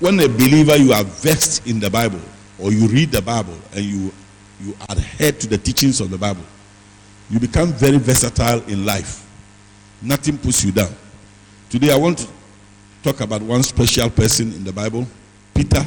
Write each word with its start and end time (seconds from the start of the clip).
when 0.00 0.18
a 0.20 0.28
believer 0.28 0.76
you 0.76 0.92
are 0.92 1.04
versed 1.04 1.66
in 1.66 1.80
the 1.80 1.90
Bible 1.90 2.20
or 2.58 2.72
you 2.72 2.86
read 2.88 3.10
the 3.10 3.22
Bible 3.22 3.56
and 3.74 3.84
you 3.84 4.12
you 4.60 4.74
adhere 4.88 5.32
to 5.32 5.46
the 5.46 5.58
teachings 5.58 6.00
of 6.00 6.10
the 6.10 6.18
Bible, 6.18 6.44
you 7.28 7.40
become 7.40 7.72
very 7.72 7.98
versatile 7.98 8.62
in 8.68 8.84
life. 8.84 9.26
Nothing 10.00 10.38
puts 10.38 10.64
you 10.64 10.72
down. 10.72 10.94
Today 11.68 11.92
I 11.92 11.96
want 11.96 12.18
to 12.18 12.28
talk 13.02 13.20
about 13.20 13.42
one 13.42 13.62
special 13.62 14.08
person 14.10 14.52
in 14.52 14.64
the 14.64 14.72
Bible, 14.72 15.06
Peter, 15.54 15.84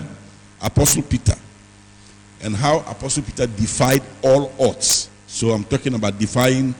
Apostle 0.61 1.03
Peter, 1.03 1.35
and 2.43 2.55
how 2.55 2.79
Apostle 2.79 3.23
Peter 3.23 3.47
defied 3.47 4.03
all 4.23 4.51
odds. 4.59 5.09
So 5.27 5.51
I'm 5.51 5.63
talking 5.63 5.93
about 5.93 6.19
defying 6.19 6.75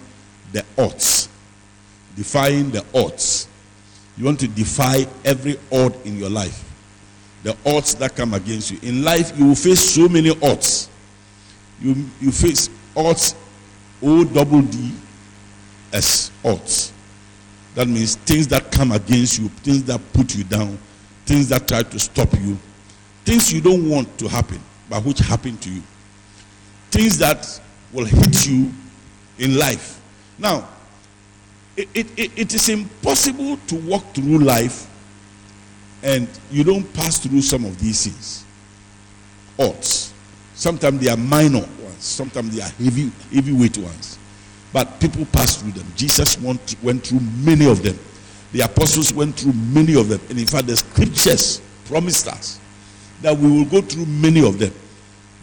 the 0.51 0.63
odds. 0.77 1.29
Defying 2.15 2.71
the 2.71 2.83
odds. 2.93 3.47
You 4.17 4.25
want 4.25 4.39
to 4.41 4.47
defy 4.47 5.05
every 5.23 5.57
odd 5.71 5.95
in 6.05 6.17
your 6.17 6.29
life. 6.29 6.66
The 7.43 7.55
odds 7.65 7.95
that 7.95 8.15
come 8.15 8.33
against 8.33 8.71
you. 8.71 8.79
In 8.81 9.03
life, 9.03 9.37
you 9.37 9.47
will 9.47 9.55
face 9.55 9.79
so 9.79 10.09
many 10.09 10.31
odds. 10.41 10.89
You, 11.79 11.95
you 12.19 12.31
face 12.31 12.69
odds, 12.95 13.35
O 14.01 14.23
double 14.23 14.61
D 14.61 14.91
S 15.93 16.31
odds. 16.43 16.91
That 17.75 17.87
means 17.87 18.15
things 18.15 18.47
that 18.47 18.71
come 18.71 18.91
against 18.91 19.39
you, 19.39 19.49
things 19.49 19.83
that 19.83 20.01
put 20.13 20.35
you 20.35 20.43
down, 20.43 20.77
things 21.25 21.47
that 21.49 21.67
try 21.67 21.83
to 21.83 21.99
stop 21.99 22.33
you, 22.33 22.57
things 23.23 23.53
you 23.53 23.61
don't 23.61 23.87
want 23.87 24.17
to 24.17 24.27
happen, 24.27 24.59
but 24.89 25.05
which 25.05 25.19
happen 25.19 25.57
to 25.57 25.69
you. 25.69 25.83
Things 26.89 27.17
that 27.19 27.61
will 27.93 28.05
hit 28.05 28.47
you 28.47 28.71
in 29.37 29.57
life. 29.57 30.01
Now, 30.39 30.67
it, 31.75 31.87
it, 31.93 32.31
it 32.35 32.53
is 32.53 32.69
impossible 32.69 33.57
to 33.67 33.75
walk 33.75 34.03
through 34.15 34.39
life 34.39 34.89
and 36.07 36.29
you 36.49 36.63
don't 36.63 36.91
pass 36.93 37.19
through 37.19 37.41
some 37.41 37.65
of 37.65 37.77
these 37.79 38.05
things. 38.05 38.45
Odds. 39.59 40.13
Sometimes 40.53 41.01
they 41.01 41.09
are 41.09 41.17
minor 41.17 41.59
ones, 41.59 41.97
sometimes 41.99 42.55
they 42.55 42.61
are 42.61 42.69
heavy, 42.69 43.11
heavyweight 43.33 43.77
ones. 43.77 44.17
But 44.71 44.99
people 45.01 45.25
pass 45.25 45.61
through 45.61 45.71
them. 45.71 45.85
Jesus 45.97 46.39
went, 46.39 46.75
went 46.81 47.05
through 47.05 47.19
many 47.19 47.69
of 47.69 47.83
them. 47.83 47.99
The 48.53 48.61
apostles 48.61 49.13
went 49.13 49.35
through 49.35 49.51
many 49.53 49.99
of 49.99 50.07
them. 50.07 50.21
And 50.29 50.39
in 50.39 50.47
fact, 50.47 50.67
the 50.67 50.77
scriptures 50.77 51.61
promised 51.85 52.27
us 52.29 52.59
that 53.21 53.37
we 53.37 53.51
will 53.51 53.65
go 53.65 53.81
through 53.81 54.05
many 54.05 54.47
of 54.47 54.59
them. 54.59 54.73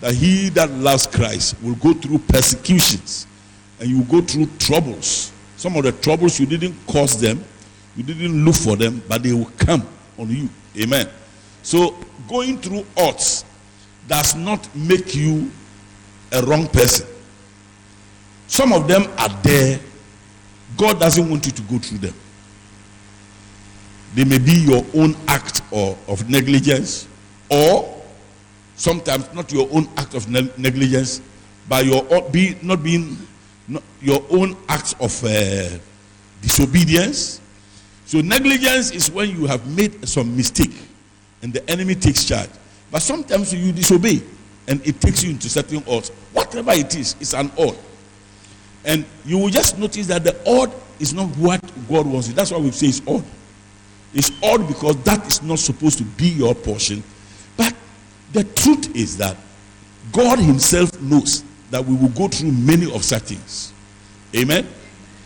That 0.00 0.14
he 0.14 0.48
that 0.50 0.70
loves 0.70 1.06
Christ 1.06 1.56
will 1.62 1.74
go 1.76 1.92
through 1.92 2.18
persecutions 2.20 3.26
and 3.80 3.88
you 3.88 4.02
go 4.04 4.22
through 4.22 4.46
troubles. 4.58 5.30
Some 5.56 5.76
of 5.76 5.84
the 5.84 5.92
troubles 5.92 6.40
you 6.40 6.46
didn't 6.46 6.74
cause 6.86 7.20
them, 7.20 7.44
you 7.96 8.02
didn't 8.02 8.44
look 8.44 8.56
for 8.56 8.76
them, 8.76 9.02
but 9.08 9.22
they 9.22 9.32
will 9.32 9.50
come 9.58 9.86
on 10.18 10.30
you. 10.30 10.48
Amen. 10.80 11.08
So 11.62 11.96
going 12.28 12.58
through 12.58 12.84
odds 12.96 13.44
does 14.06 14.34
not 14.34 14.68
make 14.74 15.14
you 15.14 15.50
a 16.32 16.42
wrong 16.42 16.66
person. 16.68 17.06
Some 18.46 18.72
of 18.72 18.86
them 18.86 19.10
are 19.18 19.30
there. 19.42 19.80
God 20.76 21.00
doesn't 21.00 21.28
want 21.28 21.46
you 21.46 21.52
to 21.52 21.62
go 21.62 21.78
through 21.78 21.98
them. 21.98 22.14
They 24.14 24.24
may 24.24 24.38
be 24.38 24.52
your 24.52 24.84
own 24.94 25.16
act 25.26 25.62
or, 25.70 25.96
of 26.06 26.28
negligence, 26.30 27.08
or 27.50 28.02
sometimes 28.76 29.32
not 29.34 29.52
your 29.52 29.68
own 29.72 29.88
act 29.96 30.14
of 30.14 30.28
ne- 30.28 30.50
negligence, 30.56 31.20
but 31.68 31.84
your 31.84 32.02
be 32.30 32.56
not 32.62 32.82
being 32.82 33.16
not 33.66 33.82
your 34.00 34.22
own 34.30 34.56
act 34.68 34.94
of 35.00 35.24
uh, 35.24 35.78
disobedience. 36.42 37.40
So 38.06 38.20
negligence 38.20 38.90
is 38.90 39.10
when 39.10 39.30
you 39.30 39.46
have 39.46 39.66
made 39.76 40.06
some 40.08 40.36
mistake 40.36 40.72
and 41.42 41.52
the 41.52 41.68
enemy 41.70 41.94
takes 41.94 42.24
charge. 42.24 42.50
But 42.90 43.02
sometimes 43.02 43.52
you 43.52 43.72
disobey 43.72 44.22
and 44.68 44.86
it 44.86 45.00
takes 45.00 45.22
you 45.22 45.30
into 45.30 45.48
certain 45.48 45.82
odds. 45.88 46.10
Whatever 46.32 46.72
it 46.72 46.94
is, 46.94 47.16
it's 47.20 47.34
an 47.34 47.50
odd. 47.58 47.76
And 48.84 49.04
you 49.24 49.38
will 49.38 49.48
just 49.48 49.78
notice 49.78 50.06
that 50.08 50.24
the 50.24 50.36
odd 50.46 50.72
is 51.00 51.12
not 51.12 51.28
what 51.36 51.60
God 51.88 52.06
wants. 52.06 52.28
That's 52.28 52.50
why 52.50 52.58
we 52.58 52.70
say 52.70 52.88
it's 52.88 53.02
odd. 53.06 53.24
It's 54.12 54.30
odd 54.42 54.68
because 54.68 54.96
that 55.02 55.26
is 55.26 55.42
not 55.42 55.58
supposed 55.58 55.98
to 55.98 56.04
be 56.04 56.28
your 56.28 56.54
portion. 56.54 57.02
But 57.56 57.74
the 58.32 58.44
truth 58.44 58.94
is 58.94 59.16
that 59.16 59.36
God 60.12 60.38
Himself 60.38 61.00
knows 61.00 61.42
that 61.70 61.84
we 61.84 61.96
will 61.96 62.10
go 62.10 62.28
through 62.28 62.52
many 62.52 62.92
of 62.94 63.02
such 63.02 63.22
things. 63.22 63.72
Amen. 64.36 64.66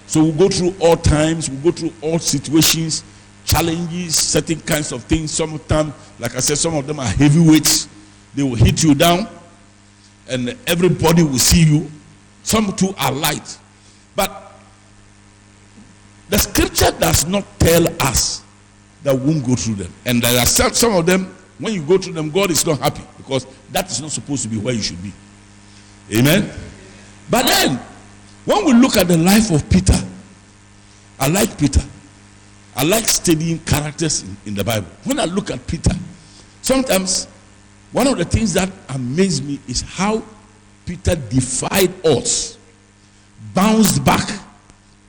So 0.09 0.23
we'll 0.25 0.33
go 0.33 0.49
through 0.49 0.75
all 0.81 0.97
times, 0.97 1.51
we'll 1.51 1.61
go 1.61 1.71
through 1.71 1.93
all 2.01 2.19
situations, 2.19 3.05
challenges, 3.45 4.17
certain 4.17 4.59
kinds 4.61 4.91
of 4.91 5.05
things. 5.05 5.31
Sometimes, 5.31 5.93
like 6.19 6.35
I 6.35 6.41
said, 6.41 6.57
some 6.57 6.75
of 6.75 6.87
them 6.87 6.99
are 6.99 7.07
heavyweights. 7.07 7.89
They 8.35 8.43
will 8.43 8.55
hit 8.55 8.83
you 8.83 8.95
down, 8.95 9.29
and 10.29 10.57
everybody 10.67 11.23
will 11.23 11.39
see 11.39 11.63
you. 11.63 11.91
Some 12.43 12.75
too 12.75 12.95
are 12.99 13.13
light. 13.13 13.59
But 14.17 14.55
the 16.31 16.39
scripture 16.39 16.91
does 16.99 17.27
not 17.27 17.45
tell 17.59 17.87
us 18.03 18.43
that 19.03 19.15
we 19.15 19.33
won't 19.33 19.47
go 19.47 19.57
through 19.57 19.75
them. 19.75 19.93
And 20.07 20.23
there 20.23 20.41
are 20.41 20.47
some 20.47 20.95
of 20.95 21.05
them, 21.05 21.37
when 21.59 21.75
you 21.75 21.83
go 21.83 21.99
through 21.99 22.15
them, 22.15 22.31
God 22.31 22.51
is 22.51 22.65
not 22.65 22.79
happy 22.79 23.03
because 23.19 23.47
that 23.73 23.91
is 23.91 24.01
not 24.01 24.11
supposed 24.11 24.43
to 24.45 24.49
be 24.49 24.57
where 24.57 24.73
you 24.73 24.83
should 24.83 25.03
be. 25.03 25.13
Amen. 26.15 26.51
But 27.29 27.47
then, 27.47 27.81
when 28.49 28.65
we 28.65 28.73
look 28.73 28.97
at 28.97 29.09
the 29.09 29.19
life 29.19 29.51
of 29.51 29.69
Peter, 29.69 29.93
I 31.21 31.29
like 31.29 31.59
Peter. 31.59 31.83
I 32.75 32.83
like 32.83 33.05
studying 33.05 33.59
characters 33.59 34.23
in, 34.23 34.37
in 34.47 34.55
the 34.55 34.65
Bible. 34.65 34.87
When 35.05 35.21
I 35.21 35.27
look 35.27 35.51
at 35.51 35.67
Peter, 35.67 35.91
sometimes 36.63 37.27
one 37.93 38.07
of 38.07 38.17
the 38.17 38.25
things 38.25 38.55
that 38.55 38.71
amazed 38.89 39.45
me 39.45 39.61
is 39.69 39.83
how 39.83 40.23
Peter 40.87 41.15
defied 41.15 41.93
odds, 42.07 42.57
bounced 43.53 44.03
back, 44.03 44.27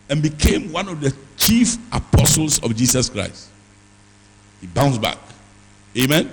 and 0.10 0.22
became 0.22 0.70
one 0.74 0.90
of 0.90 1.00
the 1.00 1.16
chief 1.38 1.78
apostles 1.94 2.62
of 2.62 2.76
Jesus 2.76 3.08
Christ. 3.08 3.48
He 4.60 4.68
bounced 4.68 5.02
back. 5.02 5.18
Amen. 5.98 6.30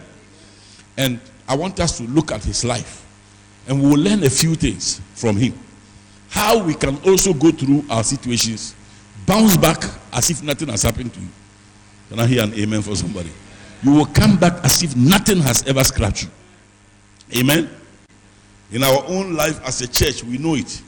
And 0.97 1.21
I 1.49 1.55
want 1.55 1.79
us 1.79 1.99
to 1.99 2.03
look 2.03 2.33
at 2.33 2.43
his 2.43 2.65
life 2.65 3.07
and 3.69 3.81
we 3.81 3.91
will 3.91 3.99
learn 3.99 4.25
a 4.25 4.31
few 4.31 4.57
things 4.57 5.01
from 5.15 5.37
him. 5.37 5.55
How 6.31 6.63
we 6.63 6.75
can 6.75 6.97
also 7.07 7.33
go 7.33 7.51
through 7.51 7.85
our 7.89 8.05
situations, 8.05 8.75
bounce 9.27 9.57
back 9.57 9.83
as 10.13 10.31
if 10.31 10.43
nothing 10.43 10.69
has 10.69 10.83
happened 10.83 11.13
to 11.15 11.21
you. 11.21 11.29
Can 12.09 12.21
I 12.21 12.27
hear 12.27 12.43
an 12.43 12.55
amen 12.55 12.83
for 12.83 12.95
somebody? 12.95 13.31
You 13.83 13.93
will 13.93 14.07
come 14.07 14.37
back 14.37 14.65
as 14.65 14.83
if 14.83 14.97
nothing 14.97 15.39
has 15.41 15.67
ever 15.67 15.83
scratched 15.85 16.25
you. 16.25 17.41
Amen. 17.41 17.69
In 18.73 18.83
our 18.83 19.05
own 19.09 19.35
life 19.35 19.61
as 19.67 19.81
a 19.81 19.89
church, 19.89 20.25
we 20.25 20.39
know 20.39 20.55
it. 20.55 20.83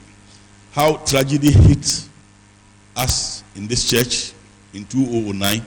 How 0.71 0.97
tragedy 0.97 1.51
hit 1.51 2.07
us 2.95 3.43
in 3.55 3.67
this 3.67 3.89
church 3.89 4.33
in 4.73 4.85
2009. 4.85 5.61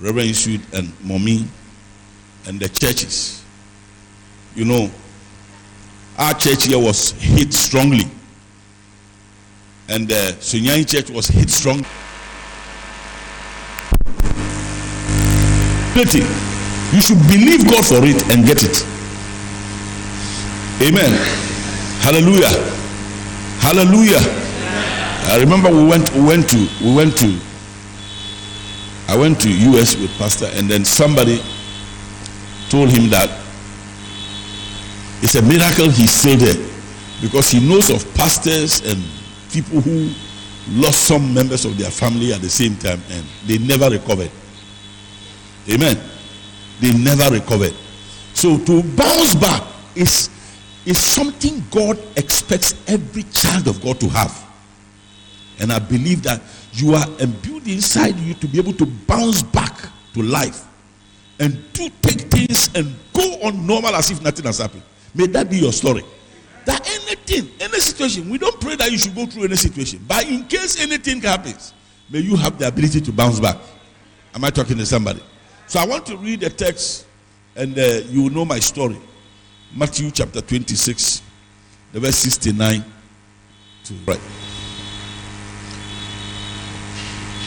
Reverend 0.00 0.34
Sweet 0.34 0.60
and 0.74 0.92
Mommy 1.02 1.46
and 2.46 2.58
the 2.58 2.68
churches. 2.68 3.44
You 4.54 4.64
know, 4.64 4.90
our 6.18 6.34
church 6.34 6.64
here 6.66 6.78
was 6.78 7.12
hit 7.12 7.52
strongly. 7.52 8.04
And 9.88 10.08
the 10.08 10.16
uh, 10.16 10.32
Sunyani 10.40 10.88
church 10.88 11.10
was 11.10 11.28
hit 11.28 11.50
strong. 11.50 11.84
You 16.94 17.00
should 17.00 17.18
believe 17.26 17.64
God 17.66 17.84
for 17.84 18.04
it 18.04 18.22
and 18.30 18.46
get 18.46 18.62
it. 18.62 18.86
Amen. 20.82 21.10
Hallelujah. 22.02 22.50
Hallelujah. 23.58 24.20
I 25.26 25.38
remember 25.40 25.70
we 25.70 25.84
went 25.86 26.12
we 26.14 26.22
went 26.22 26.48
to 26.50 26.68
we 26.84 26.94
went 26.94 27.16
to 27.18 27.40
I 29.08 29.16
went 29.16 29.40
to 29.40 29.48
US 29.48 29.96
with 29.96 30.16
pastor 30.18 30.50
and 30.54 30.68
then 30.68 30.84
somebody 30.84 31.42
told 32.68 32.90
him 32.90 33.10
that 33.10 33.30
it's 35.22 35.34
a 35.34 35.42
miracle 35.42 35.90
he's 35.90 36.12
still 36.12 36.36
there 36.36 36.62
because 37.22 37.50
he 37.50 37.66
knows 37.66 37.90
of 37.90 38.04
pastors 38.14 38.82
and 38.82 39.02
people 39.54 39.80
who 39.80 40.10
lost 40.80 41.04
some 41.04 41.32
members 41.32 41.64
of 41.64 41.78
their 41.78 41.90
family 41.90 42.32
at 42.32 42.40
the 42.40 42.48
same 42.50 42.74
time 42.76 43.00
and 43.10 43.24
they 43.46 43.58
never 43.58 43.88
recovered. 43.88 44.30
Amen. 45.70 45.96
They 46.80 46.92
never 46.92 47.32
recovered. 47.32 47.72
So 48.34 48.58
to 48.58 48.82
bounce 48.96 49.36
back 49.36 49.62
is, 49.94 50.28
is 50.84 50.98
something 50.98 51.62
God 51.70 51.98
expects 52.16 52.74
every 52.88 53.22
child 53.24 53.68
of 53.68 53.80
God 53.80 54.00
to 54.00 54.08
have. 54.08 54.44
And 55.60 55.72
I 55.72 55.78
believe 55.78 56.24
that 56.24 56.42
you 56.72 56.94
are 56.94 57.06
imbued 57.20 57.68
inside 57.68 58.18
you 58.18 58.34
to 58.34 58.48
be 58.48 58.58
able 58.58 58.72
to 58.72 58.86
bounce 58.86 59.42
back 59.42 59.88
to 60.14 60.22
life 60.22 60.64
and 61.38 61.56
do 61.72 61.88
take 62.02 62.22
things 62.22 62.74
and 62.74 62.92
go 63.12 63.38
on 63.44 63.64
normal 63.64 63.94
as 63.94 64.10
if 64.10 64.20
nothing 64.20 64.44
has 64.46 64.58
happened. 64.58 64.82
May 65.14 65.28
that 65.28 65.48
be 65.48 65.58
your 65.58 65.72
story. 65.72 66.02
That 66.66 66.88
anything, 66.88 67.50
any 67.60 67.78
situation, 67.78 68.30
we 68.30 68.38
don't 68.38 68.58
pray 68.60 68.76
that 68.76 68.90
you 68.90 68.98
should 68.98 69.14
go 69.14 69.26
through 69.26 69.44
any 69.44 69.56
situation. 69.56 70.04
But 70.06 70.28
in 70.28 70.44
case 70.44 70.80
anything 70.80 71.20
happens, 71.20 71.74
may 72.10 72.20
you 72.20 72.36
have 72.36 72.58
the 72.58 72.68
ability 72.68 73.00
to 73.02 73.12
bounce 73.12 73.40
back. 73.40 73.58
Am 74.34 74.44
I 74.44 74.50
talking 74.50 74.76
to 74.78 74.86
somebody? 74.86 75.22
So 75.66 75.80
I 75.80 75.86
want 75.86 76.06
to 76.06 76.16
read 76.16 76.40
the 76.40 76.50
text 76.50 77.06
and 77.56 77.78
uh, 77.78 77.82
you 78.08 78.30
know 78.30 78.44
my 78.44 78.58
story. 78.58 78.98
Matthew 79.74 80.10
chapter 80.10 80.40
26, 80.40 81.22
the 81.92 82.00
verse 82.00 82.16
69 82.16 82.84
to 83.84 83.94
right. 84.06 84.20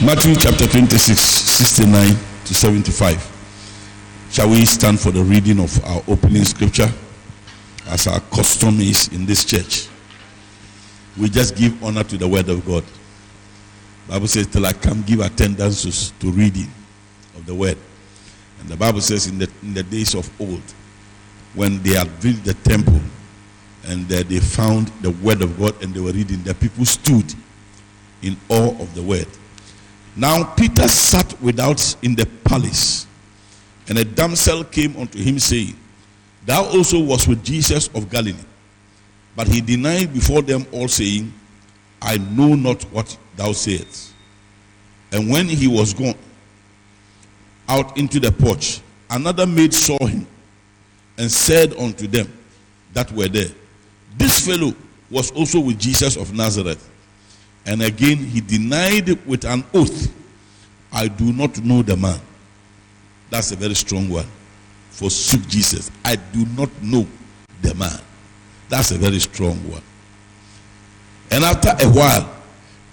Matthew 0.04 0.36
chapter 0.36 0.68
26, 0.68 1.20
69 1.20 2.16
to 2.46 2.54
75. 2.54 3.34
Shall 4.30 4.50
we 4.50 4.66
stand 4.66 5.00
for 5.00 5.12
the 5.12 5.24
reading 5.24 5.60
of 5.60 5.84
our 5.86 6.04
opening 6.08 6.46
scripture 6.46 6.90
as 7.88 8.08
our 8.08 8.20
custom 8.20 8.80
is 8.80 9.08
in 9.10 9.26
this 9.26 9.46
church? 9.46 9.88
We 11.18 11.30
just 11.30 11.56
give 11.56 11.84
honor 11.84 12.04
to 12.04 12.18
the 12.18 12.28
word 12.28 12.50
of 12.50 12.66
God. 12.66 12.84
Bible 14.08 14.28
says, 14.28 14.48
till 14.48 14.66
I 14.66 14.74
come, 14.74 15.02
give 15.04 15.20
attendance 15.20 16.12
to 16.12 16.32
reading 16.32 16.72
of 17.36 17.46
the 17.46 17.54
word. 17.54 17.78
And 18.60 18.70
the 18.70 18.78
Bible 18.78 19.02
says, 19.02 19.28
in 19.28 19.38
the, 19.38 19.50
in 19.62 19.74
the 19.74 19.84
days 19.84 20.16
of 20.16 20.30
old, 20.40 20.62
when 21.54 21.82
they 21.84 21.96
had 21.96 22.08
built 22.22 22.44
the 22.44 22.54
temple 22.54 23.02
and 23.86 24.08
they 24.08 24.40
found 24.40 24.88
the 25.02 25.12
word 25.12 25.42
of 25.42 25.58
God 25.60 25.82
and 25.84 25.94
they 25.94 26.00
were 26.00 26.12
reading, 26.12 26.42
the 26.44 26.54
people 26.54 26.86
stood 26.86 27.34
in 28.22 28.38
awe 28.50 28.80
of 28.80 28.94
the 28.96 29.02
word. 29.02 29.28
Now 30.16 30.44
Peter 30.56 30.88
sat 30.88 31.40
without 31.42 31.96
in 32.02 32.16
the 32.16 32.26
palace, 32.44 33.06
and 33.88 33.98
a 33.98 34.06
damsel 34.06 34.64
came 34.64 34.96
unto 34.98 35.20
him, 35.20 35.38
saying, 35.38 35.76
Thou 36.48 36.64
also 36.64 36.98
was 37.02 37.28
with 37.28 37.44
Jesus 37.44 37.90
of 37.90 38.10
Galilee. 38.10 38.34
But 39.36 39.50
he 39.50 39.60
denied 39.60 40.14
before 40.14 40.42
them 40.42 40.66
all, 40.72 40.88
saying, 40.88 41.34
I 42.02 42.18
know 42.18 42.56
not 42.56 42.84
what 42.84 43.18
thou 43.36 43.52
sayest. 43.52 44.14
And 45.12 45.30
when 45.30 45.48
he 45.48 45.68
was 45.68 45.94
gone 45.94 46.16
out 47.68 47.98
into 47.98 48.22
the 48.22 48.32
porch, 48.32 48.80
another 49.10 49.46
maid 49.46 49.74
saw 49.74 49.98
him 50.06 50.26
and 51.18 51.30
said 51.30 51.74
unto 51.74 52.08
them 52.08 52.32
that 52.94 53.12
were 53.12 53.28
there, 53.28 53.50
This 54.16 54.48
fellow 54.48 54.74
was 55.12 55.32
also 55.32 55.60
with 55.60 55.78
Jesus 55.78 56.16
of 56.16 56.34
Nazareth. 56.34 56.90
And 57.66 57.82
again 57.82 58.20
he 58.20 58.40
denied 58.40 59.10
with 59.26 59.44
an 59.44 59.66
oath, 59.74 60.14
I 60.94 61.10
do 61.10 61.34
not 61.34 61.60
know 61.60 61.82
the 61.82 61.98
man. 61.98 62.22
That's 63.30 63.52
a 63.52 63.58
very 63.58 63.76
strong 63.76 64.08
one. 64.08 64.26
Forsook 64.98 65.48
Jesus. 65.48 65.92
I 66.04 66.16
do 66.16 66.44
not 66.58 66.70
know 66.82 67.06
the 67.62 67.76
man. 67.76 68.00
That's 68.68 68.90
a 68.90 68.98
very 68.98 69.20
strong 69.20 69.56
one. 69.70 69.84
And 71.30 71.44
after 71.44 71.70
a 71.70 71.88
while 71.92 72.36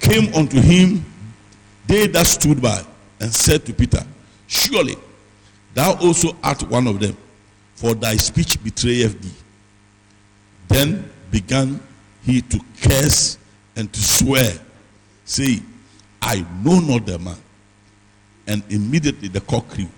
came 0.01 0.35
unto 0.35 0.61
him 0.61 1.03
they 1.87 2.07
that 2.09 2.27
stood 2.27 2.61
by 2.61 2.83
and 3.21 3.33
said 3.33 3.65
to 3.65 3.73
Peter, 3.73 4.05
Surely 4.47 4.97
thou 5.73 5.95
also 5.95 6.37
art 6.43 6.63
one 6.65 6.87
of 6.87 7.01
them, 7.01 7.17
for 7.75 7.95
thy 7.95 8.17
speech 8.17 8.63
betrayeth 8.63 9.19
thee. 9.23 9.43
Then 10.69 11.11
began 11.31 11.81
he 12.23 12.43
to 12.43 12.61
curse 12.83 13.39
and 13.77 13.91
to 13.91 14.01
swear, 14.01 14.53
saying, 15.25 15.65
I 16.21 16.45
know 16.63 16.81
not 16.81 17.07
the 17.07 17.19
man. 17.19 17.39
And 18.47 18.63
immediately 18.69 19.29
the 19.29 19.41
cock 19.41 19.67
crew. 19.69 19.89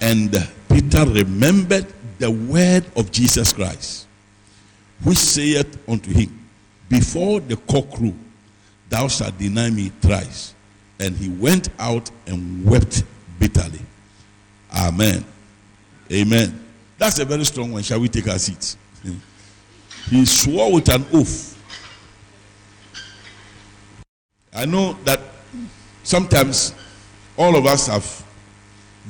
And 0.00 0.34
Peter 0.70 1.04
remembered 1.04 1.86
the 2.18 2.30
word 2.30 2.84
of 2.96 3.10
Jesus 3.10 3.52
Christ, 3.52 4.06
which 5.02 5.18
saith 5.18 5.78
unto 5.88 6.12
him, 6.12 6.48
Before 6.88 7.40
the 7.40 7.56
cock 7.56 7.90
crew, 7.90 8.14
thou 8.88 9.08
shalt 9.08 9.36
deny 9.38 9.70
me 9.70 9.90
thrice. 10.00 10.54
And 10.98 11.16
he 11.16 11.28
went 11.30 11.70
out 11.78 12.10
and 12.26 12.64
wept 12.64 13.04
bitterly. 13.38 13.80
Amen. 14.76 15.24
Amen. 16.12 16.64
That's 16.98 17.18
a 17.18 17.24
very 17.24 17.44
strong 17.44 17.72
one. 17.72 17.82
Shall 17.82 18.00
we 18.00 18.08
take 18.08 18.28
our 18.28 18.38
seats? 18.38 18.76
He 20.10 20.26
swore 20.26 20.72
with 20.72 20.88
an 20.88 21.04
oath. 21.12 21.56
I 24.52 24.66
know 24.66 24.92
that 25.04 25.20
sometimes 26.02 26.74
all 27.36 27.56
of 27.56 27.64
us 27.66 27.86
have 27.86 28.26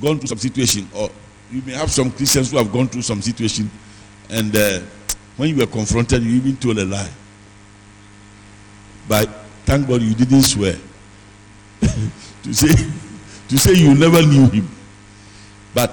gone 0.01 0.19
through 0.19 0.29
some 0.29 0.39
situation, 0.39 0.89
or 0.95 1.11
you 1.51 1.63
may 1.67 1.73
have 1.73 1.91
some 1.91 2.11
Christians 2.11 2.51
who 2.51 2.59
have 2.59 2.73
gone 2.73 2.89
through 2.89 3.03
some 3.03 3.21
situation, 3.21 3.71
and 4.29 4.55
uh, 4.55 4.81
when 5.37 5.49
you 5.49 5.57
were 5.57 5.67
confronted, 5.67 6.23
you 6.23 6.33
even 6.37 6.57
told 6.57 6.79
a 6.79 6.85
lie. 6.85 7.11
But 9.09 9.29
thank 9.65 9.89
God 9.89 10.03
you 10.03 10.15
didn't 10.15 10.43
swear 10.43 10.77
to 11.81 12.55
say 12.55 12.69
to 13.49 13.59
say 13.59 13.75
you 13.75 13.95
never 13.95 14.23
knew 14.23 14.49
him. 14.49 14.69
But 15.75 15.93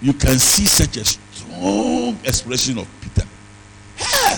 you 0.00 0.12
can 0.12 0.38
see 0.38 0.66
such 0.66 0.96
a 0.96 1.04
strong 1.04 2.16
expression 2.24 2.78
of 2.78 2.88
Peter. 3.00 3.26
Hey! 3.96 4.36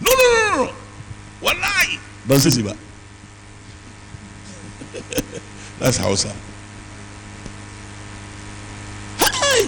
No, 0.00 0.10
no, 0.12 0.16
no, 0.16 0.64
no. 0.66 0.72
What 1.40 1.56
lie? 1.58 1.98
That's 5.78 5.96
Hausa. 5.96 6.28
Hey, 6.28 6.55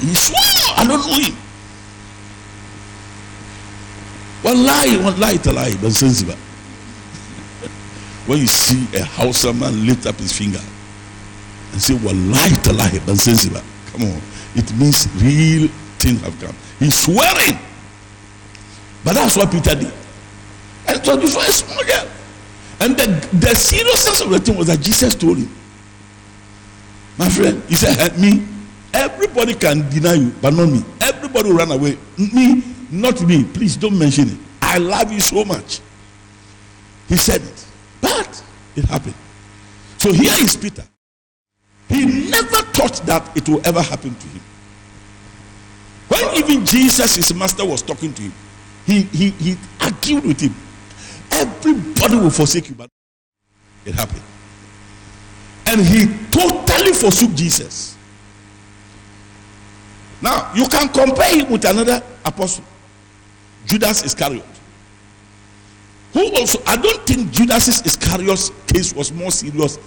he 0.00 0.14
swore. 0.14 0.74
I 0.76 0.86
don't 0.86 1.04
know. 1.06 1.34
One 4.42 4.64
lie, 4.64 4.96
one 5.02 5.18
lie 5.20 5.36
to 5.36 5.52
lie. 5.52 5.70
Bansesiba. 5.72 6.36
When 8.26 8.38
you 8.38 8.46
see 8.46 8.86
a 8.96 9.04
Hausa 9.04 9.52
man 9.52 9.86
lift 9.86 10.06
up 10.06 10.16
his 10.16 10.32
finger 10.32 10.60
and 11.72 11.80
say, 11.82 11.94
Wallahi 11.94 12.54
talahi, 12.62 12.98
Bansesiba. 13.00 13.62
Come 13.92 14.02
on. 14.02 14.20
It 14.54 14.72
means 14.76 15.08
real 15.22 15.68
things 15.98 16.20
have 16.22 16.38
come. 16.40 16.54
He's 16.78 16.94
swearing. 16.98 17.58
But 19.04 19.14
that's 19.14 19.36
what 19.36 19.50
Peter 19.50 19.74
did. 19.74 19.92
And 20.86 20.96
it 21.00 21.06
was 21.06 21.16
before 21.18 21.42
a 21.42 21.52
small 21.52 21.84
girl. 21.84 22.10
And 22.80 22.96
the, 22.96 23.06
the 23.38 23.54
seriousness 23.54 24.20
of 24.20 24.30
the 24.30 24.38
thing 24.38 24.56
was 24.56 24.68
that 24.68 24.80
Jesus 24.80 25.14
told 25.14 25.38
him, 25.38 25.50
My 27.18 27.28
friend, 27.28 27.62
he 27.68 27.74
said, 27.74 27.96
Help 27.98 28.18
Me, 28.18 28.44
everybody 28.92 29.54
can 29.54 29.88
deny 29.90 30.14
you, 30.14 30.32
but 30.40 30.54
not 30.54 30.68
me. 30.68 30.82
Everybody 31.00 31.50
will 31.50 31.58
run 31.58 31.72
away. 31.72 31.98
Me, 32.16 32.62
not 32.90 33.20
me. 33.22 33.44
Please 33.44 33.76
don't 33.76 33.98
mention 33.98 34.28
it. 34.28 34.38
I 34.62 34.78
love 34.78 35.12
you 35.12 35.20
so 35.20 35.44
much. 35.44 35.80
He 37.08 37.16
said 37.16 37.42
it. 37.42 37.66
But 38.00 38.42
it 38.76 38.84
happened. 38.84 39.14
So 39.98 40.12
here 40.12 40.32
is 40.40 40.56
Peter. 40.56 40.84
He 41.88 42.30
never 42.30 42.62
thought 42.72 43.02
that 43.06 43.36
it 43.36 43.48
will 43.48 43.66
ever 43.66 43.82
happen 43.82 44.14
to 44.14 44.26
him. 44.28 44.42
When 46.08 46.36
even 46.36 46.64
Jesus, 46.64 47.16
his 47.16 47.34
master, 47.34 47.64
was 47.64 47.82
talking 47.82 48.12
to 48.14 48.22
him, 48.22 48.32
he, 48.86 49.02
he, 49.02 49.30
he 49.30 49.56
argued 49.80 50.24
with 50.24 50.40
him. 50.40 50.54
Everybody 51.30 52.16
will 52.16 52.30
forsake 52.30 52.68
you, 52.68 52.74
but 52.74 52.88
it 53.84 53.94
happened. 53.94 54.22
And 55.66 55.80
he 55.82 56.06
totally 56.30 56.92
forsook 56.92 57.34
Jesus. 57.34 57.97
Now, 60.20 60.52
you 60.54 60.66
can 60.68 60.88
compare 60.88 61.30
him 61.38 61.50
with 61.50 61.64
another 61.64 62.02
apostle, 62.24 62.64
Judas 63.66 64.04
Iscariot. 64.04 64.44
Who 66.12 66.34
also, 66.36 66.60
I 66.66 66.76
don't 66.76 67.06
think 67.06 67.30
Judas 67.30 67.68
Iscariot's 67.84 68.50
case 68.66 68.92
was 68.94 69.12
more 69.12 69.30
serious 69.30 69.78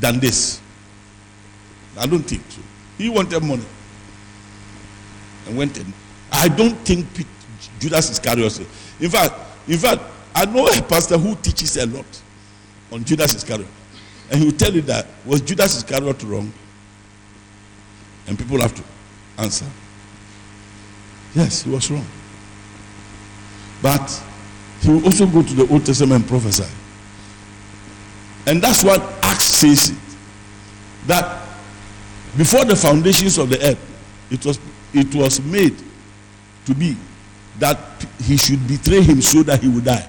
than 0.00 0.18
this. 0.18 0.60
I 1.98 2.06
don't 2.06 2.22
think 2.22 2.42
so. 2.48 2.60
He 2.98 3.08
wanted 3.08 3.42
money 3.42 3.64
and 5.46 5.56
went 5.56 5.78
in. 5.78 5.92
I 6.32 6.48
don't 6.48 6.76
think 6.78 7.06
Judas 7.78 8.10
Iscariot. 8.10 8.58
In 9.00 9.10
fact, 9.10 9.34
in 9.68 9.78
fact, 9.78 10.02
I 10.34 10.44
know 10.46 10.66
a 10.66 10.82
pastor 10.82 11.16
who 11.16 11.34
teaches 11.36 11.76
a 11.76 11.86
lot 11.86 12.22
on 12.92 13.04
Judas 13.04 13.34
Iscariot, 13.34 13.68
and 14.30 14.40
he 14.40 14.46
will 14.46 14.56
tell 14.56 14.72
you 14.72 14.82
that 14.82 15.06
was 15.24 15.40
Judas 15.40 15.76
Iscariot 15.76 16.22
wrong, 16.24 16.52
and 18.26 18.38
people 18.38 18.60
have 18.60 18.74
to 18.74 18.82
answer. 19.38 19.66
Yes, 21.34 21.62
he 21.62 21.70
was 21.70 21.90
wrong, 21.90 22.06
but 23.82 24.22
he 24.80 24.90
will 24.90 25.04
also 25.04 25.26
go 25.26 25.42
to 25.42 25.54
the 25.54 25.66
Old 25.72 25.84
Testament 25.84 26.22
and 26.22 26.28
prophesy, 26.28 26.64
and 28.46 28.62
that's 28.62 28.82
what 28.82 29.00
Acts 29.22 29.44
says 29.44 29.90
it, 29.90 29.98
that 31.06 31.46
before 32.36 32.64
the 32.64 32.76
foundations 32.76 33.38
of 33.38 33.50
the 33.50 33.62
earth, 33.62 33.78
it 34.30 34.44
was 34.44 34.58
it 34.92 35.14
was 35.14 35.40
made 35.42 35.76
to 36.64 36.74
be 36.74 36.96
that 37.58 37.78
he 38.22 38.36
should 38.36 38.66
betray 38.66 39.02
him 39.02 39.20
so 39.20 39.42
that 39.42 39.62
he 39.62 39.68
would 39.68 39.84
die. 39.84 40.08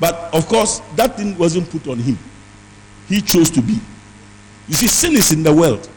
But 0.00 0.32
of 0.32 0.46
course, 0.46 0.80
that 0.94 1.16
thing 1.16 1.36
wasn't 1.36 1.70
put 1.70 1.86
on 1.88 1.98
him. 1.98 2.18
He 3.08 3.20
chose 3.20 3.50
to 3.50 3.60
be. 3.60 3.78
You 4.68 4.74
see, 4.74 4.86
sin 4.86 5.16
is 5.16 5.32
in 5.32 5.42
the 5.42 5.52
world, 5.52 5.88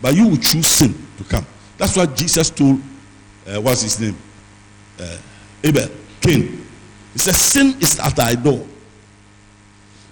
but 0.00 0.14
you 0.14 0.28
will 0.28 0.36
choose 0.36 0.66
sin 0.66 0.94
to 1.18 1.24
come. 1.24 1.46
That's 1.76 1.96
what 1.96 2.14
Jesus 2.16 2.50
told, 2.50 2.80
uh, 3.46 3.60
what's 3.60 3.82
his 3.82 4.00
name? 4.00 4.16
Uh, 4.98 5.16
Abel, 5.64 5.88
Cain. 6.20 6.66
He 7.12 7.18
said, 7.18 7.34
Sin 7.34 7.76
is 7.80 7.98
at 7.98 8.14
thy 8.16 8.34
door. 8.34 8.66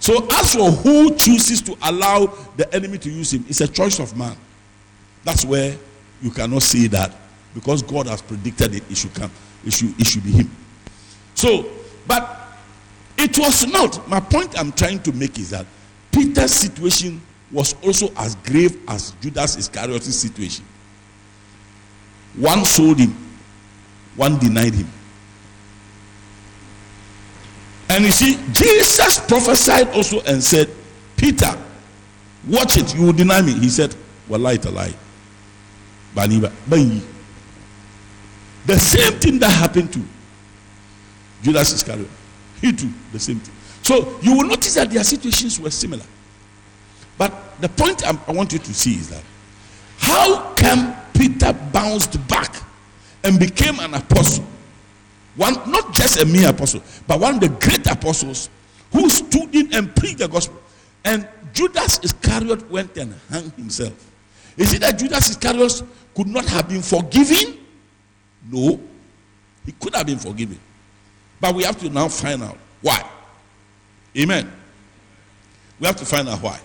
So, 0.00 0.26
as 0.33 0.54
for 0.54 0.71
who 0.71 1.14
chooses 1.16 1.61
to 1.62 1.76
allow 1.83 2.26
the 2.57 2.73
enemy 2.75 2.99
to 2.99 3.11
use 3.11 3.33
him, 3.33 3.45
it's 3.49 3.61
a 3.61 3.68
choice 3.68 3.99
of 3.99 4.16
man. 4.16 4.37
That's 5.25 5.45
where 5.45 5.76
you 6.23 6.30
cannot 6.30 6.62
say 6.62 6.87
that 6.88 7.14
because 7.54 7.83
God 7.83 8.07
has 8.07 8.23
predicted 8.23 8.75
it, 8.75 8.85
it 8.90 8.97
should 8.97 9.14
come. 9.14 9.30
It 9.64 9.73
should, 9.73 9.99
it 10.00 10.07
should 10.07 10.25
be 10.25 10.33
him. 10.33 10.50
So, 11.35 11.68
but 12.07 12.59
it 13.16 13.37
was 13.38 13.66
not. 13.66 14.09
My 14.09 14.21
point 14.21 14.59
I'm 14.59 14.73
trying 14.73 15.02
to 15.02 15.12
make 15.12 15.38
is 15.38 15.50
that 15.50 15.66
Peter's 16.12 16.52
situation 16.52 17.21
was 17.50 17.75
also 17.83 18.12
as 18.17 18.35
grave 18.37 18.78
as 18.88 19.12
Judas 19.21 19.57
Iscariot's 19.57 20.14
situation. 20.14 20.64
One 22.37 22.64
sold 22.64 22.99
him, 22.99 23.17
one 24.17 24.38
denied 24.38 24.75
him. 24.75 24.88
And 27.90 28.05
you 28.05 28.12
see, 28.12 28.37
Jesus 28.52 29.19
prophesied 29.26 29.88
also 29.88 30.21
and 30.21 30.43
said, 30.43 30.69
Peter, 31.17 31.50
watch 32.47 32.76
it, 32.76 32.95
you 32.95 33.07
will 33.07 33.12
deny 33.12 33.40
me. 33.40 33.55
He 33.55 33.69
said, 33.71 33.97
Well, 34.28 34.40
lie 34.40 34.59
to 34.59 34.71
lie. 34.71 34.95
The 38.67 38.78
same 38.78 39.12
thing 39.14 39.38
that 39.38 39.50
happened 39.50 39.93
to 39.95 40.02
Judas 41.43 41.73
Iscariot. 41.73 42.11
He 42.61 42.73
too, 42.73 42.93
the 43.12 43.19
same 43.19 43.40
thing. 43.40 43.55
So 43.83 44.19
you 44.21 44.37
will 44.37 44.47
notice 44.47 44.75
that 44.75 44.90
their 44.90 45.05
situations 45.05 45.59
were 45.59 45.71
similar. 45.71 46.05
But 47.18 47.60
the 47.60 47.68
point 47.68 48.06
I, 48.06 48.16
I 48.28 48.32
want 48.32 48.52
you 48.52 48.60
to 48.60 48.75
see 48.75 48.94
is 48.94 49.10
that 49.10 49.22
how 49.98 50.54
come 50.54 50.94
Peter 51.12 51.52
bounced 51.72 52.26
back 52.28 52.54
and 53.25 53.38
became 53.38 53.80
an 53.80 53.94
apostle? 53.94 54.44
One, 55.37 55.54
not 55.70 55.92
just 55.92 56.20
a 56.20 56.25
mere 56.25 56.50
apostle, 56.50 56.82
but 57.06 57.20
one 57.20 57.34
of 57.34 57.40
the 57.40 57.48
great 57.48 57.87
apostles 57.87 58.48
who 58.92 59.08
stood 59.10 59.54
in 59.54 59.75
and 59.75 59.94
preached 59.94 60.18
the 60.18 60.28
gospel. 60.28 60.60
And 61.04 61.28
Judas 61.52 62.00
Iscariot 62.02 62.70
went 62.70 62.96
and 62.96 63.14
hung 63.30 63.50
himself. 63.52 64.10
Is 64.56 64.72
it 64.75 64.80
that 64.80 64.98
Judas 64.98 65.30
Iscariot 65.30 65.82
could 66.14 66.26
not 66.26 66.44
have 66.46 66.68
been 66.68 66.82
forgiven? 66.82 67.58
No, 68.50 68.80
he 69.64 69.72
could 69.72 69.94
have 69.94 70.06
been 70.06 70.18
forgiven. 70.18 70.58
But 71.40 71.54
we 71.54 71.64
have 71.64 71.78
to 71.80 71.90
now 71.90 72.08
find 72.08 72.42
out 72.42 72.58
why. 72.82 73.08
Amen. 74.16 74.50
We 75.78 75.87
have 75.87 75.96
to 75.96 76.04
find 76.04 76.28
out 76.28 76.42
why. 76.42 76.58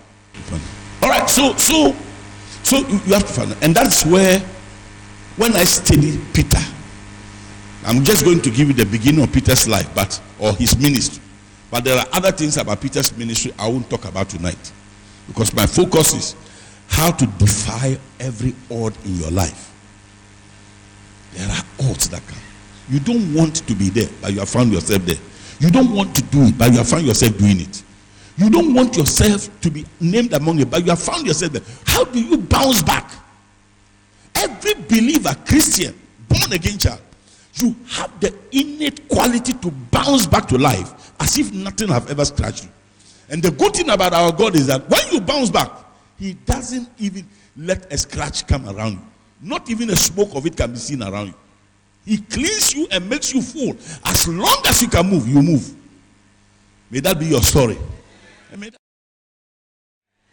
All 1.02 1.10
right, 1.10 1.28
so 1.28 1.56
so 1.56 1.94
so 2.62 2.78
you 2.78 3.14
have 3.14 3.26
to 3.26 3.32
find 3.32 3.56
and 3.62 3.74
that's 3.74 4.06
where 4.06 4.40
when 5.36 5.52
I 5.54 5.64
study 5.64 6.18
Peter, 6.32 6.60
I'm 7.84 8.04
just 8.04 8.24
going 8.24 8.40
to 8.42 8.50
give 8.50 8.68
you 8.68 8.72
the 8.74 8.86
beginning 8.86 9.22
of 9.22 9.32
Peter's 9.32 9.68
life, 9.68 9.92
but 9.94 10.20
or 10.38 10.54
his 10.54 10.78
ministry. 10.78 11.22
But 11.70 11.84
there 11.84 11.98
are 11.98 12.06
other 12.12 12.30
things 12.30 12.56
about 12.56 12.80
Peter's 12.80 13.16
ministry 13.16 13.52
I 13.58 13.68
won't 13.68 13.90
talk 13.90 14.04
about 14.04 14.28
tonight, 14.28 14.72
because 15.26 15.52
my 15.54 15.66
focus 15.66 16.14
is 16.14 16.36
how 16.88 17.10
to 17.10 17.26
defy 17.26 17.98
every 18.20 18.54
odd 18.70 18.94
in 19.04 19.16
your 19.16 19.30
life. 19.30 19.72
There 21.32 21.48
are 21.48 21.90
odds 21.90 22.08
that 22.10 22.24
come. 22.26 22.38
You 22.88 23.00
don't 23.00 23.34
want 23.34 23.56
to 23.66 23.74
be 23.74 23.88
there, 23.88 24.08
but 24.22 24.32
you 24.32 24.38
have 24.38 24.48
found 24.48 24.72
yourself 24.72 25.02
there. 25.04 25.18
You 25.58 25.70
don't 25.70 25.92
want 25.92 26.14
to 26.16 26.22
do 26.22 26.42
it, 26.44 26.58
but 26.58 26.70
you 26.70 26.78
have 26.78 26.88
found 26.88 27.06
yourself 27.06 27.36
doing 27.38 27.60
it. 27.60 27.82
You 28.36 28.50
don't 28.50 28.74
want 28.74 28.96
yourself 28.96 29.48
to 29.60 29.70
be 29.70 29.84
named 30.00 30.32
among 30.32 30.60
it, 30.60 30.70
but 30.70 30.82
you 30.82 30.90
have 30.90 31.00
found 31.00 31.26
yourself 31.26 31.52
there. 31.52 31.62
How 31.86 32.04
do 32.04 32.20
you 32.20 32.38
bounce 32.38 32.82
back? 32.82 33.10
Every 34.34 34.74
believer, 34.74 35.34
Christian, 35.46 35.94
born 36.28 36.52
again 36.52 36.78
child, 36.78 37.00
you 37.54 37.76
have 37.90 38.18
the 38.20 38.34
innate 38.50 39.08
quality 39.08 39.52
to 39.52 39.70
bounce 39.70 40.26
back 40.26 40.48
to 40.48 40.58
life 40.58 41.12
as 41.20 41.38
if 41.38 41.52
nothing 41.52 41.88
have 41.88 42.10
ever 42.10 42.24
scratched 42.24 42.64
you. 42.64 42.70
And 43.30 43.42
the 43.42 43.52
good 43.52 43.74
thing 43.74 43.88
about 43.90 44.12
our 44.12 44.32
God 44.32 44.56
is 44.56 44.66
that 44.66 44.88
when 44.90 45.00
you 45.12 45.20
bounce 45.20 45.50
back, 45.50 45.70
He 46.18 46.34
doesn't 46.34 46.88
even 46.98 47.26
let 47.56 47.92
a 47.92 47.96
scratch 47.96 48.46
come 48.46 48.68
around 48.68 48.92
you. 48.92 49.02
Not 49.40 49.70
even 49.70 49.90
a 49.90 49.96
smoke 49.96 50.34
of 50.34 50.44
it 50.46 50.56
can 50.56 50.72
be 50.72 50.78
seen 50.78 51.02
around 51.02 51.28
you. 51.28 51.34
He 52.04 52.18
cleans 52.18 52.74
you 52.74 52.86
and 52.90 53.08
makes 53.08 53.32
you 53.32 53.40
full. 53.40 53.76
As 54.04 54.26
long 54.28 54.62
as 54.66 54.82
you 54.82 54.88
can 54.88 55.08
move, 55.08 55.28
you 55.28 55.40
move. 55.40 55.74
May 56.90 57.00
that 57.00 57.18
be 57.18 57.26
your 57.26 57.42
story. 57.42 57.78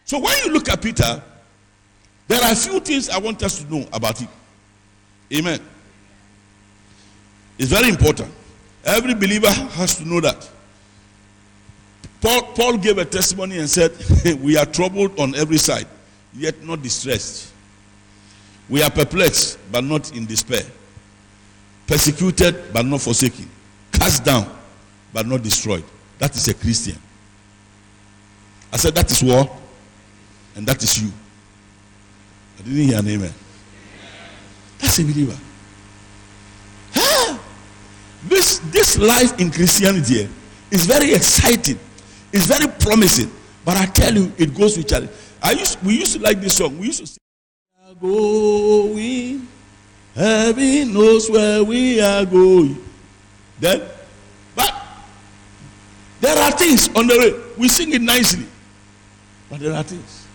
So 0.05 0.19
when 0.19 0.35
you 0.45 0.51
look 0.51 0.69
at 0.69 0.81
Peter, 0.81 1.21
there 2.27 2.41
are 2.43 2.51
a 2.51 2.55
few 2.55 2.79
things 2.79 3.09
I 3.09 3.17
want 3.17 3.41
us 3.43 3.63
to 3.63 3.73
know 3.73 3.87
about 3.93 4.17
him. 4.17 4.29
Amen. 5.33 5.59
It's 7.57 7.69
very 7.69 7.89
important. 7.89 8.31
Every 8.83 9.13
believer 9.13 9.49
has 9.49 9.97
to 9.97 10.07
know 10.07 10.19
that. 10.21 10.49
Paul, 12.19 12.43
Paul 12.53 12.77
gave 12.77 12.97
a 12.97 13.05
testimony 13.05 13.57
and 13.59 13.69
said, 13.69 13.91
We 14.41 14.57
are 14.57 14.65
troubled 14.65 15.19
on 15.19 15.35
every 15.35 15.57
side, 15.57 15.87
yet 16.33 16.63
not 16.63 16.81
distressed. 16.81 17.51
We 18.69 18.83
are 18.83 18.89
perplexed, 18.89 19.57
but 19.71 19.83
not 19.83 20.15
in 20.15 20.25
despair 20.25 20.63
persecuted 21.91 22.71
but 22.71 22.85
not 22.85 23.01
forsaken, 23.01 23.49
cast 23.91 24.23
down 24.23 24.49
but 25.11 25.27
not 25.27 25.43
destroyed. 25.43 25.83
That 26.19 26.33
is 26.37 26.47
a 26.47 26.53
Christian. 26.53 26.95
I 28.71 28.77
said, 28.77 28.95
That 28.95 29.11
is 29.11 29.23
war, 29.23 29.49
And 30.55 30.65
that 30.67 30.81
is 30.83 31.01
you. 31.01 31.11
I 32.59 32.63
didn't 32.63 32.83
hear 32.83 32.99
an 32.99 33.07
amen. 33.07 33.33
That's 34.79 34.99
a 34.99 35.03
believer. 35.03 35.37
This, 38.23 38.59
this 38.69 38.97
life 38.99 39.39
in 39.39 39.49
Christianity 39.51 40.29
is 40.69 40.85
very 40.85 41.13
exciting. 41.13 41.79
It's 42.31 42.45
very 42.45 42.67
promising. 42.79 43.31
But 43.65 43.77
I 43.77 43.85
tell 43.87 44.13
you, 44.13 44.31
it 44.37 44.55
goes 44.55 44.77
with 44.77 44.87
challenge. 44.87 45.11
I 45.41 45.51
used, 45.53 45.83
we 45.83 45.97
used 45.97 46.13
to 46.17 46.21
like 46.21 46.39
this 46.39 46.57
song. 46.57 46.77
We 46.77 46.87
used 46.87 46.99
to 46.99 47.07
sing, 47.07 47.17
going 47.99 49.47
Heaven 50.15 50.93
knows 50.93 51.29
where 51.29 51.63
we 51.63 52.01
are 52.01 52.25
going. 52.25 52.77
Then, 53.59 53.81
but 54.55 54.73
there 56.19 56.37
are 56.37 56.51
things 56.51 56.89
on 56.89 57.07
the 57.07 57.17
way. 57.17 57.53
We 57.57 57.69
sing 57.69 57.93
it 57.93 58.01
nicely, 58.01 58.45
but 59.51 59.60
there 59.60 59.74
are 59.74 59.84
things. 59.84 60.27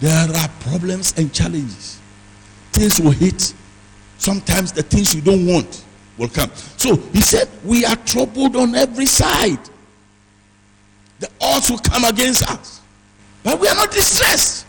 There 0.00 0.28
are 0.28 0.48
problems 0.60 1.14
and 1.16 1.32
challenges. 1.32 2.00
Things 2.72 3.00
will 3.00 3.12
hit. 3.12 3.54
Sometimes 4.18 4.72
the 4.72 4.82
things 4.82 5.14
you 5.14 5.20
don't 5.20 5.46
want 5.46 5.84
will 6.18 6.28
come. 6.28 6.50
So 6.76 6.96
he 6.96 7.20
said, 7.20 7.48
We 7.64 7.84
are 7.84 7.94
troubled 7.94 8.56
on 8.56 8.74
every 8.74 9.06
side. 9.06 9.60
The 11.20 11.30
odds 11.40 11.70
will 11.70 11.78
come 11.78 12.04
against 12.04 12.50
us. 12.50 12.80
But 13.44 13.60
we 13.60 13.68
are 13.68 13.76
not 13.76 13.92
distressed. 13.92 14.66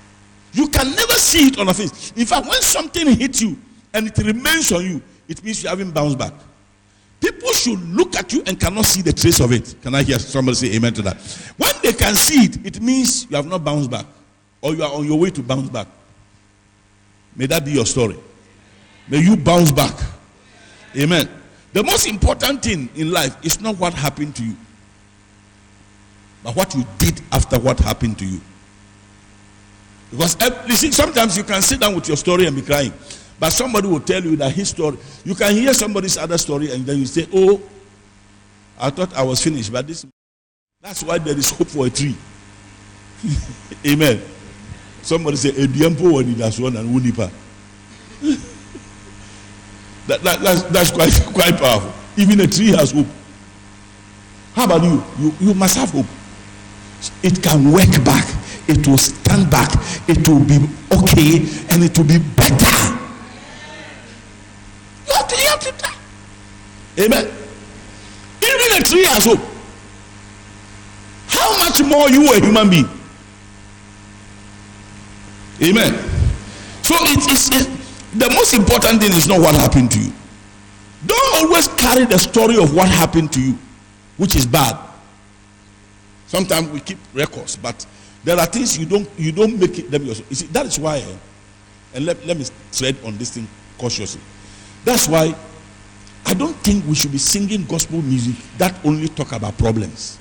You 0.52 0.68
can 0.68 0.92
never 0.92 1.14
see 1.14 1.48
it 1.48 1.58
on 1.58 1.70
a 1.70 1.74
face. 1.74 2.14
In 2.16 2.28
fact, 2.28 2.48
when 2.48 2.62
something 2.62 3.08
hits 3.16 3.42
you 3.42 3.58
and 3.96 4.08
it 4.08 4.18
remains 4.20 4.72
on 4.72 4.86
you, 4.86 5.02
it 5.28 5.44
means 5.44 5.64
you 5.64 5.70
haven't 5.70 5.92
bounced 5.92 6.20
back. 6.20 6.34
People 7.24 7.54
should 7.54 7.80
look 7.96 8.18
at 8.18 8.34
you 8.34 8.44
and 8.48 8.60
cannot 8.60 8.84
see 8.84 9.02
the 9.02 9.14
trace 9.14 9.40
of 9.40 9.54
it. 9.54 9.76
Can 9.82 9.96
I 9.96 10.04
hear 10.04 10.20
somebody 10.20 10.56
say 10.56 10.76
amen 10.76 10.94
to 10.96 11.02
that? 11.04 11.16
When 11.56 11.72
they 11.82 11.94
can 11.94 12.16
see 12.16 12.44
it, 12.48 12.66
it 12.66 12.82
means 12.82 13.30
you 13.30 13.38
have 13.38 13.46
not 13.48 13.64
bounced 13.64 13.90
back 13.90 14.06
or 14.62 14.76
you 14.76 14.84
are 14.84 14.92
on 14.92 15.06
your 15.06 15.18
way 15.18 15.30
to 15.30 15.42
bounce 15.42 15.70
back. 15.70 15.88
May 17.34 17.46
that 17.46 17.64
be 17.64 17.72
your 17.72 17.86
story. 17.86 18.18
May 19.08 19.20
you 19.20 19.38
bounce 19.38 19.72
back. 19.72 19.94
Amen. 20.98 21.30
The 21.72 21.82
most 21.82 22.08
important 22.08 22.62
thing 22.62 22.90
in 22.96 23.10
life 23.12 23.38
is 23.42 23.62
not 23.62 23.78
what 23.78 23.94
happened 23.94 24.36
to 24.36 24.44
you, 24.44 24.58
but 26.44 26.58
what 26.58 26.76
you 26.76 26.86
did 26.98 27.22
after 27.32 27.58
what 27.58 27.80
happened 27.80 28.20
to 28.20 28.26
you. 28.26 28.42
Because 30.12 30.36
eh, 30.42 30.64
you 30.68 30.76
see, 30.76 30.92
sometimes 30.92 31.38
you 31.38 31.44
can 31.44 31.62
sit 31.62 31.80
down 31.80 31.96
with 31.96 32.08
your 32.10 32.18
story 32.18 32.46
and 32.48 32.56
be 32.56 32.62
crying, 32.62 32.92
but 33.44 33.52
somebody 33.52 33.90
will 33.90 34.00
tell 34.00 34.24
you 34.24 34.38
that 34.38 34.54
his 34.54 34.70
story. 34.70 34.98
You 35.26 35.36
can 35.36 35.52
hear 35.52 35.74
somebody's 35.74 36.16
other 36.18 36.38
story, 36.38 36.72
and 36.72 36.86
then 36.86 36.98
you 36.98 37.06
say, 37.06 37.28
"Oh, 37.34 37.62
I 38.80 38.90
thought 38.90 39.14
I 39.18 39.22
was 39.24 39.44
finished," 39.44 39.70
but 39.70 39.86
this. 39.86 40.06
That's 40.80 41.04
why 41.04 41.18
there 41.18 41.38
is 41.38 41.50
hope 41.50 41.68
for 41.68 41.86
a 41.86 41.90
tree. 41.90 42.16
Amen. 43.86 44.22
Somebody 45.02 45.36
say, 45.36 45.52
"Ediampo 45.52 46.14
wani 46.14 46.36
that's 46.36 46.58
one 46.58 46.78
and 46.78 46.88
wunipa." 46.88 47.30
that, 50.08 50.22
that, 50.24 50.40
that's, 50.40 50.62
that's 50.64 50.92
quite 50.92 51.12
quite 51.36 51.58
powerful. 51.60 51.92
Even 52.16 52.40
a 52.40 52.48
tree 52.48 52.68
has 52.72 52.94
hope. 52.94 53.08
How 54.54 54.64
about 54.64 54.84
you? 54.84 55.04
You 55.20 55.34
you 55.42 55.54
must 55.54 55.76
have 55.76 55.90
hope. 55.92 56.08
It 57.22 57.44
can 57.44 57.74
work 57.74 57.92
back 58.06 58.26
it 58.68 58.88
will 58.88 58.98
stand 58.98 59.52
back, 59.52 59.70
it 60.08 60.26
will 60.28 60.40
be 60.40 60.56
okay, 60.96 61.44
and 61.72 61.84
it 61.84 61.98
will 61.98 62.08
be 62.08 62.20
better. 62.20 62.94
You 65.08 65.14
have 65.14 65.28
to, 65.28 65.36
you 65.36 65.48
have 65.50 65.60
to 65.60 65.72
die. 65.84 65.96
Amen. 67.00 67.26
Even 67.26 68.80
a 68.80 68.84
tree 68.84 69.06
has 69.06 69.26
hope. 69.26 69.40
How 71.28 71.58
much 71.60 71.82
more 71.84 72.10
you 72.10 72.32
a 72.34 72.40
human 72.40 72.70
being? 72.70 72.90
Amen. 75.62 75.94
So 76.84 76.96
it's, 77.00 77.50
it's 77.50 77.66
the 78.14 78.30
most 78.34 78.54
important 78.54 79.02
thing 79.02 79.12
is 79.14 79.28
not 79.28 79.40
what 79.40 79.56
happened 79.56 79.92
to 79.92 80.00
you. 80.00 80.12
Don't 81.06 81.36
always 81.36 81.68
carry 81.70 82.06
the 82.06 82.18
story 82.18 82.58
of 82.62 82.74
what 82.76 82.88
happened 82.90 83.32
to 83.34 83.42
you, 83.42 83.58
which 84.18 84.36
is 84.36 84.46
bad. 84.46 84.78
Sometimes 86.28 86.70
we 86.70 86.80
keep 86.80 86.98
records, 87.14 87.56
but 87.56 87.86
There 88.24 88.40
are 88.40 88.46
things 88.46 88.78
you 88.78 88.86
don't 88.86 89.08
you 89.18 89.32
don't 89.32 89.60
make 89.60 89.78
it 89.80 89.92
them 89.92 90.06
yourself. 90.06 90.30
You 90.30 90.36
see, 90.36 90.46
that 90.48 90.66
is 90.66 90.80
why, 90.80 90.98
eh, 90.98 91.18
and 91.94 92.06
let, 92.06 92.26
let 92.26 92.38
me 92.38 92.46
tread 92.72 92.96
on 93.06 93.18
this 93.18 93.32
thing 93.32 93.48
cautiously. 93.78 94.22
That's 94.86 95.08
why 95.08 95.36
I 96.26 96.34
don't 96.34 96.56
think 96.58 96.86
we 96.88 96.96
should 96.96 97.12
be 97.12 97.18
singing 97.18 97.66
gospel 97.66 98.02
music 98.02 98.36
that 98.58 98.74
only 98.86 99.08
talk 99.08 99.32
about 99.34 99.58
problems. 99.58 100.20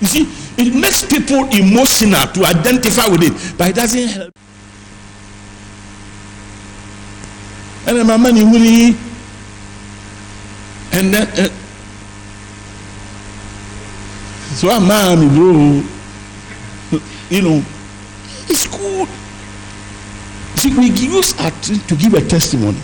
You 0.00 0.06
see, 0.06 0.28
it 0.58 0.74
makes 0.74 1.04
people 1.04 1.48
emotional 1.48 2.26
to 2.26 2.44
identify 2.44 3.08
with 3.08 3.22
it, 3.22 3.58
but 3.58 3.70
it 3.70 3.74
doesn't 3.74 4.08
help. 4.08 4.32
And 7.86 7.98
then 7.98 8.06
my 8.06 8.16
money 8.16 8.44
really, 8.44 8.96
and 10.92 11.12
then 11.12 11.26
uh, 11.38 11.48
so 14.54 14.70
I'm 14.70 14.86
bro. 15.34 15.82
You 17.30 17.42
know, 17.42 17.64
it's 18.48 18.66
good. 18.66 19.08
See, 20.64 20.72
we 20.78 20.86
use 20.86 21.38
our 21.40 21.50
to 21.50 21.94
give 21.94 22.14
a 22.14 22.26
testimony. 22.26 22.78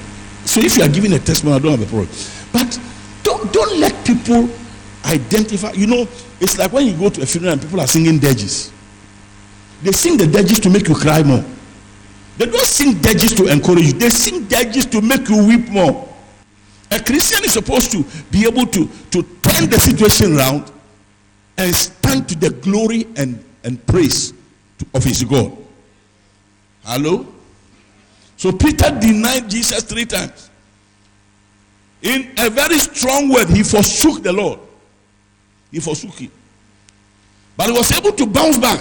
So 0.44 0.60
if 0.60 0.76
you 0.76 0.84
are 0.84 0.88
giving 0.88 1.14
a 1.14 1.18
testimony, 1.18 1.56
I 1.56 1.58
don't 1.60 1.78
have 1.78 1.82
a 1.82 1.86
problem. 1.86 2.10
But 2.52 2.78
don't 3.22 3.50
don't 3.54 3.80
let 3.80 4.04
people 4.04 4.50
identify. 5.06 5.72
You 5.72 5.86
know, 5.86 6.06
it's 6.40 6.58
like 6.58 6.74
when 6.74 6.86
you 6.86 6.92
go 6.94 7.08
to 7.08 7.22
a 7.22 7.24
funeral 7.24 7.54
and 7.54 7.62
people 7.62 7.80
are 7.80 7.86
singing 7.86 8.18
dirges. 8.18 8.70
They 9.82 9.92
sing 9.92 10.18
the 10.18 10.26
dirges 10.26 10.60
to 10.60 10.68
make 10.68 10.88
you 10.88 10.94
cry 10.94 11.22
more. 11.22 11.42
They 12.36 12.44
don't 12.44 12.66
sing 12.66 13.00
dirges 13.00 13.32
to 13.36 13.46
encourage 13.46 13.86
you. 13.86 13.92
They 13.94 14.10
sing 14.10 14.44
dirges 14.44 14.84
to 14.84 15.00
make 15.00 15.26
you 15.30 15.42
weep 15.48 15.70
more. 15.70 16.06
A 16.90 17.02
Christian 17.02 17.46
is 17.46 17.54
supposed 17.54 17.92
to 17.92 18.04
be 18.30 18.44
able 18.46 18.66
to, 18.66 18.86
to 19.10 19.22
turn 19.40 19.70
the 19.70 19.80
situation 19.80 20.36
around 20.36 20.70
and 21.56 21.74
stand 21.74 22.28
to 22.28 22.34
the 22.34 22.50
glory 22.50 23.06
and, 23.16 23.42
and 23.64 23.86
praise 23.86 24.34
to, 24.80 24.86
of 24.92 25.02
his 25.02 25.24
God. 25.24 25.56
Hello? 26.84 27.39
So 28.40 28.50
Peter 28.52 28.88
denied 28.98 29.50
Jesus 29.50 29.82
three 29.82 30.06
times. 30.06 30.48
In 32.00 32.32
a 32.38 32.48
very 32.48 32.78
strong 32.78 33.28
word, 33.28 33.50
he 33.50 33.62
forsook 33.62 34.22
the 34.22 34.32
Lord. 34.32 34.60
He 35.70 35.78
forsook 35.78 36.14
him. 36.14 36.30
But 37.54 37.66
he 37.66 37.72
was 37.72 37.92
able 37.92 38.12
to 38.12 38.26
bounce 38.26 38.56
back. 38.56 38.80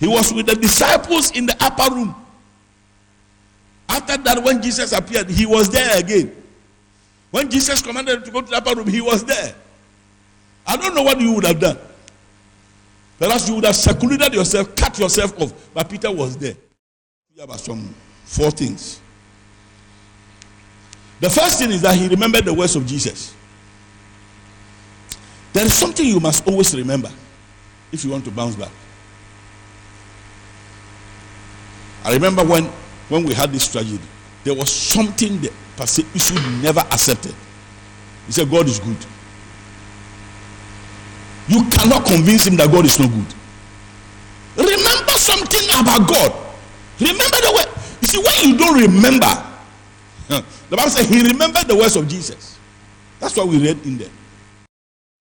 He 0.00 0.08
was 0.08 0.34
with 0.34 0.46
the 0.46 0.56
disciples 0.56 1.30
in 1.30 1.46
the 1.46 1.56
upper 1.60 1.94
room. 1.94 2.16
After 3.88 4.16
that, 4.16 4.42
when 4.42 4.60
Jesus 4.60 4.90
appeared, 4.90 5.30
he 5.30 5.46
was 5.46 5.70
there 5.70 6.00
again. 6.00 6.34
When 7.30 7.48
Jesus 7.48 7.80
commanded 7.80 8.16
him 8.16 8.24
to 8.24 8.30
go 8.32 8.40
to 8.40 8.50
the 8.50 8.56
upper 8.56 8.74
room, 8.74 8.88
he 8.88 9.00
was 9.00 9.24
there. 9.24 9.54
I 10.66 10.76
don't 10.76 10.96
know 10.96 11.04
what 11.04 11.20
you 11.20 11.32
would 11.32 11.46
have 11.46 11.60
done. 11.60 11.78
Perhaps 13.20 13.48
you 13.48 13.54
would 13.54 13.66
have 13.66 13.76
secluded 13.76 14.34
yourself, 14.34 14.74
cut 14.74 14.98
yourself 14.98 15.40
off. 15.40 15.52
But 15.72 15.88
Peter 15.88 16.10
was 16.10 16.36
there. 16.36 16.56
Have 17.38 17.60
some 17.60 17.94
four 18.24 18.50
things. 18.50 19.00
The 21.20 21.30
first 21.30 21.60
thing 21.60 21.70
is 21.70 21.82
that 21.82 21.94
he 21.94 22.08
remembered 22.08 22.44
the 22.44 22.52
words 22.52 22.74
of 22.74 22.84
Jesus. 22.84 23.32
There 25.52 25.64
is 25.64 25.72
something 25.72 26.04
you 26.04 26.18
must 26.18 26.44
always 26.48 26.74
remember 26.74 27.08
if 27.92 28.04
you 28.04 28.10
want 28.10 28.24
to 28.24 28.32
bounce 28.32 28.56
back. 28.56 28.72
I 32.02 32.14
remember 32.14 32.42
when, 32.44 32.64
when 33.08 33.22
we 33.22 33.34
had 33.34 33.52
this 33.52 33.70
tragedy, 33.70 34.02
there 34.42 34.54
was 34.54 34.72
something 34.72 35.40
that 35.42 35.52
Pastor 35.76 36.02
Isu 36.02 36.60
never 36.60 36.80
accepted. 36.80 37.36
He 38.26 38.32
said, 38.32 38.50
God 38.50 38.66
is 38.66 38.80
good. 38.80 38.96
You 41.46 41.62
cannot 41.70 42.04
convince 42.04 42.48
him 42.48 42.56
that 42.56 42.68
God 42.72 42.84
is 42.84 42.98
not 42.98 43.10
good. 43.10 43.34
Remember 44.56 45.12
something 45.12 45.68
about 45.78 46.08
God. 46.08 46.47
Remember 47.00 47.38
the 47.42 47.52
word. 47.54 47.68
You 48.02 48.08
see, 48.08 48.18
when 48.18 48.34
you 48.48 48.58
don't 48.58 48.80
remember, 48.80 49.48
the 50.28 50.76
Bible 50.76 50.90
says 50.90 51.08
he 51.08 51.22
remembered 51.26 51.66
the 51.66 51.76
words 51.76 51.96
of 51.96 52.08
Jesus. 52.08 52.58
That's 53.20 53.36
what 53.36 53.48
we 53.48 53.58
read 53.58 53.84
in 53.84 53.98
there. 53.98 54.10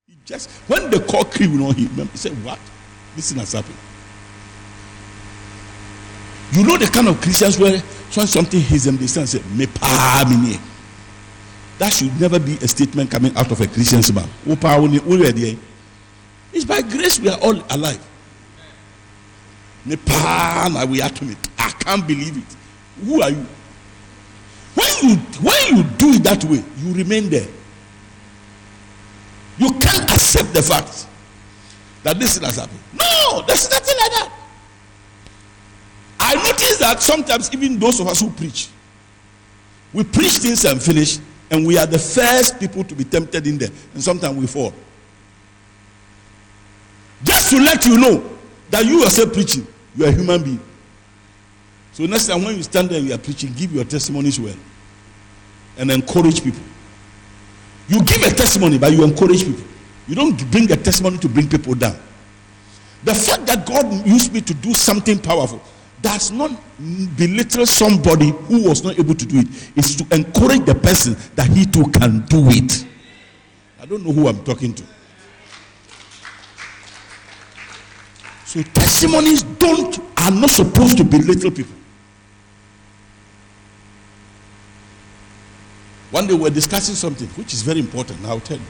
He 0.07 0.15
just 0.25 0.49
when 0.67 0.89
the 0.89 0.99
cock 1.01 1.31
crew, 1.31 1.47
you 1.47 1.59
know, 1.59 1.71
he 1.71 1.85
he 1.87 2.17
said, 2.17 2.33
What? 2.43 2.59
This 3.15 3.31
thing 3.31 3.39
has 3.39 3.53
happened. 3.53 3.77
You 6.51 6.63
know 6.63 6.77
the 6.77 6.85
kind 6.85 7.07
of 7.07 7.19
Christians 7.21 7.57
where 7.59 7.79
when 7.79 8.27
something 8.27 8.59
hits 8.59 8.85
them, 8.85 8.97
they 8.97 9.07
say, 9.07 9.41
Me 9.55 9.65
pa 9.67 10.25
me 10.29 10.57
That 11.77 11.93
should 11.93 12.19
never 12.19 12.39
be 12.39 12.55
a 12.55 12.67
statement 12.67 13.11
coming 13.11 13.35
out 13.35 13.51
of 13.51 13.59
a 13.61 13.67
Christian's 13.67 14.11
mouth. 14.13 14.29
It's 16.53 16.65
by 16.65 16.81
grace 16.81 17.19
we 17.19 17.29
are 17.29 17.39
all 17.39 17.61
alive. 17.69 18.05
Me 19.85 19.95
pa 19.95 20.85
we 20.89 21.01
are 21.01 21.09
to. 21.09 21.35
I 21.67 21.71
can't 21.71 22.07
believe 22.07 22.37
it. 22.37 22.55
Who 23.03 23.21
are 23.21 23.29
you? 23.29 23.45
When 24.73 25.09
you 25.09 25.15
when 25.41 25.75
you 25.75 25.83
do 25.97 26.13
it 26.13 26.23
that 26.23 26.43
way, 26.45 26.63
you 26.77 26.93
remain 26.93 27.29
there. 27.29 27.47
You 29.57 29.71
can't 29.71 30.09
accept 30.09 30.53
the 30.53 30.61
fact 30.61 31.07
that 32.03 32.17
this 32.19 32.35
thing 32.37 32.45
has 32.45 32.55
happened. 32.55 32.79
No, 32.93 33.41
there's 33.45 33.69
nothing 33.69 33.95
like 33.99 34.11
that. 34.11 34.31
I 36.19 36.35
notice 36.35 36.77
that 36.77 37.01
sometimes 37.01 37.53
even 37.53 37.77
those 37.79 37.99
of 37.99 38.07
us 38.07 38.21
who 38.21 38.29
preach, 38.29 38.69
we 39.91 40.05
preach 40.05 40.37
things 40.37 40.63
and 40.63 40.81
finish, 40.81 41.19
and 41.51 41.67
we 41.67 41.77
are 41.77 41.85
the 41.85 41.99
first 41.99 42.59
people 42.61 42.83
to 42.85 42.95
be 42.95 43.03
tempted 43.03 43.45
in 43.45 43.57
there, 43.57 43.71
and 43.93 44.01
sometimes 44.01 44.37
we 44.37 44.47
fall. 44.47 44.73
Just 47.23 47.49
to 47.49 47.57
let 47.57 47.85
you 47.85 47.97
know 47.97 48.23
that 48.69 48.85
you 48.85 49.01
yourself 49.01 49.33
preaching, 49.33 49.67
you 49.97 50.05
are 50.05 50.09
a 50.09 50.13
human 50.13 50.43
being. 50.43 50.61
So 51.97 52.05
next 52.05 52.27
time 52.27 52.43
when 52.43 52.55
you 52.55 52.61
stand 52.61 52.89
there 52.89 52.99
and 52.99 53.07
you 53.07 53.15
are 53.15 53.17
preaching, 53.17 53.51
give 53.53 53.73
your 53.73 53.83
testimonies 53.83 54.39
well 54.39 54.53
and 55.79 55.89
encourage 55.89 56.43
people. 56.43 56.61
You 57.87 58.03
give 58.03 58.21
a 58.21 58.29
testimony, 58.29 58.77
but 58.77 58.91
you 58.91 59.03
encourage 59.03 59.43
people. 59.43 59.63
You 60.07 60.13
don't 60.13 60.51
bring 60.51 60.71
a 60.71 60.75
testimony 60.75 61.17
to 61.17 61.27
bring 61.27 61.49
people 61.49 61.73
down. 61.73 61.97
The 63.03 63.15
fact 63.15 63.47
that 63.47 63.65
God 63.65 64.05
used 64.05 64.31
me 64.31 64.41
to 64.41 64.53
do 64.53 64.75
something 64.75 65.17
powerful 65.17 65.59
does 65.99 66.29
not 66.29 66.51
belittle 67.17 67.65
somebody 67.65 68.29
who 68.29 68.69
was 68.69 68.83
not 68.83 68.99
able 68.99 69.15
to 69.15 69.25
do 69.25 69.39
it. 69.39 69.47
It's 69.75 69.95
to 69.95 70.03
encourage 70.15 70.65
the 70.65 70.75
person 70.75 71.17
that 71.33 71.47
he 71.47 71.65
too 71.65 71.85
can 71.85 72.27
do 72.27 72.47
it. 72.49 72.85
I 73.81 73.87
don't 73.87 74.05
know 74.05 74.11
who 74.11 74.27
I'm 74.27 74.43
talking 74.43 74.75
to. 74.75 74.83
So 78.45 78.61
testimonies 78.61 79.41
don't 79.41 79.99
are 80.15 80.29
not 80.29 80.51
supposed 80.51 80.97
to 80.99 81.03
belittle 81.03 81.49
people. 81.49 81.73
One 86.11 86.25
day 86.25 86.33
we 86.33 86.41
we're 86.41 86.49
discussing 86.49 86.95
something 86.95 87.27
which 87.29 87.53
is 87.53 87.61
very 87.61 87.79
important. 87.79 88.23
I'll 88.25 88.39
tell 88.39 88.57
you. 88.57 88.63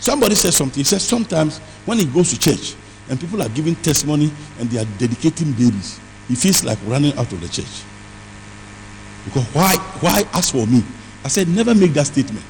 Somebody 0.00 0.34
said 0.34 0.54
something. 0.54 0.80
He 0.80 0.84
said 0.84 1.00
sometimes 1.00 1.58
when 1.84 1.98
he 1.98 2.06
goes 2.06 2.30
to 2.30 2.38
church 2.38 2.74
and 3.08 3.20
people 3.20 3.42
are 3.42 3.48
giving 3.50 3.74
testimony 3.76 4.30
and 4.58 4.70
they 4.70 4.80
are 4.80 4.88
dedicating 4.98 5.52
babies, 5.52 6.00
he 6.28 6.34
feels 6.34 6.64
like 6.64 6.78
running 6.86 7.12
out 7.18 7.30
of 7.32 7.40
the 7.40 7.48
church. 7.48 7.82
Because 9.24 9.44
why, 9.54 9.76
why 10.00 10.22
ask 10.32 10.52
for 10.52 10.66
me? 10.66 10.82
I 11.24 11.28
said, 11.28 11.48
never 11.48 11.74
make 11.74 11.92
that 11.94 12.06
statement. 12.06 12.44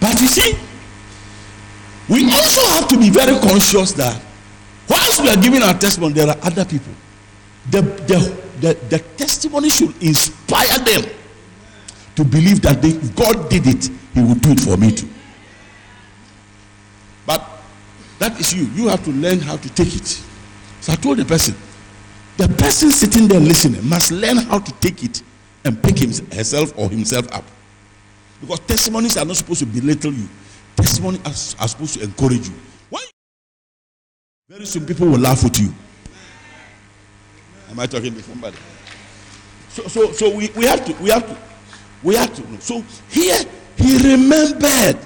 But 0.00 0.20
you 0.20 0.26
see, 0.26 0.58
we 2.08 2.24
also 2.30 2.60
have 2.72 2.88
to 2.88 2.98
be 2.98 3.10
very 3.10 3.38
conscious 3.40 3.92
that 3.92 4.20
whilst 4.88 5.22
we 5.22 5.28
are 5.30 5.40
giving 5.40 5.62
our 5.62 5.74
testimony, 5.74 6.14
there 6.14 6.28
are 6.28 6.36
other 6.42 6.64
people. 6.64 6.92
The, 7.70 7.82
the, 7.82 8.42
the, 8.60 8.74
the 8.88 8.98
testimony 9.16 9.70
should 9.70 10.00
inspire 10.02 10.78
them 10.78 11.10
to 12.16 12.24
believe 12.24 12.62
that 12.62 12.82
they, 12.82 12.92
God 13.14 13.48
did 13.48 13.66
it, 13.66 13.90
He 14.14 14.20
will 14.22 14.34
do 14.34 14.50
it 14.50 14.60
for 14.60 14.76
me 14.76 14.90
too. 14.90 15.08
But 17.26 17.46
that 18.18 18.38
is 18.40 18.54
you. 18.54 18.64
You 18.74 18.88
have 18.88 19.04
to 19.04 19.10
learn 19.10 19.38
how 19.38 19.56
to 19.56 19.68
take 19.74 19.94
it. 19.94 20.06
So 20.80 20.92
I 20.92 20.96
told 20.96 21.18
the 21.18 21.24
person, 21.24 21.54
the 22.36 22.48
person 22.48 22.90
sitting 22.90 23.28
there 23.28 23.40
listening 23.40 23.86
must 23.88 24.12
learn 24.12 24.38
how 24.38 24.58
to 24.58 24.72
take 24.80 25.04
it 25.04 25.22
and 25.64 25.82
pick 25.82 25.98
himself 25.98 26.76
or 26.78 26.88
himself 26.88 27.32
up. 27.32 27.44
Because 28.40 28.60
testimonies 28.60 29.16
are 29.16 29.24
not 29.24 29.36
supposed 29.36 29.60
to 29.60 29.66
belittle 29.66 30.12
you. 30.12 30.28
Testimonies 30.76 31.20
are, 31.24 31.64
are 31.64 31.68
supposed 31.68 31.94
to 31.94 32.04
encourage 32.04 32.48
you. 32.48 32.54
Why? 32.90 33.04
Very 34.48 34.64
soon 34.66 34.86
people 34.86 35.08
will 35.08 35.18
laugh 35.18 35.44
at 35.44 35.58
you. 35.58 35.72
Am 37.70 37.80
I 37.80 37.86
talking 37.86 38.14
to 38.14 38.22
somebody? 38.22 38.56
So, 39.70 39.82
so, 39.88 40.12
so 40.12 40.34
we, 40.34 40.50
we 40.56 40.66
have 40.66 40.84
to, 40.84 40.92
we 41.02 41.10
have 41.10 41.26
to, 41.26 41.45
we 42.06 42.14
have 42.14 42.32
to 42.36 42.52
know. 42.52 42.58
So 42.60 42.84
here 43.10 43.36
he 43.76 44.12
remembered. 44.12 44.96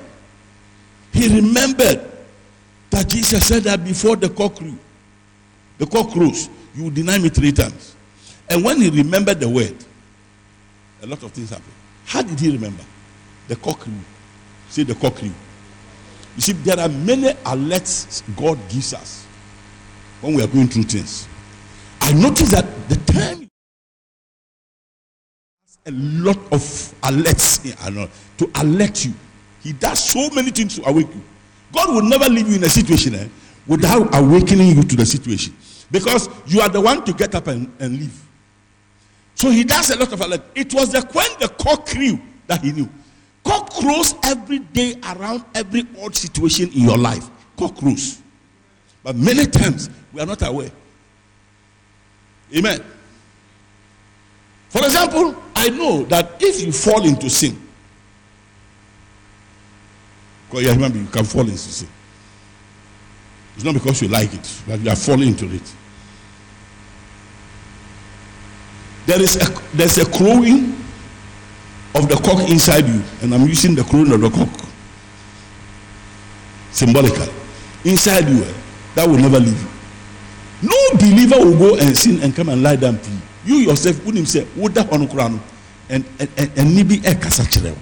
He 1.12 1.34
remembered 1.34 2.06
that 2.90 3.08
Jesus 3.08 3.46
said 3.46 3.62
that 3.62 3.82
before 3.82 4.16
the 4.16 4.28
cock 4.28 4.56
crew, 4.56 4.78
the 5.78 5.86
cock 5.86 6.10
crows, 6.10 6.50
you 6.74 6.84
will 6.84 6.90
deny 6.90 7.16
me 7.18 7.30
three 7.30 7.52
times. 7.52 7.96
And 8.50 8.62
when 8.62 8.82
he 8.82 8.90
remembered 8.90 9.40
the 9.40 9.48
word, 9.48 9.74
a 11.02 11.06
lot 11.06 11.22
of 11.22 11.32
things 11.32 11.48
happened. 11.48 11.72
How 12.04 12.20
did 12.20 12.38
he 12.38 12.50
remember? 12.50 12.84
The 13.48 13.56
cock 13.56 13.80
crew. 13.80 13.94
Say 14.68 14.82
the 14.82 14.94
cock 14.94 15.14
crew. 15.14 15.32
You 16.36 16.42
see, 16.42 16.52
there 16.52 16.78
are 16.78 16.88
many 16.88 17.28
alerts 17.44 18.22
God 18.36 18.58
gives 18.68 18.92
us 18.92 19.24
when 20.20 20.34
we 20.34 20.42
are 20.42 20.46
going 20.46 20.68
through 20.68 20.82
things. 20.82 21.26
I 22.02 22.12
notice 22.12 22.50
that 22.50 22.66
the 22.90 22.96
time 23.10 23.49
a 25.90 25.92
lot 25.92 26.38
of 26.52 26.60
alerts 27.02 27.62
to 28.38 28.50
alert 28.60 29.04
you. 29.04 29.12
He 29.62 29.72
does 29.72 30.10
so 30.10 30.30
many 30.30 30.50
things 30.50 30.76
to 30.76 30.88
awake 30.88 31.08
you. 31.14 31.22
God 31.72 31.94
will 31.94 32.02
never 32.02 32.28
leave 32.28 32.48
you 32.48 32.56
in 32.56 32.64
a 32.64 32.68
situation 32.68 33.14
eh, 33.14 33.28
without 33.66 34.08
awakening 34.16 34.76
you 34.76 34.82
to 34.82 34.96
the 34.96 35.06
situation 35.06 35.54
because 35.90 36.28
you 36.46 36.60
are 36.60 36.68
the 36.68 36.80
one 36.80 37.04
to 37.04 37.12
get 37.12 37.34
up 37.34 37.46
and, 37.48 37.70
and 37.78 37.98
leave. 37.98 38.26
So 39.34 39.50
he 39.50 39.64
does 39.64 39.90
a 39.90 39.98
lot 39.98 40.12
of 40.12 40.20
alert. 40.20 40.42
It 40.54 40.72
was 40.74 40.92
the 40.92 41.00
when 41.12 41.28
the 41.38 41.48
cock 41.48 41.86
crew 41.86 42.20
that 42.46 42.62
he 42.62 42.72
knew. 42.72 42.88
Cock 43.44 43.70
crows 43.72 44.14
every 44.24 44.58
day 44.58 44.94
around 45.14 45.44
every 45.54 45.86
odd 46.02 46.14
situation 46.14 46.70
in 46.72 46.82
your 46.82 46.98
life. 46.98 47.28
Cock 47.56 47.76
crows. 47.76 48.20
But 49.02 49.16
many 49.16 49.46
times 49.46 49.88
we 50.12 50.20
are 50.20 50.26
not 50.26 50.46
aware. 50.46 50.70
Amen. 52.54 52.84
For 54.70 54.84
example, 54.84 55.34
I 55.54 55.68
know 55.68 56.04
that 56.04 56.36
if 56.40 56.64
you 56.64 56.70
fall 56.70 57.04
into 57.04 57.28
sin, 57.28 57.60
because 60.48 60.64
you're 60.64 60.72
human 60.74 60.92
being, 60.92 61.04
you 61.06 61.10
can 61.10 61.24
fall 61.24 61.42
into 61.42 61.58
sin. 61.58 61.88
It's 63.56 63.64
not 63.64 63.74
because 63.74 64.00
you 64.00 64.08
like 64.08 64.32
it, 64.32 64.62
but 64.66 64.78
you 64.80 64.88
are 64.88 64.96
falling 64.96 65.28
into 65.28 65.52
it. 65.52 65.74
There 69.06 69.20
is 69.20 69.36
a, 69.36 69.76
there's 69.76 69.98
a 69.98 70.08
crowing 70.08 70.76
of 71.96 72.08
the 72.08 72.20
cock 72.24 72.48
inside 72.48 72.86
you, 72.86 73.02
and 73.22 73.34
I'm 73.34 73.48
using 73.48 73.74
the 73.74 73.82
crowing 73.82 74.12
of 74.12 74.20
the 74.20 74.30
cock 74.30 74.70
symbolically 76.70 77.28
inside 77.84 78.28
you. 78.28 78.44
That 78.94 79.08
will 79.08 79.18
never 79.18 79.40
leave 79.40 79.60
you. 79.60 79.68
No 80.62 80.96
believer 80.96 81.44
will 81.44 81.58
go 81.58 81.76
and 81.76 81.96
sin 81.96 82.22
and 82.22 82.34
come 82.34 82.50
and 82.50 82.62
lie 82.62 82.76
down 82.76 82.98
to 83.00 83.10
you 83.10 83.20
you 83.50 83.56
yourself 83.68 83.96
wonim 84.04 84.24
sɛ 84.24 84.46
woda 84.56 84.82
hɔ 84.82 84.98
no 85.00 85.06
kora 85.06 85.28
no 85.28 85.40
ɛni 85.90 86.84
bi 86.88 86.96
ɛkasa 87.10 87.44
kyerɛ 87.50 87.70
wo 87.70 87.78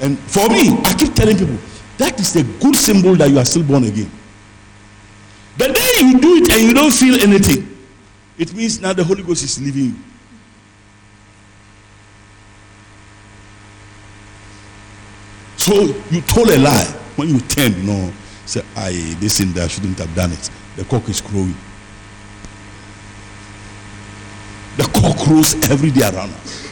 and 0.00 0.18
for 0.30 0.48
me 0.48 0.68
i 0.84 0.94
keep 0.94 1.14
telling 1.14 1.36
people 1.36 1.58
that 1.98 2.18
is 2.20 2.34
a 2.36 2.42
good 2.62 2.76
symbol 2.76 3.14
that 3.16 3.28
you 3.28 3.38
are 3.38 3.44
still 3.44 3.64
born 3.64 3.84
again. 3.84 4.10
The 5.58 5.66
day 5.72 6.06
you 6.06 6.20
do 6.20 6.36
it 6.36 6.50
and 6.52 6.62
you 6.62 6.72
don't 6.72 6.92
feel 6.92 7.20
anything. 7.20 7.66
It 8.38 8.54
means 8.54 8.80
now 8.80 8.92
the 8.92 9.02
holy 9.02 9.24
ghost 9.24 9.42
is 9.42 9.60
leaving 9.60 9.86
you. 9.86 9.94
So 15.56 15.74
you 16.10 16.20
told 16.22 16.48
a 16.50 16.58
lie. 16.58 16.94
When 17.16 17.28
you 17.30 17.40
turn 17.40 17.84
no 17.84 18.12
say 18.46 18.62
i 18.76 18.92
this 19.18 19.38
thing 19.38 19.52
that 19.54 19.64
i 19.64 19.66
shouldn't 19.66 19.98
have 19.98 20.14
done 20.14 20.30
it. 20.30 20.50
The 20.76 20.84
cock 20.84 21.08
is 21.08 21.20
crowing 21.20 21.56
The 24.78 24.84
cock 24.94 25.18
crows 25.18 25.54
every 25.70 25.90
day 25.90 26.02
around 26.02 26.30
us. 26.30 26.70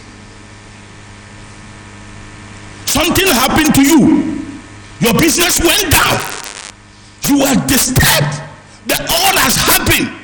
Something 2.87 3.27
happened 3.27 3.75
to 3.75 3.83
you. 3.83 4.01
Your 5.01 5.13
business 5.15 5.59
went 5.59 5.91
down. 5.91 6.17
You 7.27 7.41
were 7.41 7.67
disturbed. 7.67 8.41
The 8.87 8.95
all 9.11 9.37
has 9.37 9.57
happened. 9.57 10.17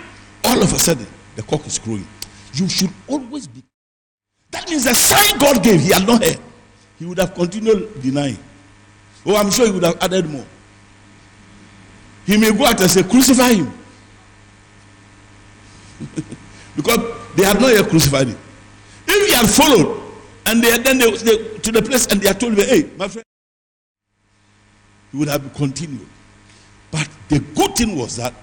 All 0.45 0.63
of 0.63 0.73
a 0.73 0.79
sudden, 0.79 1.09
the 1.35 1.43
cock 1.43 1.67
is 1.67 1.81
crowing. 1.81 2.07
You 2.55 2.69
should 2.69 2.91
always 3.09 3.49
be. 3.49 3.65
That 4.53 4.71
means 4.71 4.85
the 4.85 4.95
sign 4.95 5.39
God 5.41 5.65
gave, 5.65 5.81
he 5.81 5.91
had 5.91 6.07
not 6.07 6.23
heard. 6.23 6.39
He 7.01 7.05
would 7.05 7.19
have 7.19 7.35
continued 7.35 8.01
denying. 8.01 8.39
Oh, 9.27 9.35
I'm 9.35 9.51
sure 9.51 9.67
he 9.67 9.73
would 9.73 9.83
have 9.83 10.01
added 10.01 10.31
more. 10.31 10.47
He 12.27 12.37
may 12.37 12.53
go 12.53 12.65
out 12.65 12.81
and 12.81 12.89
say, 12.89 13.03
Crucify 13.03 13.55
him. 13.55 13.73
because 16.77 17.22
they 17.37 17.45
had 17.45 17.61
not 17.61 17.73
yet 17.73 17.89
crucified 17.89 18.29
him. 18.29 18.39
If 19.07 19.29
he 19.29 19.35
had 19.35 19.49
followed, 19.49 20.03
and 20.47 20.63
they 20.63 20.71
had 20.71 20.85
then 20.85 20.99
they, 20.99 21.11
they, 21.11 21.59
to 21.59 21.73
the 21.73 21.83
place 21.83 22.07
and 22.07 22.21
they 22.21 22.29
had 22.29 22.41
told 22.41 22.57
me, 22.57 22.65
hey, 22.65 22.91
my 22.97 23.09
friend, 23.09 23.25
he 25.11 25.19
would 25.19 25.29
have 25.29 25.53
continued. 25.55 26.07
But 26.91 27.09
the 27.29 27.39
good 27.41 27.77
thing 27.77 27.97
was 27.97 28.17
that 28.17 28.35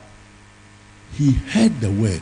he 1.14 1.32
heard 1.32 1.80
the 1.82 1.92
word 1.92 2.22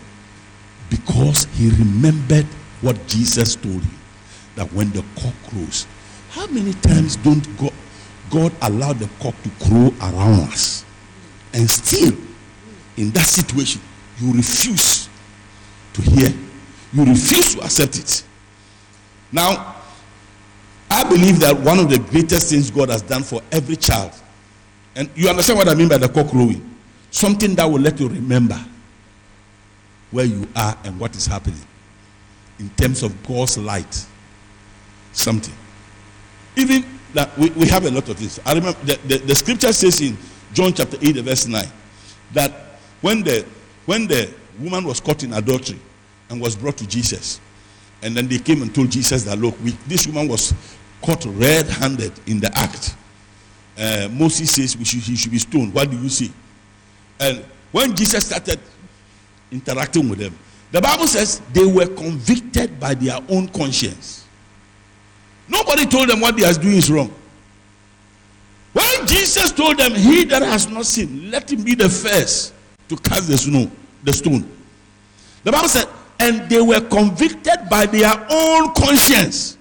because 0.90 1.46
he 1.54 1.70
remembered 1.70 2.46
what 2.82 2.96
Jesus 3.08 3.56
told 3.56 3.82
him 3.82 4.00
that 4.56 4.72
when 4.74 4.92
the 4.92 5.04
cock 5.16 5.34
crows, 5.50 5.86
how 6.30 6.48
many 6.48 6.74
times 6.74 7.16
don't 7.18 7.46
God, 7.58 7.74
God 8.30 8.54
allow 8.62 8.94
the 8.94 9.10
cock 9.20 9.36
to 9.44 9.50
crow 9.66 9.94
around 10.02 10.50
us? 10.52 10.86
And 11.54 11.70
still, 11.70 12.14
in 12.98 13.12
that 13.12 13.26
situation, 13.26 13.82
you 14.20 14.34
refuse 14.34 15.10
to 15.94 16.02
hear 16.02 16.30
you 16.94 17.06
refuse 17.06 17.56
to 17.56 17.62
accept 17.62 17.98
it. 17.98 18.24
Now, 19.32 19.76
I 20.90 21.08
believe 21.08 21.40
that 21.42 21.58
one 21.60 21.80
of 21.80 21.90
the 21.90 22.00
greatest 22.00 22.50
things 22.50 22.72
God 22.72 22.90
has 22.90 23.02
done 23.02 23.24
for 23.24 23.42
every 23.52 23.76
child, 23.76 24.12
and 24.96 25.10
you 25.16 25.30
understand 25.30 25.60
what 25.60 25.68
I 25.68 25.76
mean 25.76 25.90
by 25.90 25.98
the 25.98 26.10
cock 26.10 26.30
crowing, 26.30 26.78
something 27.12 27.56
that 27.56 27.66
will 27.66 27.82
let 27.82 28.00
you 28.00 28.08
remember 28.08 28.60
where 30.12 30.26
you 30.26 30.48
are 30.56 30.78
and 30.86 31.00
what 31.00 31.16
is 31.16 31.26
happening 31.26 31.60
in 32.60 32.70
terms 32.72 33.04
of 33.04 33.28
God's 33.28 33.58
light. 33.58 34.06
Something. 35.12 35.54
Even 36.56 36.86
that 37.14 37.38
we, 37.38 37.50
we 37.52 37.68
have 37.68 37.86
a 37.86 37.92
lot 37.92 38.08
of 38.10 38.20
this. 38.20 38.40
I 38.46 38.54
remember 38.54 38.80
the, 38.84 38.96
the, 39.08 39.18
the 39.18 39.36
scripture 39.36 39.74
says 39.74 40.00
in 40.02 40.18
John 40.54 40.74
chapter 40.74 40.98
8, 41.02 41.18
verse 41.18 41.48
9, 41.48 41.66
that 42.34 42.52
when 43.02 43.24
the 43.24 43.46
when 43.86 44.08
the 44.08 44.34
woman 44.60 44.86
was 44.86 45.00
caught 45.00 45.24
in 45.24 45.34
adultery, 45.34 45.80
and 46.30 46.42
was 46.42 46.56
brought 46.56 46.78
to 46.78 46.88
Jesus. 46.88 47.40
And 48.02 48.16
then 48.16 48.28
they 48.28 48.38
came 48.38 48.62
and 48.62 48.74
told 48.74 48.92
Jesus 48.92 49.24
that, 49.24 49.38
look, 49.38 49.56
we, 49.64 49.72
this 49.88 50.08
woman 50.08 50.28
was 50.28 50.54
caught 51.02 51.26
red 51.26 51.68
handed 51.68 52.12
in 52.28 52.40
the 52.40 52.56
act. 52.58 52.96
Uh, 53.78 54.10
Moses 54.12 54.52
says 54.52 54.78
we 54.78 54.86
should, 54.86 55.02
he 55.02 55.16
should 55.16 55.32
be 55.32 55.40
stoned. 55.40 55.74
What 55.74 55.90
do 55.90 55.98
you 55.98 56.10
see? 56.10 56.32
And 57.20 57.44
when 57.72 57.96
Jesus 57.96 58.26
started 58.26 58.60
interacting 59.52 60.10
with 60.10 60.20
them, 60.20 60.38
the 60.72 60.82
Bible 60.82 61.08
says 61.08 61.42
they 61.54 61.66
were 61.66 61.88
convicted 61.88 62.80
by 62.80 62.94
their 62.94 63.20
own 63.30 63.48
conscience. 63.50 64.26
Nobody 65.48 65.86
told 65.86 66.10
them 66.10 66.20
what 66.20 66.36
they 66.36 66.44
are 66.44 66.54
doing 66.54 66.76
is 66.78 66.92
wrong. 66.92 67.14
When 68.74 69.08
Jesus 69.08 69.52
told 69.54 69.78
them, 69.78 69.96
He 69.96 70.26
that 70.26 70.42
has 70.42 70.68
not 70.68 70.86
sinned, 70.86 71.32
let 71.32 71.52
him 71.52 71.64
be 71.64 71.74
the 71.74 71.90
first 71.90 72.54
to 72.90 72.98
cast 72.98 73.28
the 73.28 73.38
snow, 73.38 73.72
the 74.04 74.14
stone. 74.14 74.48
The 75.44 75.52
Bible 75.52 75.70
said 75.70 75.88
and 76.20 76.50
they 76.50 76.62
were 76.62 76.82
convicted 76.82 77.70
by 77.70 77.86
their 77.86 78.14
own 78.30 78.74
conscience. 78.74 79.58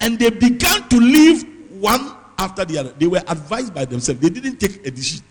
And 0.00 0.18
they 0.18 0.30
began 0.30 0.88
to 0.88 0.98
live 0.98 1.44
one 1.72 2.14
after 2.38 2.64
the 2.64 2.78
other. 2.78 2.92
They 2.98 3.06
were 3.06 3.22
advised 3.26 3.74
by 3.74 3.84
themselves. 3.84 4.20
They 4.20 4.30
didn't 4.30 4.56
take 4.58 4.86
a 4.86 4.90
decision. 4.90 5.24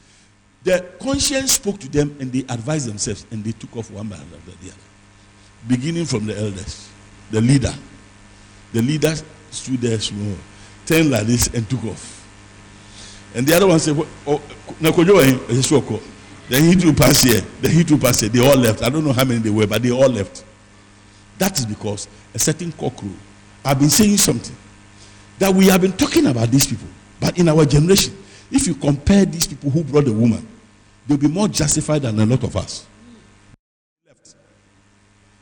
The 0.63 0.85
conscience 1.01 1.53
spoke 1.53 1.79
to 1.79 1.89
them 1.89 2.15
and 2.19 2.31
they 2.31 2.39
advised 2.53 2.87
themselves 2.87 3.25
and 3.31 3.43
they 3.43 3.51
took 3.51 3.75
off 3.77 3.89
one 3.91 4.07
by 4.07 4.17
the 4.17 4.23
other. 4.23 4.77
Beginning 5.67 6.05
from 6.05 6.25
the 6.25 6.37
elders, 6.37 6.89
the 7.31 7.41
leader. 7.41 7.73
The 8.73 8.81
leader 8.81 9.15
stood 9.51 9.81
there 9.81 9.99
small, 9.99 10.35
turned 10.85 11.09
like 11.09 11.25
this 11.25 11.47
and 11.47 11.67
took 11.69 11.83
off. 11.85 12.15
And 13.33 13.47
the 13.47 13.55
other 13.55 13.67
one 13.67 13.79
said, 13.79 13.95
oh, 14.27 14.41
then 16.49 16.79
he 16.79 16.93
passed 16.93 17.25
here. 17.25 17.41
Then 17.61 17.71
he 17.71 17.83
passed 17.97 18.21
here. 18.21 18.29
They 18.29 18.45
all 18.45 18.57
left. 18.57 18.83
I 18.83 18.89
don't 18.89 19.05
know 19.05 19.13
how 19.13 19.23
many 19.23 19.39
they 19.39 19.51
were, 19.51 19.67
but 19.67 19.83
they 19.83 19.91
all 19.91 20.09
left. 20.09 20.43
That 21.37 21.57
is 21.57 21.65
because 21.65 22.07
a 22.33 22.39
certain 22.39 22.71
cockroach. 22.71 23.11
I've 23.63 23.79
been 23.79 23.89
saying 23.89 24.17
something 24.17 24.55
that 25.37 25.53
we 25.53 25.67
have 25.67 25.81
been 25.81 25.93
talking 25.93 26.25
about 26.25 26.49
these 26.49 26.65
people, 26.65 26.87
but 27.19 27.37
in 27.37 27.47
our 27.47 27.65
generation, 27.65 28.17
if 28.51 28.65
you 28.67 28.73
compare 28.73 29.25
these 29.25 29.45
people 29.45 29.69
who 29.69 29.83
brought 29.83 30.05
the 30.05 30.13
woman, 30.13 30.45
they'll 31.07 31.17
be 31.17 31.27
more 31.27 31.47
justified 31.47 32.01
than 32.01 32.19
a 32.19 32.25
lot 32.25 32.43
of 32.43 32.55
us. 32.57 32.87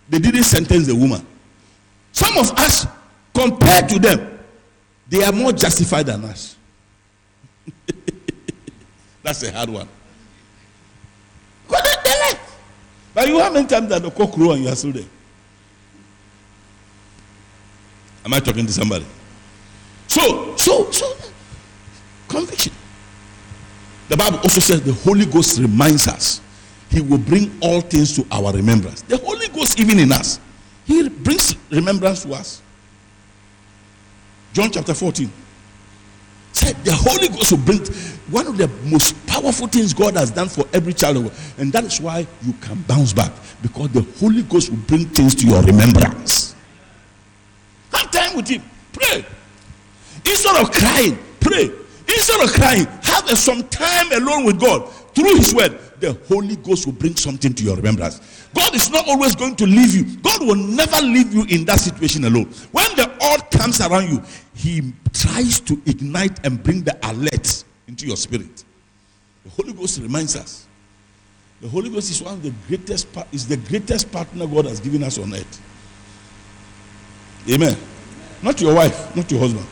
They 0.09 0.19
didn't 0.19 0.43
sentence 0.43 0.87
the 0.87 0.95
woman. 0.95 1.25
Some 2.11 2.37
of 2.37 2.51
us, 2.57 2.85
compared 3.33 3.89
to 3.89 3.99
them, 3.99 4.39
they 5.07 5.23
are 5.23 5.31
more 5.31 5.51
justified 5.51 6.05
than 6.07 6.25
us. 6.25 6.55
That's 9.23 9.43
a 9.43 9.51
hard 9.51 9.69
one. 9.69 9.87
But 13.17 13.29
you 13.29 13.39
how 13.39 13.51
many 13.51 13.65
times 13.65 13.89
that 13.89 14.03
the 14.03 14.11
cock 14.11 14.31
crow 14.31 14.51
and 14.51 14.63
you 14.63 14.69
are 14.69 14.75
still 14.75 14.91
there? 14.91 15.03
Am 18.23 18.31
I 18.31 18.39
talking 18.39 18.67
to 18.67 18.71
somebody? 18.71 19.07
So, 20.05 20.55
so, 20.55 20.91
so, 20.91 21.15
conviction. 22.27 22.73
The 24.09 24.17
Bible 24.17 24.37
also 24.37 24.59
says 24.59 24.83
the 24.83 24.93
Holy 24.93 25.25
Ghost 25.25 25.57
reminds 25.57 26.07
us. 26.07 26.41
He 26.91 27.01
will 27.01 27.17
bring 27.17 27.57
all 27.59 27.81
things 27.81 28.15
to 28.17 28.27
our 28.29 28.53
remembrance. 28.53 29.01
The 29.01 29.17
Holy 29.17 29.47
Ghost, 29.47 29.79
even 29.79 29.97
in 29.97 30.11
us, 30.11 30.39
He 30.85 31.09
brings 31.09 31.55
remembrance 31.71 32.21
to 32.21 32.33
us. 32.33 32.61
John 34.53 34.69
chapter 34.69 34.93
14. 34.93 35.27
Said 36.51 36.75
the 36.85 36.93
Holy 36.93 37.29
Ghost 37.29 37.51
will 37.51 37.57
bring 37.65 37.83
one 38.29 38.47
of 38.47 38.57
the 38.57 38.67
most 38.83 39.15
powerful 39.27 39.67
things 39.67 39.93
God 39.93 40.15
has 40.15 40.31
done 40.31 40.49
for 40.49 40.65
every 40.73 40.93
child. 40.93 41.31
And 41.57 41.71
that 41.73 41.85
is 41.85 42.01
why 42.01 42.27
you 42.43 42.53
can 42.61 42.81
bounce 42.83 43.13
back. 43.13 43.31
Because 43.61 43.89
the 43.89 44.01
Holy 44.19 44.43
Ghost 44.43 44.69
will 44.69 44.77
bring 44.77 45.05
things 45.05 45.35
to 45.35 45.47
your 45.47 45.61
remembrance. 45.63 46.55
Have 47.93 48.11
time 48.11 48.35
with 48.35 48.47
Him. 48.47 48.63
Pray. 48.91 49.25
Instead 50.25 50.61
of 50.61 50.71
crying, 50.71 51.17
pray. 51.39 51.71
Instead 52.07 52.43
of 52.43 52.53
crying, 52.53 52.85
have 53.03 53.29
some 53.37 53.63
time 53.69 54.11
alone 54.13 54.45
with 54.45 54.59
God 54.59 54.91
through 55.13 55.35
His 55.35 55.53
Word. 55.53 55.79
The 55.99 56.13
Holy 56.27 56.55
Ghost 56.57 56.85
will 56.85 56.93
bring 56.93 57.15
something 57.15 57.53
to 57.53 57.63
your 57.63 57.75
remembrance. 57.75 58.47
God 58.53 58.75
is 58.75 58.89
not 58.89 59.07
always 59.07 59.35
going 59.35 59.55
to 59.55 59.65
leave 59.65 59.95
you. 59.95 60.17
God 60.17 60.41
will 60.41 60.55
never 60.55 61.01
leave 61.01 61.33
you 61.33 61.45
in 61.49 61.65
that 61.65 61.79
situation 61.79 62.25
alone. 62.25 62.45
When 62.71 62.85
the 62.95 63.11
odd 63.21 63.49
comes 63.51 63.81
around 63.81 64.09
you, 64.09 64.21
He 64.53 64.93
tries 65.13 65.59
to 65.61 65.81
ignite 65.85 66.45
and 66.45 66.61
bring 66.61 66.83
the 66.83 66.97
alert 67.09 67.63
into 67.87 68.05
your 68.05 68.17
spirit. 68.17 68.63
The 69.43 69.49
Holy 69.51 69.73
Ghost 69.73 70.01
reminds 70.01 70.35
us. 70.35 70.67
The 71.61 71.67
Holy 71.67 71.89
Ghost 71.89 72.11
is 72.11 72.21
one 72.21 72.33
of 72.33 72.43
the 72.43 72.53
greatest 72.67 73.07
is 73.31 73.47
the 73.47 73.57
greatest 73.57 74.11
partner 74.11 74.45
God 74.45 74.65
has 74.65 74.79
given 74.79 75.03
us 75.03 75.17
on 75.17 75.33
earth. 75.33 75.61
Amen. 77.49 77.75
Not 78.43 78.61
your 78.61 78.75
wife, 78.75 79.15
not 79.15 79.31
your 79.31 79.39
husband. 79.39 79.65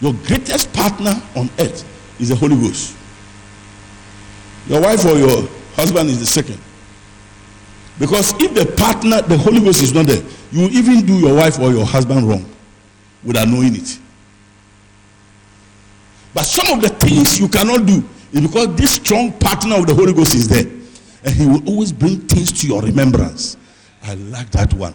Your 0.00 0.12
greatest 0.26 0.72
partner 0.72 1.14
on 1.36 1.48
earth 1.58 1.84
is 2.20 2.28
the 2.28 2.36
Holy 2.36 2.56
Ghost. 2.56 2.96
Your 4.66 4.82
wife 4.82 5.04
or 5.06 5.16
your 5.16 5.48
husband 5.74 6.10
is 6.10 6.20
the 6.20 6.26
second. 6.26 6.60
Because 7.98 8.32
if 8.42 8.54
the 8.54 8.66
partner, 8.76 9.22
the 9.22 9.38
Holy 9.38 9.60
Ghost 9.60 9.82
is 9.82 9.94
not 9.94 10.06
there, 10.06 10.22
you 10.50 10.68
even 10.68 11.06
do 11.06 11.14
your 11.18 11.34
wife 11.34 11.58
or 11.60 11.70
your 11.70 11.86
husband 11.86 12.28
wrong 12.28 12.44
without 13.22 13.48
knowing 13.48 13.76
it. 13.76 13.98
But 16.34 16.42
some 16.42 16.76
of 16.76 16.82
the 16.82 16.88
things 16.88 17.38
you 17.38 17.48
cannot 17.48 17.86
do 17.86 18.02
is 18.32 18.40
because 18.40 18.74
this 18.74 18.96
strong 18.96 19.32
partner 19.38 19.76
of 19.76 19.86
the 19.86 19.94
Holy 19.94 20.12
Ghost 20.12 20.34
is 20.34 20.48
there. 20.48 20.66
And 21.24 21.34
he 21.34 21.46
will 21.46 21.66
always 21.68 21.92
bring 21.92 22.20
things 22.20 22.52
to 22.60 22.66
your 22.66 22.82
remembrance. 22.82 23.56
I 24.02 24.14
like 24.14 24.50
that 24.50 24.74
one. 24.74 24.94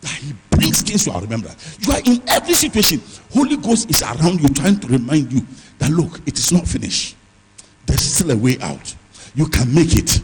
That 0.00 0.12
he 0.12 0.32
brings 0.50 0.82
things 0.82 1.04
to 1.04 1.12
our 1.12 1.20
remembrance. 1.20 1.76
You 1.80 1.92
are 1.92 2.00
in 2.04 2.22
every 2.28 2.54
situation. 2.54 3.02
Holy 3.32 3.56
Ghost 3.56 3.90
is 3.90 4.02
around 4.02 4.40
you 4.40 4.48
trying 4.48 4.78
to 4.80 4.86
remind 4.86 5.32
you 5.32 5.44
that 5.78 5.90
look, 5.90 6.20
it 6.26 6.38
is 6.38 6.52
not 6.52 6.66
finished. 6.66 7.16
There's 7.86 8.00
still 8.00 8.30
a 8.30 8.36
way 8.36 8.56
out. 8.62 8.94
You 9.34 9.46
can 9.46 9.74
make 9.74 9.96
it. 9.96 10.20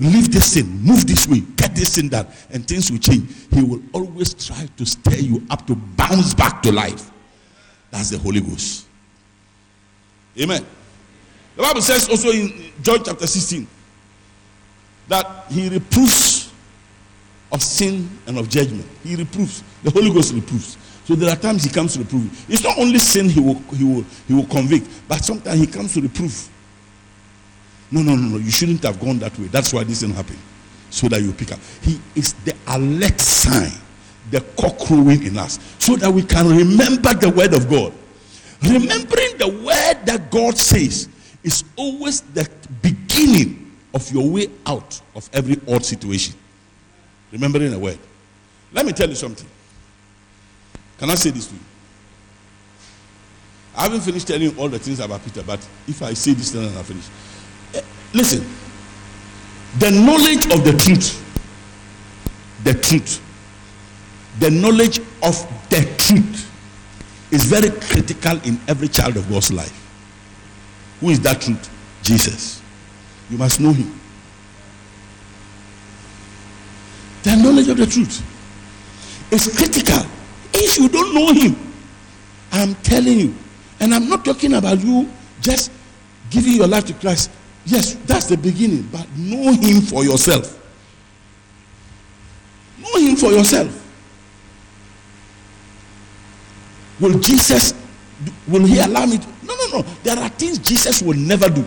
Leave 0.00 0.32
this 0.32 0.54
sin, 0.54 0.66
move 0.82 1.06
this 1.06 1.28
way, 1.28 1.40
get 1.56 1.74
this 1.74 1.92
sin 1.92 2.08
done, 2.08 2.26
and 2.50 2.66
things 2.66 2.90
will 2.90 2.98
change. 2.98 3.30
He 3.52 3.62
will 3.62 3.82
always 3.92 4.34
try 4.34 4.68
to 4.76 4.86
stir 4.86 5.16
you 5.16 5.46
up 5.50 5.66
to 5.66 5.76
bounce 5.76 6.34
back 6.34 6.62
to 6.62 6.72
life. 6.72 7.10
That's 7.90 8.10
the 8.10 8.18
Holy 8.18 8.40
Ghost. 8.40 8.86
Amen. 10.40 10.64
The 11.56 11.62
Bible 11.62 11.82
says 11.82 12.08
also 12.08 12.30
in 12.30 12.72
John 12.80 13.02
chapter 13.04 13.26
16 13.26 13.66
that 15.08 15.44
he 15.50 15.68
reproves 15.68 16.52
of 17.50 17.62
sin 17.62 18.08
and 18.26 18.38
of 18.38 18.48
judgment. 18.48 18.86
He 19.04 19.14
reproves. 19.14 19.62
The 19.82 19.90
Holy 19.90 20.10
Ghost 20.10 20.32
reproves. 20.32 20.78
So 21.04 21.14
there 21.14 21.30
are 21.30 21.36
times 21.36 21.64
he 21.64 21.70
comes 21.70 21.94
to 21.94 21.98
reprove. 21.98 22.46
It's 22.48 22.62
not 22.62 22.78
only 22.78 22.98
sin 22.98 23.28
he 23.28 23.40
will, 23.40 23.60
he 23.74 23.84
will, 23.84 24.04
he 24.26 24.34
will 24.34 24.46
convict, 24.46 24.88
but 25.08 25.22
sometimes 25.24 25.60
he 25.60 25.66
comes 25.66 25.92
to 25.94 26.00
reprove. 26.00 26.48
No, 27.90 28.00
no, 28.00 28.14
no, 28.14 28.28
no. 28.28 28.36
You 28.38 28.50
shouldn't 28.50 28.82
have 28.84 28.98
gone 28.98 29.18
that 29.18 29.38
way. 29.38 29.46
That's 29.46 29.72
why 29.74 29.84
this 29.84 30.00
didn't 30.00 30.14
happen. 30.14 30.38
So 30.88 31.08
that 31.08 31.20
you 31.20 31.32
pick 31.32 31.52
up. 31.52 31.58
He 31.82 32.00
is 32.14 32.32
the 32.44 32.54
alert 32.68 33.20
sign, 33.20 33.72
the 34.30 34.40
cock 34.58 34.78
crowing 34.78 35.24
in 35.24 35.36
us, 35.36 35.58
so 35.78 35.96
that 35.96 36.10
we 36.10 36.22
can 36.22 36.48
remember 36.48 37.12
the 37.14 37.30
word 37.30 37.52
of 37.52 37.68
God. 37.68 37.92
Remembering 38.62 39.38
the 39.38 39.48
word 39.48 40.06
that 40.06 40.30
God 40.30 40.56
says 40.56 41.08
is 41.42 41.64
always 41.76 42.20
the 42.20 42.48
beginning 42.80 43.72
of 43.92 44.10
your 44.12 44.28
way 44.28 44.48
out 44.66 45.00
of 45.14 45.28
every 45.32 45.60
odd 45.68 45.84
situation. 45.84 46.34
Remembering 47.32 47.70
the 47.70 47.78
word. 47.78 47.98
Let 48.72 48.86
me 48.86 48.92
tell 48.92 49.08
you 49.08 49.14
something. 49.14 49.48
Can 50.98 51.10
I 51.10 51.14
say 51.16 51.30
this 51.30 51.46
to 51.48 51.54
you? 51.54 51.60
I 53.76 53.84
haven't 53.84 54.02
finished 54.02 54.26
telling 54.26 54.42
you 54.42 54.54
all 54.58 54.68
the 54.68 54.78
things 54.78 55.00
about 55.00 55.24
Peter, 55.24 55.42
but 55.42 55.66
if 55.88 56.02
I 56.02 56.12
say 56.12 56.34
this, 56.34 56.50
then 56.50 56.64
I'll 56.76 56.82
finish. 56.82 57.08
Eh, 57.74 57.80
listen, 58.12 58.46
the 59.78 59.90
knowledge 59.90 60.44
of 60.52 60.62
the 60.62 60.72
truth, 60.78 61.18
the 62.64 62.74
truth, 62.74 63.20
the 64.38 64.50
knowledge 64.50 64.98
of 65.22 65.68
the 65.70 65.94
truth 65.98 66.51
is 67.32 67.44
very 67.44 67.70
critical 67.70 68.38
in 68.46 68.60
every 68.68 68.88
child 68.88 69.16
of 69.16 69.28
God's 69.28 69.52
life. 69.52 69.72
Who 71.00 71.10
is 71.10 71.20
that 71.20 71.40
truth? 71.40 71.68
Jesus. 72.02 72.62
You 73.30 73.38
must 73.38 73.60
know 73.60 73.72
him. 73.72 73.98
The 77.22 77.36
knowledge 77.36 77.68
of 77.68 77.76
the 77.76 77.86
truth 77.86 78.22
is 79.32 79.56
critical. 79.56 80.04
If 80.54 80.78
you 80.78 80.88
don't 80.88 81.14
know 81.14 81.32
him, 81.32 81.56
I'm 82.52 82.74
telling 82.76 83.18
you, 83.18 83.34
and 83.80 83.94
I'm 83.94 84.08
not 84.08 84.24
talking 84.24 84.54
about 84.54 84.84
you 84.84 85.08
just 85.40 85.72
giving 86.30 86.52
your 86.52 86.68
life 86.68 86.84
to 86.86 86.94
Christ 86.94 87.30
Yes, 87.64 87.94
that's 88.06 88.26
the 88.26 88.36
beginning, 88.36 88.88
but 88.90 89.06
know 89.16 89.52
him 89.52 89.82
for 89.82 90.04
yourself. 90.04 90.58
Know 92.78 93.00
him 93.00 93.16
for 93.16 93.30
yourself. 93.30 93.78
Will 97.02 97.18
Jesus, 97.18 97.74
will 98.46 98.64
he 98.64 98.78
allow 98.78 99.04
me 99.06 99.18
to? 99.18 99.26
No, 99.44 99.56
no, 99.56 99.78
no. 99.78 99.82
There 100.04 100.16
are 100.16 100.28
things 100.28 100.58
Jesus 100.58 101.02
will 101.02 101.18
never 101.18 101.50
do. 101.50 101.64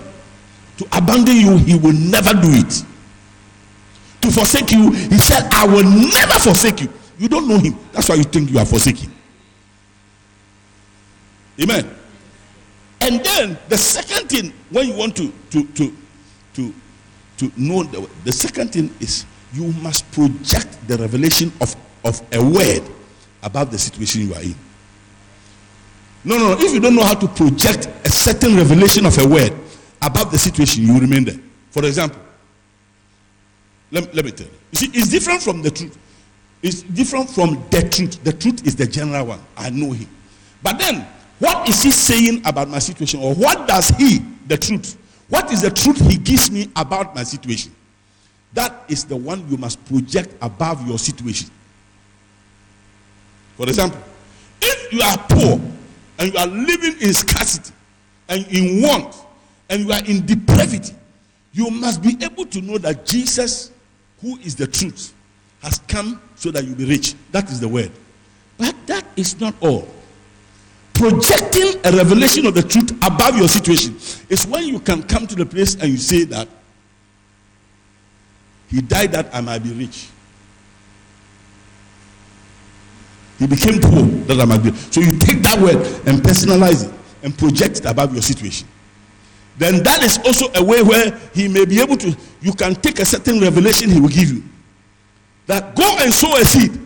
To 0.77 0.85
abandon 0.97 1.35
you, 1.35 1.57
he 1.57 1.77
will 1.77 1.93
never 1.93 2.31
do 2.33 2.51
it. 2.55 2.85
To 4.21 4.31
forsake 4.31 4.71
you, 4.71 4.91
he 4.91 5.17
said, 5.17 5.47
I 5.51 5.67
will 5.67 5.83
never 5.83 6.39
forsake 6.39 6.81
you. 6.81 6.89
You 7.19 7.27
don't 7.27 7.49
know 7.49 7.57
him. 7.57 7.77
That's 7.91 8.07
why 8.07 8.15
you 8.15 8.23
think 8.23 8.49
you 8.49 8.59
are 8.59 8.65
forsaken. 8.65 9.11
Amen. 11.61 11.89
And 13.01 13.23
then 13.23 13.57
the 13.67 13.77
second 13.77 14.29
thing, 14.29 14.53
when 14.69 14.87
you 14.87 14.93
want 14.93 15.15
to 15.17 15.31
to 15.51 15.63
to 15.63 15.93
to 16.53 16.73
to 17.37 17.51
know 17.57 17.83
the, 17.83 18.09
the 18.23 18.31
second 18.31 18.71
thing 18.71 18.89
is 18.99 19.25
you 19.53 19.71
must 19.81 20.09
project 20.11 20.87
the 20.87 20.97
revelation 20.97 21.51
of, 21.61 21.75
of 22.03 22.21
a 22.33 22.43
word 22.43 22.83
about 23.43 23.71
the 23.71 23.77
situation 23.77 24.21
you 24.27 24.33
are 24.33 24.41
in. 24.41 24.55
No, 26.25 26.37
no, 26.37 26.53
if 26.59 26.73
you 26.73 26.79
don't 26.79 26.95
know 26.95 27.03
how 27.03 27.13
to 27.13 27.27
project 27.27 27.87
a 28.03 28.09
certain 28.09 28.55
revelation 28.57 29.05
of 29.05 29.17
a 29.19 29.27
word 29.27 29.53
about 30.01 30.31
the 30.31 30.39
situation, 30.39 30.83
you 30.83 30.99
remain 30.99 31.23
there. 31.23 31.39
For 31.69 31.85
example, 31.85 32.19
let, 33.91 34.13
let 34.13 34.25
me 34.25 34.31
tell 34.31 34.47
you. 34.47 34.53
You 34.71 34.77
see, 34.77 34.87
it's 34.87 35.09
different 35.09 35.43
from 35.43 35.61
the 35.61 35.69
truth. 35.69 35.97
It's 36.63 36.81
different 36.81 37.29
from 37.29 37.63
the 37.69 37.87
truth. 37.87 38.23
The 38.23 38.33
truth 38.33 38.65
is 38.65 38.75
the 38.75 38.87
general 38.87 39.27
one. 39.27 39.39
I 39.55 39.69
know 39.69 39.91
him. 39.91 40.09
But 40.63 40.79
then 40.79 41.05
what 41.39 41.69
is 41.69 41.83
he 41.83 41.91
saying 41.91 42.41
about 42.45 42.69
my 42.69 42.79
situation? 42.79 43.19
Or 43.19 43.35
what 43.35 43.67
does 43.67 43.89
he, 43.89 44.19
the 44.47 44.57
truth, 44.57 44.97
what 45.29 45.51
is 45.51 45.61
the 45.61 45.69
truth 45.69 45.99
he 46.09 46.17
gives 46.17 46.49
me 46.49 46.69
about 46.75 47.13
my 47.13 47.23
situation? 47.23 47.73
That 48.53 48.83
is 48.87 49.03
the 49.03 49.15
one 49.15 49.47
you 49.49 49.57
must 49.57 49.83
project 49.85 50.33
above 50.41 50.87
your 50.87 50.97
situation. 50.97 51.49
For 53.57 53.67
example, 53.67 53.99
if 54.61 54.93
you 54.93 55.01
are 55.01 55.17
poor 55.29 55.59
and 56.17 56.33
you 56.33 56.39
are 56.39 56.47
living 56.47 56.95
in 57.01 57.13
scarcity 57.13 57.73
and 58.29 58.47
in 58.47 58.81
want 58.81 59.15
and 59.69 59.85
you 59.85 59.91
are 59.91 60.03
in 60.05 60.25
depravity, 60.25 60.93
you 61.53 61.69
must 61.69 62.01
be 62.01 62.17
able 62.21 62.45
to 62.45 62.61
know 62.61 62.77
that 62.77 63.05
Jesus, 63.05 63.71
who 64.21 64.37
is 64.39 64.55
the 64.55 64.67
truth, 64.67 65.13
has 65.61 65.79
come 65.87 66.21
so 66.35 66.51
that 66.51 66.65
you 66.65 66.75
be 66.75 66.85
rich. 66.85 67.15
That 67.31 67.49
is 67.49 67.59
the 67.59 67.67
word. 67.67 67.91
But 68.57 68.75
that 68.87 69.05
is 69.15 69.39
not 69.39 69.55
all 69.61 69.87
projecting 70.95 71.75
a 71.83 71.91
revelation 71.91 72.45
of 72.45 72.55
the 72.55 72.63
truth 72.63 72.91
above 73.05 73.37
your 73.37 73.49
situation 73.49 73.95
is 74.29 74.47
when 74.47 74.65
you 74.65 74.79
can 74.79 75.03
come 75.03 75.27
to 75.27 75.35
the 75.35 75.45
place 75.45 75.75
and 75.75 75.91
you 75.91 75.97
say 75.97 76.23
that 76.23 76.47
he 78.69 78.81
died 78.81 79.11
that 79.11 79.29
I 79.33 79.41
might 79.41 79.59
be 79.59 79.71
rich. 79.73 80.07
He 83.37 83.47
became 83.47 83.81
poor 83.81 84.03
that 84.27 84.39
I 84.39 84.45
might 84.45 84.63
be. 84.63 84.71
So 84.71 85.01
you 85.01 85.17
take 85.19 85.41
that 85.43 85.59
word 85.59 85.77
and 86.07 86.21
personalize 86.21 86.87
it 86.87 86.93
and 87.23 87.37
project 87.37 87.79
it 87.79 87.85
above 87.85 88.13
your 88.13 88.21
situation. 88.21 88.67
Then 89.57 89.83
that 89.83 90.03
is 90.03 90.17
also 90.19 90.47
a 90.55 90.63
way 90.63 90.81
where 90.83 91.17
he 91.33 91.47
may 91.47 91.65
be 91.65 91.81
able 91.81 91.97
to, 91.97 92.15
you 92.41 92.53
can 92.53 92.75
take 92.75 92.99
a 92.99 93.05
certain 93.05 93.39
revelation 93.39 93.89
he 93.89 93.99
will 93.99 94.09
give 94.09 94.29
you. 94.29 94.43
That 95.47 95.75
go 95.75 95.97
and 95.99 96.13
sow 96.13 96.35
a 96.35 96.45
seed. 96.45 96.79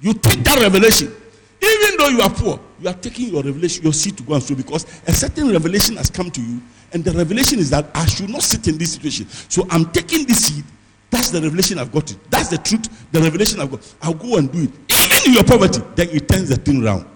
You 0.00 0.14
take 0.14 0.42
that 0.44 0.60
revelation. 0.60 1.14
Even 1.62 1.96
though 1.98 2.08
you 2.08 2.20
are 2.22 2.30
poor, 2.30 2.60
you 2.80 2.88
are 2.88 2.94
taking 2.94 3.28
your 3.28 3.42
revelation, 3.42 3.82
your 3.84 3.92
seed 3.92 4.16
to 4.16 4.22
go 4.22 4.34
and 4.34 4.42
sow 4.42 4.54
because 4.54 4.84
a 5.06 5.12
certain 5.12 5.50
revelation 5.50 5.96
has 5.96 6.08
come 6.08 6.30
to 6.30 6.40
you, 6.40 6.60
and 6.92 7.04
the 7.04 7.12
revelation 7.12 7.58
is 7.58 7.70
that 7.70 7.86
I 7.94 8.06
should 8.06 8.30
not 8.30 8.42
sit 8.42 8.66
in 8.66 8.78
this 8.78 8.94
situation. 8.94 9.28
So 9.28 9.66
I'm 9.70 9.90
taking 9.90 10.26
this 10.26 10.46
seed. 10.46 10.64
That's 11.10 11.30
the 11.30 11.40
revelation 11.42 11.78
I've 11.78 11.92
got. 11.92 12.10
It. 12.10 12.30
That's 12.30 12.48
the 12.48 12.58
truth, 12.58 12.88
the 13.12 13.20
revelation 13.20 13.60
I've 13.60 13.70
got. 13.70 13.94
I'll 14.00 14.14
go 14.14 14.36
and 14.36 14.50
do 14.50 14.62
it. 14.62 14.70
Even 14.88 15.28
in 15.28 15.34
your 15.34 15.44
poverty, 15.44 15.80
then 15.96 16.08
it 16.10 16.28
turns 16.28 16.48
the 16.48 16.56
thing 16.56 16.84
around. 16.84 17.06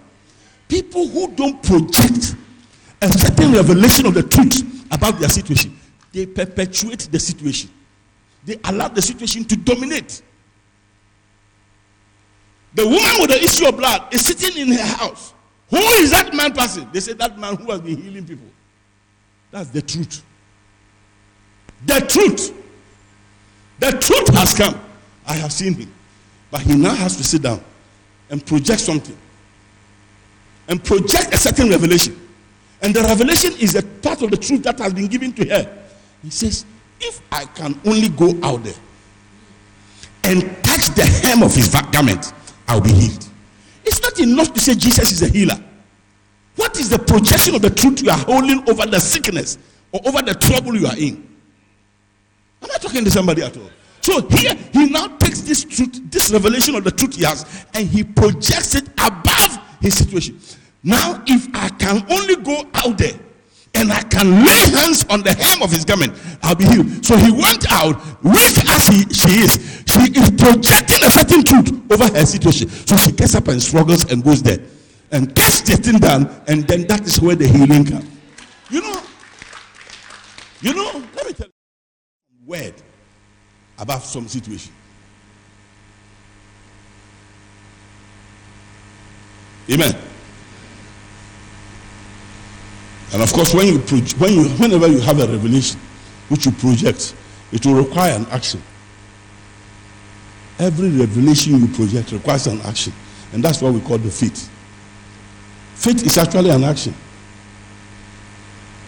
People 0.68 1.06
who 1.08 1.30
don't 1.32 1.62
project 1.62 2.34
a 3.00 3.08
certain 3.12 3.52
revelation 3.52 4.06
of 4.06 4.14
the 4.14 4.22
truth 4.22 4.86
about 4.90 5.18
their 5.18 5.28
situation, 5.28 5.78
they 6.12 6.26
perpetuate 6.26 7.08
the 7.10 7.18
situation. 7.18 7.70
They 8.44 8.58
allow 8.64 8.88
the 8.88 9.02
situation 9.02 9.44
to 9.44 9.56
dominate. 9.56 10.22
The 12.74 12.84
woman 12.84 13.12
with 13.20 13.30
the 13.30 13.42
issue 13.42 13.68
of 13.68 13.76
blood 13.76 14.12
is 14.12 14.26
sitting 14.26 14.68
in 14.68 14.76
her 14.76 14.84
house. 14.84 15.32
Who 15.70 15.76
is 15.76 16.10
that 16.10 16.34
man 16.34 16.52
passing? 16.52 16.88
They 16.92 17.00
say 17.00 17.12
that 17.14 17.38
man 17.38 17.56
who 17.56 17.70
has 17.70 17.80
been 17.80 17.96
healing 17.96 18.26
people. 18.26 18.48
That's 19.50 19.70
the 19.70 19.82
truth. 19.82 20.22
The 21.86 22.00
truth. 22.00 22.63
The 23.78 23.90
truth 23.92 24.28
has 24.34 24.54
come. 24.54 24.80
I 25.26 25.34
have 25.34 25.52
seen 25.52 25.74
him. 25.74 25.92
But 26.50 26.62
he 26.62 26.76
now 26.76 26.94
has 26.94 27.16
to 27.16 27.24
sit 27.24 27.42
down 27.42 27.62
and 28.30 28.44
project 28.44 28.80
something. 28.80 29.16
And 30.68 30.82
project 30.82 31.34
a 31.34 31.36
certain 31.36 31.68
revelation. 31.68 32.20
And 32.82 32.94
the 32.94 33.00
revelation 33.02 33.52
is 33.60 33.74
a 33.74 33.82
part 33.82 34.22
of 34.22 34.30
the 34.30 34.36
truth 34.36 34.62
that 34.64 34.78
has 34.78 34.92
been 34.92 35.06
given 35.06 35.32
to 35.34 35.48
her. 35.48 35.84
He 36.22 36.30
says, 36.30 36.64
If 37.00 37.20
I 37.32 37.44
can 37.44 37.78
only 37.84 38.08
go 38.08 38.34
out 38.42 38.62
there 38.62 38.74
and 40.24 40.42
touch 40.62 40.88
the 40.94 41.04
hem 41.22 41.42
of 41.42 41.54
his 41.54 41.68
garment, 41.92 42.32
I'll 42.68 42.80
be 42.80 42.92
healed. 42.92 43.26
It's 43.84 44.00
not 44.00 44.18
enough 44.20 44.52
to 44.54 44.60
say 44.60 44.74
Jesus 44.74 45.12
is 45.12 45.22
a 45.22 45.28
healer. 45.28 45.58
What 46.56 46.78
is 46.78 46.88
the 46.88 46.98
projection 46.98 47.54
of 47.54 47.62
the 47.62 47.70
truth 47.70 48.02
you 48.02 48.10
are 48.10 48.18
holding 48.18 48.68
over 48.68 48.86
the 48.86 49.00
sickness 49.00 49.58
or 49.92 50.00
over 50.06 50.22
the 50.22 50.34
trouble 50.34 50.76
you 50.76 50.86
are 50.86 50.96
in? 50.96 51.33
Am 52.64 52.68
not 52.68 52.80
talking 52.80 53.04
to 53.04 53.10
somebody 53.10 53.42
at 53.42 53.54
all? 53.56 53.70
So 54.00 54.26
here 54.28 54.54
he 54.72 54.88
now 54.88 55.06
takes 55.18 55.42
this 55.42 55.64
truth, 55.64 56.10
this 56.10 56.30
revelation 56.30 56.74
of 56.74 56.84
the 56.84 56.90
truth 56.90 57.16
he 57.16 57.24
has, 57.24 57.66
and 57.74 57.86
he 57.86 58.04
projects 58.04 58.74
it 58.74 58.88
above 58.98 59.58
his 59.80 59.98
situation. 59.98 60.38
Now, 60.82 61.22
if 61.26 61.48
I 61.54 61.68
can 61.70 62.04
only 62.10 62.36
go 62.36 62.64
out 62.74 62.96
there 62.96 63.18
and 63.74 63.92
I 63.92 64.02
can 64.02 64.44
lay 64.44 64.60
hands 64.76 65.04
on 65.10 65.22
the 65.22 65.32
hem 65.32 65.62
of 65.62 65.70
his 65.70 65.84
garment, 65.84 66.14
I'll 66.42 66.54
be 66.54 66.64
healed. 66.64 67.04
So 67.04 67.16
he 67.16 67.32
went 67.32 67.70
out, 67.70 67.96
weak 68.22 68.56
as 68.68 68.88
he, 68.88 69.04
she 69.12 69.40
is. 69.40 69.82
She 69.86 70.12
is 70.12 70.30
projecting 70.30 71.04
a 71.04 71.10
certain 71.10 71.44
truth 71.44 71.92
over 71.92 72.04
her 72.12 72.24
situation. 72.24 72.68
So 72.68 72.96
she 72.96 73.12
gets 73.12 73.34
up 73.34 73.48
and 73.48 73.60
struggles 73.60 74.10
and 74.10 74.24
goes 74.24 74.42
there 74.42 74.58
and 75.12 75.34
gets 75.34 75.60
the 75.62 75.76
thing 75.76 75.98
done, 75.98 76.28
and 76.48 76.66
then 76.66 76.86
that 76.88 77.06
is 77.06 77.20
where 77.20 77.36
the 77.36 77.46
healing 77.46 77.84
comes. 77.84 78.06
You 78.70 78.80
know, 78.80 79.02
you 80.60 80.74
know, 80.74 81.04
let 81.14 81.26
me 81.26 81.32
tell 81.32 81.46
you 81.46 81.53
word 82.46 82.74
about 83.78 84.02
some 84.02 84.28
situation. 84.28 84.72
Amen. 89.70 89.96
And 93.12 93.22
of 93.22 93.32
course, 93.32 93.54
when 93.54 93.66
you 93.68 93.78
when 93.78 94.32
you 94.34 94.48
whenever 94.58 94.88
you 94.88 95.00
have 95.00 95.20
a 95.20 95.26
revelation 95.26 95.80
which 96.28 96.46
you 96.46 96.52
project, 96.52 97.14
it 97.52 97.64
will 97.64 97.74
require 97.74 98.12
an 98.12 98.26
action. 98.26 98.62
Every 100.58 100.88
revelation 100.90 101.58
you 101.58 101.68
project 101.68 102.12
requires 102.12 102.46
an 102.46 102.60
action, 102.62 102.92
and 103.32 103.42
that's 103.42 103.62
what 103.62 103.72
we 103.72 103.80
call 103.80 103.98
the 103.98 104.10
faith. 104.10 104.50
Faith 105.76 106.04
is 106.04 106.18
actually 106.18 106.50
an 106.50 106.64
action. 106.64 106.94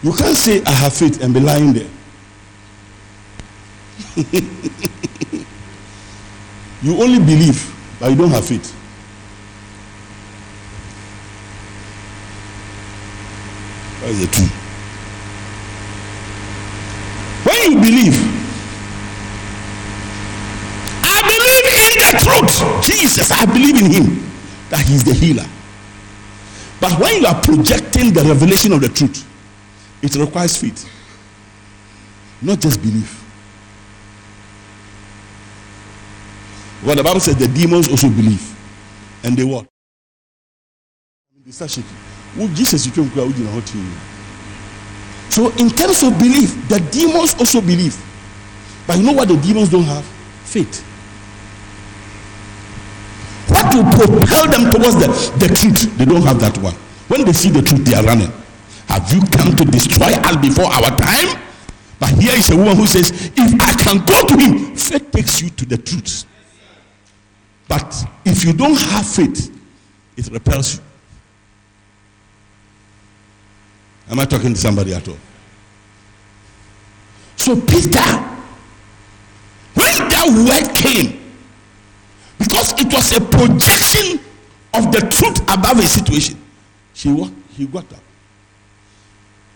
You 0.03 0.13
can't 0.13 0.37
say 0.37 0.63
I 0.63 0.71
have 0.71 0.93
faith 0.93 1.23
and 1.23 1.33
be 1.33 1.39
lying 1.39 1.73
there. 1.73 1.89
you 6.81 6.97
only 6.99 7.19
believe, 7.19 7.71
but 7.99 8.09
you 8.09 8.15
don't 8.15 8.31
have 8.31 8.47
faith. 8.47 8.73
That's 14.01 14.19
the 14.19 14.25
truth. 14.25 14.51
When 17.45 17.71
you 17.71 17.79
believe, 17.79 18.17
I 21.03 21.21
believe 21.21 21.65
in 21.85 21.93
the 22.01 22.11
truth. 22.23 22.83
Jesus, 22.83 23.31
I 23.31 23.45
believe 23.45 23.77
in 23.77 23.91
him 23.91 24.23
that 24.69 24.79
he's 24.79 25.03
the 25.03 25.13
healer. 25.13 25.45
But 26.79 26.99
when 26.99 27.21
you 27.21 27.27
are 27.27 27.39
projecting 27.39 28.11
the 28.13 28.23
revelation 28.23 28.73
of 28.73 28.81
the 28.81 28.89
truth, 28.89 29.23
it 30.01 30.15
requires 30.15 30.57
faith, 30.57 30.89
not 32.41 32.59
just 32.59 32.81
belief. 32.81 33.26
What 36.83 36.97
the 36.97 37.03
Bible 37.03 37.19
says, 37.19 37.35
the 37.35 37.47
demons 37.47 37.87
also 37.89 38.09
believe, 38.09 38.43
and 39.23 39.35
they 39.35 39.43
what? 39.43 39.65
They 41.45 41.51
start 41.51 41.71
shaking. 41.71 41.95
Well, 42.35 42.49
Jesus, 42.49 42.85
you 42.85 42.91
can't 42.91 43.13
go 43.15 43.31
So, 45.29 45.49
in 45.57 45.69
terms 45.69 46.03
of 46.03 46.19
belief, 46.19 46.67
the 46.69 46.79
demons 46.91 47.33
also 47.39 47.61
believe. 47.61 47.97
But 48.85 48.97
you 48.97 49.03
know 49.03 49.13
what 49.13 49.27
the 49.27 49.37
demons 49.37 49.69
don't 49.69 49.83
have? 49.83 50.05
Faith. 50.43 50.83
What 53.47 53.73
will 53.73 53.89
propel 53.89 54.45
them 54.51 54.71
towards 54.71 54.95
the, 54.99 55.07
the 55.39 55.47
truth? 55.55 55.97
They 55.97 56.05
don't 56.05 56.21
have 56.23 56.39
that 56.41 56.57
one. 56.59 56.75
When 57.07 57.25
they 57.25 57.33
see 57.33 57.49
the 57.49 57.61
truth, 57.61 57.85
they 57.85 57.95
are 57.95 58.03
running. 58.03 58.31
Have 58.87 59.11
you 59.11 59.21
come 59.31 59.55
to 59.55 59.65
destroy 59.65 60.11
us 60.13 60.35
before 60.37 60.65
our 60.65 60.91
time? 60.95 61.41
But 61.99 62.09
here 62.21 62.35
is 62.35 62.51
a 62.51 62.55
woman 62.55 62.75
who 62.75 62.85
says, 62.85 63.31
If 63.35 63.61
I 63.61 63.73
can 63.81 64.05
go 64.05 64.27
to 64.27 64.37
him, 64.37 64.75
faith 64.75 65.09
takes 65.11 65.41
you 65.41 65.49
to 65.49 65.65
the 65.65 65.77
truth. 65.77 66.26
But 67.67 68.05
if 68.25 68.45
you 68.45 68.53
don't 68.53 68.79
have 68.79 69.07
faith, 69.07 69.53
it 70.15 70.29
repels 70.31 70.75
you. 70.77 70.83
Am 74.09 74.19
I 74.19 74.25
talking 74.25 74.53
to 74.53 74.59
somebody 74.59 74.93
at 74.93 75.07
all? 75.07 75.17
So, 77.35 77.59
Peter, 77.59 77.99
when 79.73 80.09
that 80.09 80.27
word 80.47 80.75
came, 80.75 81.19
because 82.39 82.73
it 82.79 82.91
was 82.93 83.11
a 83.15 83.21
projection 83.21 84.19
of 84.73 84.91
the 84.91 84.99
truth 85.11 85.41
above 85.43 85.79
a 85.79 85.87
situation, 85.87 86.41
she 86.93 87.09
he 87.51 87.65
got 87.65 87.91
up. 87.91 87.99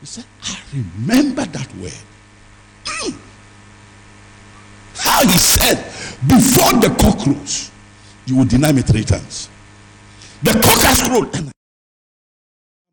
He 0.02 0.06
said, 0.06 0.26
I 0.43 0.58
remember 0.74 1.45
that 1.45 1.76
word. 1.76 1.93
Mm. 2.86 3.15
How 4.97 5.24
he 5.24 5.38
said, 5.38 5.78
before 6.28 6.74
the 6.80 6.95
cock 7.00 7.19
crows, 7.19 7.71
you 8.25 8.38
will 8.38 8.45
deny 8.45 8.71
me 8.71 8.81
three 8.81 9.03
times. 9.03 9.49
The 10.43 10.51
cock 10.51 10.81
has 10.81 11.01
crowed. 11.07 11.51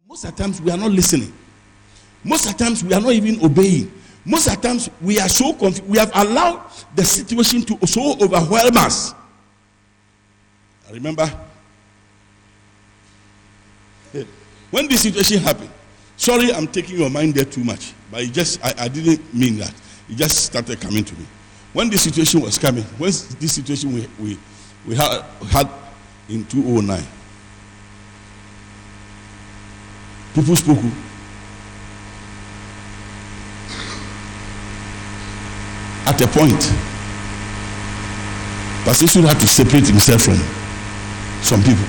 Most 0.09 0.25
of 0.25 0.37
the 0.37 0.43
times 0.43 0.61
we 0.61 0.71
are 0.71 0.77
not 0.77 0.91
listening. 0.91 1.33
Most 2.25 2.47
of 2.47 2.57
the 2.57 2.65
times 2.65 2.83
we 2.83 2.93
are 2.95 3.01
not 3.01 3.13
even 3.13 3.45
obeying. 3.45 3.93
Most 4.25 4.49
of 4.49 4.61
the 4.61 4.69
times 4.69 4.91
we 5.01 5.19
are 5.19 5.29
so 5.29 5.53
confused. 5.53 5.89
We 5.89 5.99
have 5.99 6.11
allowed 6.15 6.63
the 6.95 7.05
situation 7.05 7.63
to 7.63 7.87
so 7.87 8.13
overwhelm 8.21 8.77
us. 8.77 9.15
I 10.89 10.93
remember 10.93 11.31
when 14.71 14.89
this 14.89 15.03
situation 15.03 15.39
happened. 15.39 15.71
Sorry, 16.17 16.53
I'm 16.53 16.67
taking 16.67 16.99
your 16.99 17.11
mind 17.11 17.35
there 17.35 17.45
too 17.45 17.63
much, 17.63 17.93
but 18.11 18.23
it 18.23 18.33
just 18.33 18.65
I, 18.65 18.75
I 18.79 18.89
didn't 18.89 19.33
mean 19.33 19.59
that. 19.59 19.73
It 20.09 20.17
just 20.17 20.47
started 20.47 20.81
coming 20.81 21.05
to 21.05 21.15
me. 21.15 21.27
When 21.73 21.91
this 21.91 22.03
situation 22.03 22.41
was 22.41 22.59
coming, 22.59 22.85
when 22.99 23.11
this 23.11 23.53
situation 23.53 23.93
we 23.93 24.09
we, 24.19 24.39
we 24.87 24.95
had, 24.95 25.23
had 25.51 25.69
in 26.29 26.45
2009, 26.47 27.03
people 30.35 30.57
spoke 30.57 30.79
at 36.09 36.21
a 36.23 36.27
point, 36.29 36.61
Pastor 38.85 39.07
should 39.07 39.25
have 39.25 39.39
to 39.41 39.47
separate 39.47 39.87
himself 39.87 40.23
from 40.23 40.37
some 41.43 41.63
people. 41.63 41.85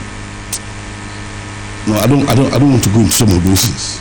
No, 1.88 1.96
I 1.96 2.06
don't, 2.08 2.28
I 2.30 2.36
don't, 2.36 2.54
I 2.54 2.60
don't 2.60 2.72
want 2.72 2.84
to 2.84 2.90
go 2.90 3.00
into 3.00 3.12
some 3.12 3.30
of 3.30 3.44
those 3.44 3.64
things. 3.66 4.00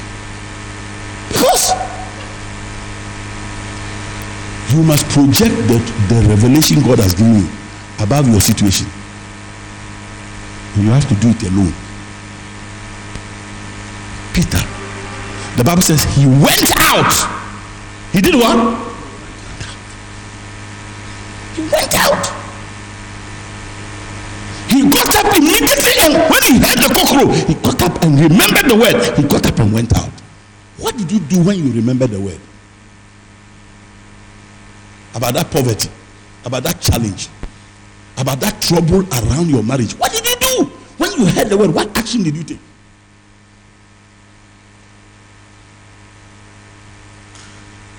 Because 1.29 1.71
you 4.75 4.83
must 4.83 5.07
project 5.09 5.55
the, 5.69 5.79
the 6.09 6.27
revelation 6.29 6.83
God 6.83 6.99
has 6.99 7.15
given 7.15 7.37
you 7.37 7.58
above 8.01 8.29
your 8.29 8.41
situation. 8.41 8.87
You 10.77 10.91
have 10.91 11.09
to 11.09 11.15
do 11.17 11.31
it 11.31 11.43
alone. 11.51 11.75
Peter, 14.33 14.63
the 15.57 15.65
Bible 15.65 15.83
says 15.83 16.05
he 16.15 16.27
went 16.27 16.71
out. 16.77 17.13
He 18.13 18.21
did 18.21 18.35
what? 18.35 18.79
He 21.57 21.63
went 21.63 21.95
out. 21.99 22.27
He 24.71 24.83
got 24.89 25.17
up 25.17 25.37
immediately, 25.37 25.95
and 26.03 26.15
when 26.31 26.43
he 26.47 26.59
heard 26.63 26.79
the 26.79 26.95
cockroach, 26.95 27.49
he 27.49 27.55
got 27.55 27.83
up 27.83 28.03
and 28.05 28.21
remembered 28.21 28.71
the 28.71 28.77
word. 28.77 29.17
He 29.17 29.23
got 29.25 29.45
up 29.47 29.59
and 29.59 29.73
went 29.73 29.97
out. 29.97 30.13
What 30.79 30.97
did 30.97 31.11
you 31.11 31.19
do 31.19 31.43
when 31.43 31.57
you 31.57 31.73
remembered 31.73 32.11
the 32.11 32.21
word? 32.21 32.39
About 35.15 35.35
that 35.35 35.51
poverty, 35.51 35.89
about 36.45 36.63
that 36.63 36.81
challenge, 36.81 37.29
about 38.19 38.41
that 38.41 38.61
trouble 38.61 39.07
around 39.19 39.49
your 39.49 39.63
marriage. 39.63 39.93
What 39.93 40.13
did 40.13 40.27
you 40.27 40.37
do? 40.37 40.65
When 40.99 41.13
you 41.13 41.27
heard 41.27 41.49
the 41.49 41.57
word, 41.57 41.73
what 41.73 41.97
action 41.97 42.23
did 42.23 42.37
you 42.37 42.43
take? 42.43 42.59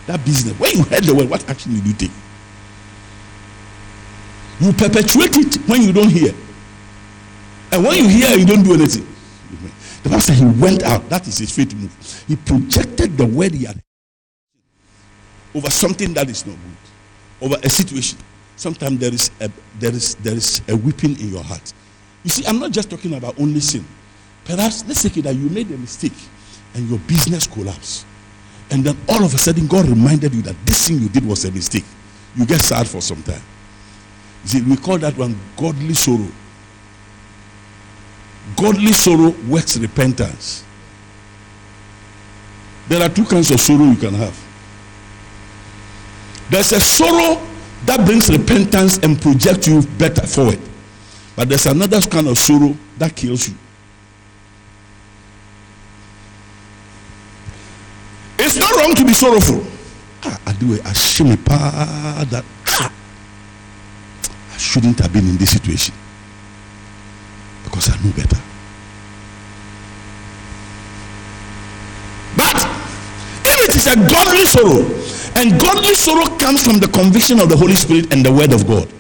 That 0.08 0.24
business, 0.26 0.60
when 0.60 0.72
you 0.76 0.84
heard 0.84 1.04
the 1.04 1.16
word, 1.16 1.30
what 1.30 1.48
action 1.50 1.74
did 1.74 1.86
you 1.86 1.94
take? 1.94 2.12
You 4.60 4.74
perpetuate 4.74 5.38
it 5.38 5.56
when 5.70 5.82
you 5.82 5.94
don't 5.94 6.10
hear. 6.10 6.34
And 7.72 7.84
when 7.86 7.98
you 7.98 8.10
hear, 8.10 8.38
you 8.38 8.46
don't 8.46 8.64
do 8.64 8.74
anything. 8.74 9.08
The 10.04 10.10
pastor, 10.10 10.34
he 10.34 10.46
went 10.46 10.84
out. 10.84 11.08
That 11.10 11.28
is 11.28 11.38
his 11.38 11.56
faith 11.56 11.74
move. 11.74 12.24
He 12.28 12.36
projected 12.36 13.18
the 13.18 13.26
word 13.26 13.54
he 13.54 13.66
had 13.66 13.82
over 15.54 15.70
something 15.70 16.14
that 16.14 16.30
is 16.30 16.46
not 16.46 16.56
good, 16.56 17.46
over 17.46 17.58
a 17.64 17.70
situation. 17.70 18.18
Sometimes 18.60 19.00
there 19.00 19.14
is 19.14 19.32
a, 19.40 19.50
there 19.80 19.94
is 19.94 20.16
there 20.16 20.36
is 20.36 20.62
a 20.68 20.76
weeping 20.76 21.18
in 21.22 21.30
your 21.30 21.44
heart. 21.44 21.72
You 22.26 22.30
see, 22.30 22.46
I'm 22.46 22.60
not 22.60 22.72
just 22.72 22.90
talking 22.90 23.14
about 23.14 23.40
only 23.40 23.62
sin. 23.62 23.86
Perhaps 24.44 24.84
let's 24.86 25.00
say 25.00 25.22
that 25.22 25.34
you 25.34 25.50
made 25.50 25.72
a 25.72 25.78
mistake 25.78 26.20
and 26.74 26.90
your 26.90 27.00
business 27.00 27.48
collapsed. 27.48 28.06
And 28.70 28.84
then 28.84 28.98
all 29.08 29.24
of 29.24 29.34
a 29.34 29.38
sudden, 29.38 29.66
God 29.66 29.88
reminded 29.88 30.36
you 30.36 30.42
that 30.42 30.58
this 30.66 30.90
thing 30.90 31.00
you 31.00 31.08
did 31.08 31.26
was 31.26 31.46
a 31.46 31.52
mistake. 31.52 31.86
You 32.36 32.46
get 32.46 32.60
sad 32.62 32.86
for 32.86 33.00
some 33.00 33.24
time. 33.24 33.42
You 34.44 34.50
see, 34.50 34.62
we 34.62 34.76
call 34.76 34.98
that 34.98 35.18
one 35.18 35.40
godly 35.56 35.94
sorrow. 35.94 36.28
Godly 38.58 38.92
sorrow 38.92 39.30
works 39.48 39.78
repentance. 39.78 40.66
There 42.90 43.02
are 43.02 43.08
two 43.08 43.24
kinds 43.24 43.52
of 43.52 43.62
sorrow 43.62 43.86
you 43.86 43.96
can 43.96 44.16
have. 44.16 44.38
There's 46.50 46.74
a 46.74 46.82
sorrow 46.82 47.49
that 47.86 48.06
brings 48.06 48.30
repentance 48.30 48.98
and 49.00 49.22
projects 49.22 49.68
you 49.68 49.82
better 49.98 50.26
forward. 50.26 50.60
But 51.36 51.50
there's 51.50 51.66
another 51.66 52.02
kind 52.02 52.28
of 52.28 52.38
sorrow 52.38 52.76
that 52.98 53.16
kills 53.16 53.48
you. 53.48 53.56
It's 58.40 58.58
not 58.58 58.72
wrong 58.76 58.96
to 58.96 59.06
be 59.06 59.14
sorrowful. 59.14 59.64
Ah, 60.24 60.40
I 60.48 60.54
do 60.54 60.74
it. 60.74 60.86
I 60.86 60.94
shame 60.94 61.36
that 61.46 62.46
ah, 62.68 62.92
I 64.54 64.58
shouldn't 64.58 65.00
have 65.00 65.14
been 65.14 65.28
in 65.28 65.38
this 65.38 65.52
situation 65.52 65.96
because 67.64 67.90
I 67.90 67.96
know 68.04 68.12
better. 68.12 68.42
But 72.36 72.56
if 73.46 73.70
it 73.70 73.76
is 73.76 73.88
a 73.88 73.96
godly 73.96 74.46
sorrow, 74.46 74.84
and 75.40 75.58
godly 75.58 75.96
sorrow 75.96 76.26
comes 76.38 76.66
from 76.66 76.80
the 76.80 76.88
conviction 76.88 77.40
of 77.40 77.48
the 77.48 77.56
Holy 77.56 77.76
Spirit 77.76 78.14
and 78.14 78.26
the 78.26 78.32
Word 78.32 78.52
of 78.52 78.68
God. 78.68 78.92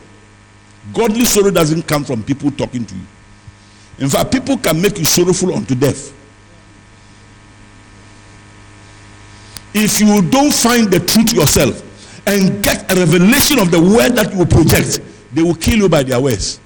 Godly 0.94 1.26
sorrow 1.26 1.52
doesn't 1.52 1.84
come 1.84 2.06
from 2.06 2.24
people 2.24 2.50
talking 2.52 2.86
to 2.86 2.96
you. 2.96 3.06
In 4.00 4.08
fact, 4.08 4.32
people 4.32 4.58
can 4.58 4.82
make 4.82 4.98
you 4.98 5.04
sorrowful 5.04 5.54
unto 5.54 5.76
death. 5.76 6.16
If 9.74 10.00
you 10.00 10.22
don't 10.30 10.54
find 10.54 10.90
the 10.90 11.02
truth 11.02 11.34
yourself 11.34 11.84
and 12.26 12.64
get 12.64 12.90
a 12.90 12.96
revelation 12.96 13.60
of 13.60 13.70
the 13.70 13.80
word 13.82 14.16
that 14.16 14.32
you 14.32 14.40
will 14.40 14.46
project, 14.46 15.02
they 15.34 15.44
will 15.44 15.56
kill 15.56 15.78
you 15.78 15.90
by 15.90 16.04
their 16.04 16.22
words. 16.22 16.62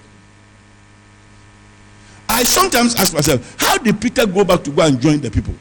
I 2.30 2.44
sometimes 2.44 2.96
ask 2.96 3.14
myself, 3.14 3.56
how 3.60 3.80
did 3.80 4.00
Peter 4.00 4.28
go 4.28 4.44
back 4.44 4.64
to 4.66 4.72
go 4.72 4.84
and 4.84 5.02
join 5.02 5.20
the 5.20 5.32
people? 5.32 5.56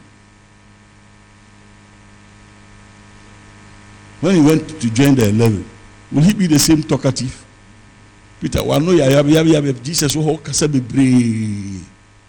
When 4.22 4.36
he 4.36 4.40
went 4.40 4.68
to 4.80 4.88
join 4.90 5.16
the 5.16 5.28
11, 5.30 5.68
will 6.12 6.22
he 6.22 6.32
be 6.32 6.46
the 6.46 6.58
same 6.58 6.80
talkative? 6.84 7.44
Peter, 8.40 8.62
well, 8.62 8.78
no, 8.78 8.92
Jesus, 9.82 10.16
oh, 10.16 10.40
you 10.44 11.80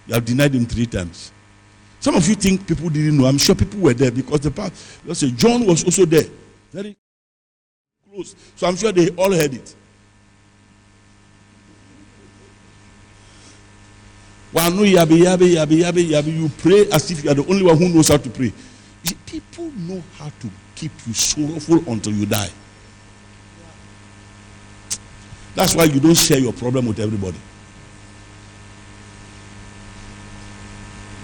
have 0.09 0.25
denied 0.25 0.55
him 0.55 0.65
three 0.65 0.87
times. 0.87 1.31
Some 1.99 2.15
of 2.15 2.27
you 2.27 2.33
think 2.33 2.67
people 2.67 2.89
didn't 2.89 3.15
know. 3.15 3.27
I'm 3.27 3.37
sure 3.37 3.53
people 3.53 3.79
were 3.79 3.93
there 3.93 4.09
because 4.09 4.39
the 4.39 4.49
past, 4.49 4.73
let's 5.05 5.19
say 5.19 5.29
John 5.29 5.67
was 5.67 5.83
also 5.83 6.05
there. 6.05 6.25
Very 6.71 6.97
close. 8.11 8.35
So 8.55 8.65
I'm 8.65 8.75
sure 8.75 8.91
they 8.91 9.09
all 9.09 9.31
heard 9.31 9.53
it. 9.53 9.75
You 14.55 16.49
pray 16.57 16.89
as 16.91 17.11
if 17.11 17.23
you 17.23 17.29
are 17.29 17.35
the 17.35 17.45
only 17.47 17.63
one 17.63 17.77
who 17.77 17.89
knows 17.89 18.07
how 18.07 18.17
to 18.17 18.29
pray. 18.31 18.51
People 19.27 19.71
know 19.77 20.03
how 20.17 20.29
to 20.29 20.49
keep 20.75 20.91
you 21.07 21.13
sorrowful 21.13 21.83
until 21.91 22.13
you 22.13 22.25
die. 22.25 22.49
That's 25.55 25.75
why 25.75 25.83
you 25.85 25.99
don't 25.99 26.15
share 26.15 26.39
your 26.39 26.53
problem 26.53 26.87
with 26.87 26.99
everybody. 26.99 27.37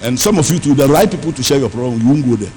And 0.02 0.18
some 0.20 0.38
of 0.38 0.50
you, 0.50 0.60
to 0.60 0.74
the 0.74 0.88
right 0.88 1.10
people 1.10 1.34
to 1.34 1.44
share 1.44 1.60
your 1.60 1.70
problem, 1.70 2.00
you 2.02 2.08
won't 2.08 2.26
go 2.26 2.36
there. 2.36 2.52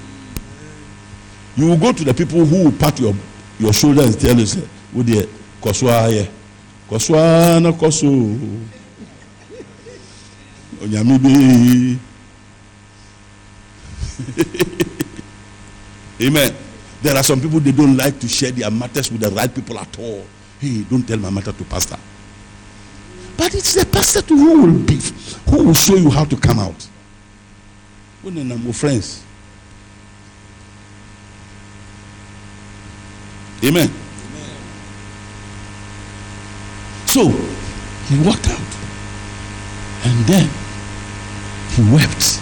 You 1.55 1.67
will 1.67 1.77
go 1.77 1.91
to 1.91 2.03
the 2.03 2.13
people 2.13 2.45
who 2.45 2.65
will 2.65 2.71
pat 2.71 2.99
your, 2.99 3.13
your 3.59 3.73
shoulder 3.73 4.03
and 4.03 4.19
tell 4.19 4.37
you, 4.37 4.45
say, 4.45 4.67
dear, 5.03 5.23
koswa 5.61 6.09
ye. 6.11 6.29
Koswa 6.89 7.61
na 7.61 7.71
koso. 7.71 8.07
Onyamibe. 10.81 11.99
Amen. 16.21 16.62
There 17.03 17.17
are 17.17 17.23
some 17.23 17.41
people 17.41 17.59
they 17.59 17.73
don't 17.73 17.97
like 17.97 18.17
to 18.21 18.29
share 18.29 18.51
their 18.51 18.71
matters 18.71 19.11
with 19.11 19.19
the 19.19 19.29
right 19.31 19.53
people 19.53 19.77
at 19.77 19.99
all. 19.99 20.25
Hey, 20.57 20.83
don't 20.89 21.05
tell 21.05 21.17
my 21.17 21.29
matter 21.29 21.51
to 21.51 21.63
pastor. 21.65 21.97
But 23.35 23.53
it's 23.53 23.73
the 23.73 23.85
pastor 23.85 24.21
to 24.21 24.37
who 24.37 24.61
will 24.61 24.85
be, 24.85 25.01
who 25.49 25.65
will 25.65 25.73
show 25.73 25.95
you 25.95 26.09
how 26.09 26.23
to 26.23 26.37
come 26.37 26.59
out 26.59 26.87
when 28.21 28.39
are 28.39 28.57
my 28.57 28.71
friends. 28.71 29.21
Amen. 33.65 33.89
Amen. 33.89 34.57
So 37.05 37.27
he 38.07 38.17
walked 38.25 38.47
out 38.47 38.71
and 40.05 40.25
then 40.25 40.49
he 41.71 41.81
wept. 41.93 42.39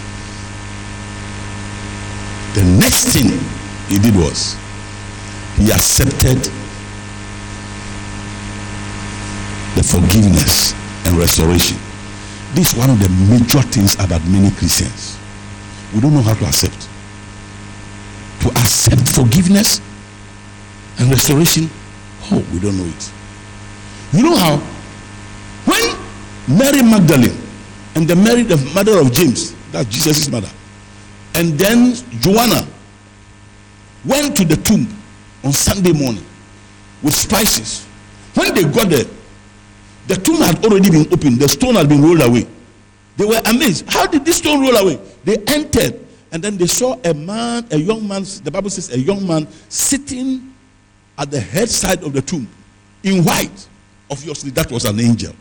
The 2.54 2.62
next 2.78 3.08
thing 3.08 3.61
he 3.92 3.98
did 3.98 4.16
was 4.16 4.56
he 5.56 5.70
accepted 5.70 6.38
the 9.76 9.82
forgiveness 9.82 10.72
and 11.04 11.18
restoration. 11.18 11.76
This 12.54 12.72
is 12.72 12.78
one 12.78 12.88
of 12.88 12.98
the 12.98 13.08
major 13.28 13.60
things 13.60 13.94
about 13.94 14.24
many 14.26 14.50
Christians 14.52 15.18
we 15.94 16.00
don't 16.00 16.14
know 16.14 16.22
how 16.22 16.34
to 16.34 16.46
accept. 16.46 16.88
To 18.40 18.48
accept 18.48 19.08
forgiveness 19.10 19.80
and 20.98 21.10
restoration, 21.10 21.68
oh, 22.32 22.44
we 22.52 22.60
don't 22.60 22.76
know 22.78 22.86
it. 22.86 23.12
You 24.12 24.22
know 24.22 24.36
how? 24.36 24.56
When 25.66 26.58
Mary 26.58 26.82
Magdalene 26.82 27.36
and 27.94 28.08
the 28.08 28.16
Mary, 28.16 28.42
the 28.42 28.56
mother 28.74 28.98
of 28.98 29.12
James, 29.12 29.54
that's 29.70 29.88
Jesus' 29.88 30.30
mother, 30.30 30.48
and 31.34 31.58
then 31.58 31.94
Joanna 32.20 32.66
went 34.04 34.36
to 34.36 34.44
the 34.44 34.56
tomb 34.56 34.86
on 35.44 35.52
Sunday 35.52 35.92
morning 35.92 36.24
with 37.02 37.14
spices. 37.14 37.86
When 38.34 38.54
they 38.54 38.64
got 38.64 38.88
there, 38.88 39.04
the 40.06 40.16
tomb 40.16 40.36
had 40.36 40.64
already 40.64 40.90
been 40.90 41.06
opened, 41.12 41.38
the 41.38 41.48
stone 41.48 41.74
had 41.74 41.88
been 41.88 42.02
rolled 42.02 42.22
away. 42.22 42.46
They 43.16 43.24
were 43.24 43.40
amazed. 43.46 43.84
How 43.88 44.06
did 44.06 44.24
this 44.24 44.38
stone 44.38 44.60
roll 44.62 44.76
away? 44.76 45.00
They 45.24 45.36
entered 45.46 46.02
and 46.32 46.42
then 46.42 46.56
they 46.56 46.66
saw 46.66 46.98
a 47.04 47.12
man, 47.12 47.66
a 47.70 47.76
young 47.76 48.08
man, 48.08 48.24
the 48.42 48.50
Bible 48.50 48.70
says 48.70 48.90
a 48.90 48.98
young 48.98 49.26
man 49.26 49.46
sitting 49.68 50.54
at 51.18 51.30
the 51.30 51.38
head 51.38 51.68
side 51.68 52.02
of 52.02 52.14
the 52.14 52.22
tomb 52.22 52.48
in 53.02 53.22
white. 53.22 53.68
Obviously, 54.10 54.50
that 54.52 54.70
was 54.72 54.86
an 54.86 54.98
angel. 54.98 55.34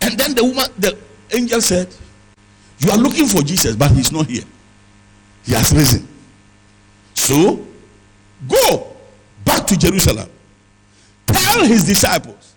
And 0.00 0.16
then 0.16 0.34
the 0.34 0.44
woman, 0.44 0.66
the 0.78 0.96
angel 1.32 1.60
said, 1.60 1.92
You 2.78 2.90
are 2.92 2.98
looking 2.98 3.26
for 3.26 3.42
Jesus, 3.42 3.74
but 3.74 3.90
he's 3.90 4.12
not 4.12 4.26
here. 4.26 4.44
He 5.44 5.54
has 5.54 5.72
risen. 5.72 6.06
So 7.16 7.66
go 8.46 8.96
back 9.44 9.66
to 9.66 9.76
Jerusalem. 9.76 10.30
Tell 11.26 11.64
his 11.64 11.84
disciples. 11.84 12.54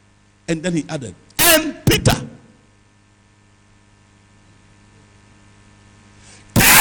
And 0.47 0.61
then 0.61 0.73
he 0.73 0.85
added, 0.87 1.15
And 1.39 1.83
Peter 1.85 2.27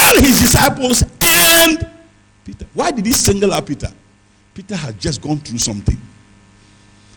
Tell 0.09 0.21
his 0.21 0.39
disciples 0.39 1.03
and 1.21 1.89
Peter. 2.43 2.65
Why 2.73 2.91
did 2.91 3.05
he 3.05 3.11
single 3.11 3.53
out 3.53 3.67
Peter? 3.67 3.91
Peter 4.53 4.75
had 4.75 4.99
just 4.99 5.21
gone 5.21 5.37
through 5.37 5.59
something. 5.59 5.97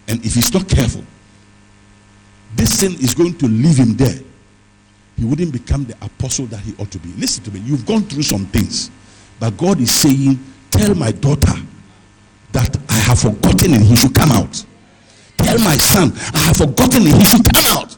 And 0.08 0.24
if 0.24 0.34
he's 0.34 0.52
not 0.52 0.68
careful, 0.68 1.04
this 2.54 2.80
sin 2.80 2.92
is 2.94 3.14
going 3.14 3.36
to 3.38 3.46
leave 3.46 3.78
him 3.78 3.96
there. 3.96 4.18
He 5.16 5.24
wouldn't 5.24 5.52
become 5.52 5.84
the 5.84 5.94
apostle 6.04 6.46
that 6.46 6.60
he 6.60 6.74
ought 6.78 6.90
to 6.90 6.98
be. 6.98 7.08
Listen 7.18 7.42
to 7.44 7.50
me. 7.50 7.60
You've 7.60 7.86
gone 7.86 8.02
through 8.02 8.22
some 8.24 8.46
things. 8.46 8.90
But 9.42 9.56
God 9.56 9.80
is 9.80 9.92
saying, 9.92 10.38
Tell 10.70 10.94
my 10.94 11.10
daughter 11.10 11.52
that 12.52 12.78
I 12.88 12.92
have 12.92 13.18
forgotten 13.18 13.74
and 13.74 13.82
he 13.82 13.96
should 13.96 14.14
come 14.14 14.30
out. 14.30 14.64
Tell 15.36 15.58
my 15.58 15.76
son, 15.78 16.12
I 16.32 16.38
have 16.38 16.58
forgotten 16.58 17.02
and 17.02 17.16
he 17.16 17.24
should 17.24 17.52
come 17.52 17.64
out. 17.76 17.96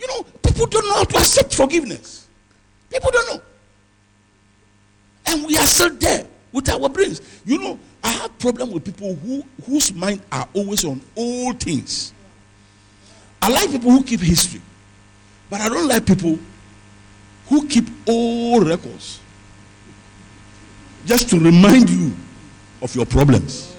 You 0.00 0.08
know, 0.08 0.24
people 0.42 0.66
don't 0.66 0.84
know 0.88 0.94
how 0.94 1.04
to 1.04 1.18
accept 1.18 1.54
forgiveness. 1.54 2.26
People 2.90 3.12
don't 3.12 3.36
know. 3.36 3.42
And 5.26 5.46
we 5.46 5.56
are 5.58 5.66
still 5.66 5.94
there 5.94 6.26
with 6.50 6.68
our 6.68 6.88
brains. 6.88 7.20
You 7.44 7.60
know, 7.60 7.78
I 8.02 8.08
have 8.08 8.36
problem 8.40 8.72
with 8.72 8.84
people 8.84 9.14
who 9.14 9.44
whose 9.66 9.94
mind 9.94 10.22
are 10.32 10.48
always 10.54 10.84
on 10.84 11.00
old 11.16 11.60
things. 11.60 12.12
I 13.40 13.48
like 13.48 13.70
people 13.70 13.92
who 13.92 14.02
keep 14.02 14.18
history, 14.18 14.60
but 15.48 15.60
I 15.60 15.68
don't 15.68 15.86
like 15.86 16.04
people 16.04 16.36
who 17.46 17.68
keep 17.68 17.86
old 18.08 18.66
records 18.66 19.20
just 21.04 21.28
to 21.30 21.38
remind 21.38 21.88
you 21.90 22.12
of 22.82 22.94
your 22.94 23.06
problems. 23.06 23.76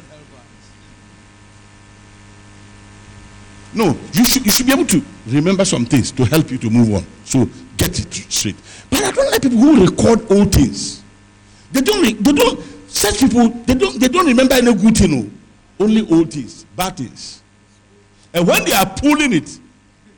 No, 3.73 3.97
you 4.13 4.23
should, 4.25 4.45
you 4.45 4.51
should 4.51 4.65
be 4.65 4.71
able 4.71 4.85
to 4.85 5.03
remember 5.27 5.65
some 5.65 5.85
things 5.85 6.11
to 6.13 6.23
help 6.25 6.49
you 6.49 6.57
to 6.59 6.69
move 6.69 6.93
on. 6.93 7.05
So 7.25 7.49
get 7.75 7.99
it 7.99 8.13
straight. 8.31 8.55
But 8.89 9.03
I 9.03 9.11
don't 9.11 9.29
like 9.31 9.41
people 9.41 9.57
who 9.57 9.85
record 9.85 10.31
old 10.31 10.53
things. 10.53 11.03
They 11.73 11.81
don't, 11.81 12.23
they 12.23 12.31
don't, 12.31 12.59
such 12.87 13.19
people, 13.19 13.49
they 13.49 13.73
don't, 13.73 13.99
they 13.99 14.07
don't 14.07 14.25
remember 14.25 14.55
any 14.55 14.73
good 14.73 14.95
thing. 14.95 15.11
No. 15.11 15.29
Only 15.77 16.09
old 16.09 16.31
things, 16.31 16.63
bad 16.75 16.95
things. 16.95 17.43
And 18.33 18.47
when 18.47 18.63
they 18.63 18.71
are 18.71 18.85
pulling 18.85 19.33
it, 19.33 19.59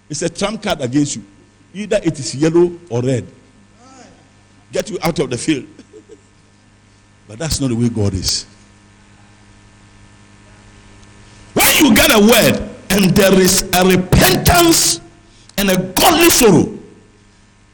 it's 0.10 0.22
a 0.22 0.30
trump 0.30 0.62
card 0.62 0.82
against 0.82 1.16
you. 1.16 1.24
Either 1.74 2.00
it 2.04 2.20
is 2.20 2.36
yellow 2.36 2.72
or 2.90 3.02
red. 3.02 3.28
Get 4.72 4.90
you 4.90 5.00
out 5.02 5.18
of 5.18 5.30
the 5.30 5.38
field. 5.38 5.68
But 7.28 7.38
that's 7.38 7.60
not 7.60 7.70
the 7.70 7.76
way 7.76 7.90
God 7.90 8.14
is. 8.14 8.46
When 11.54 11.68
you 11.78 11.96
get 11.96 12.12
a 12.12 12.20
word 12.20 12.70
and 12.90 13.16
there 13.16 13.34
is 13.34 13.64
a 13.74 13.86
repentance 13.86 15.02
and 15.58 15.70
a 15.70 15.78
godly 15.94 16.30
sorrow, 16.30 16.78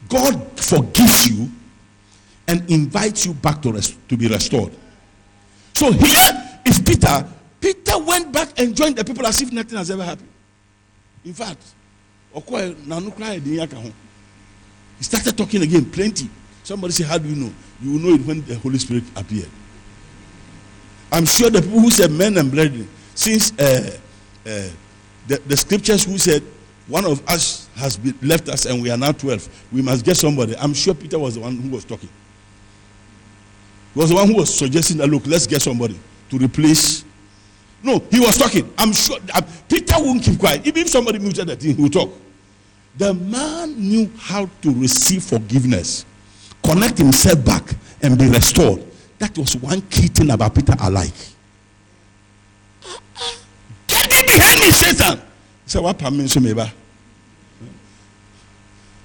God 0.10 0.60
forgives 0.60 1.30
you 1.30 1.50
and 2.48 2.70
invites 2.70 3.26
you 3.26 3.34
back 3.34 3.62
to, 3.62 3.72
rest, 3.72 3.98
to 4.10 4.18
be 4.18 4.28
restored. 4.28 4.74
So 5.74 5.92
here 5.92 6.60
is 6.66 6.80
Peter. 6.80 7.26
Peter 7.60 8.00
went 8.00 8.32
back 8.32 8.60
and 8.60 8.76
joined 8.76 8.96
the 8.96 9.06
people 9.06 9.26
as 9.26 9.42
if 9.42 9.52
nothing 9.52 9.78
has 9.78 9.92
ever 9.92 10.04
happened. 10.04 10.30
In 11.26 11.34
fact, 11.34 11.62
he 12.34 12.42
started 15.04 15.38
talking 15.38 15.62
again, 15.62 15.86
plenty. 15.92 16.30
Somebody 16.64 16.94
say, 16.94 17.04
How 17.04 17.18
do 17.18 17.28
you 17.28 17.36
know? 17.36 17.54
You 17.82 17.92
will 17.94 18.00
know 18.00 18.16
it 18.16 18.26
when 18.26 18.44
the 18.46 18.56
Holy 18.56 18.80
Spirit 18.80 19.04
appeared. 19.16 19.50
I'm 21.12 21.26
sure 21.26 21.50
the 21.50 21.62
people 21.62 21.80
who 21.80 21.92
said 21.92 22.12
men 22.12 22.38
and 22.38 22.50
brethren, 22.50 22.88
since 23.14 23.52
uh, 23.60 23.98
uh, 24.46 24.70
the, 25.28 25.42
the 25.46 25.56
scriptures 25.56 26.04
who 26.06 26.18
said 26.18 26.42
one 26.88 27.06
of 27.06 27.28
us 27.30 27.70
has 27.76 27.98
been, 27.98 28.18
left 28.22 28.50
us 28.50 28.66
and 28.66 28.82
we 28.82 28.90
are 28.90 28.98
now 28.98 29.12
12, 29.12 29.68
we 29.72 29.82
must 29.82 30.04
get 30.04 30.18
somebody. 30.18 30.56
I'm 30.58 30.74
sure 30.74 30.94
Peter 30.94 31.20
was 31.20 31.36
the 31.36 31.42
one 31.42 31.56
who 31.58 31.70
was 31.70 31.86
talking. 31.86 32.10
He 33.94 34.00
was 34.00 34.10
the 34.10 34.16
one 34.16 34.28
who 34.28 34.38
was 34.38 34.54
suggesting 34.54 34.98
that, 34.98 35.08
look, 35.08 35.26
let's 35.28 35.48
get 35.48 35.62
somebody 35.62 36.00
to 36.30 36.38
replace. 36.38 37.06
No, 37.84 38.00
he 38.10 38.20
was 38.20 38.38
talking. 38.38 38.74
I'm 38.78 38.92
sure 38.92 39.18
uh, 39.34 39.42
Peter 39.70 39.96
won't 39.98 40.24
keep 40.24 40.40
quiet. 40.40 40.66
Even 40.66 40.82
if 40.82 40.90
somebody 40.90 41.20
muted 41.20 41.48
the 41.48 41.56
thing, 41.56 41.76
he 41.76 41.82
will 41.82 41.90
talk. 41.90 42.12
The 42.98 43.14
man 43.14 43.80
knew 43.80 44.12
how 44.18 44.50
to 44.62 44.74
receive 44.74 45.24
forgiveness, 45.24 46.06
connect 46.64 46.98
himself 46.98 47.44
back, 47.46 47.76
and 48.02 48.18
be 48.18 48.28
restored. 48.28 48.84
That 49.20 49.38
was 49.38 49.56
one 49.56 49.82
key 49.84 50.08
thing 50.08 50.30
about 50.30 50.54
Peter 50.54 50.76
alike. 50.82 51.14
Get 53.88 54.10
me 54.10 54.22
behind 54.28 54.60
me, 54.60 54.72
Satan. 54.72 55.18
He 55.64 55.70
said, 55.70 55.82
What 55.82 55.98
permit 55.98 56.30
so 56.30 56.40
The 56.40 56.70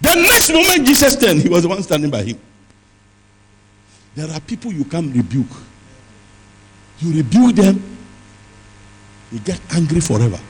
next 0.03 0.51
moment 0.53 0.87
Jesus 0.87 1.17
turned, 1.17 1.41
he 1.43 1.49
was 1.49 1.63
the 1.63 1.69
one 1.69 1.83
standing 1.83 2.11
by 2.11 2.23
him. 2.25 2.41
There 4.17 4.29
are 4.31 4.41
people 4.41 4.73
you 4.73 4.85
can't 4.85 5.15
rebuke. 5.15 5.47
You 6.99 7.17
rebuke 7.17 7.55
them, 7.55 7.81
you 9.31 9.39
get 9.39 9.61
angry 9.73 10.01
forever. 10.01 10.41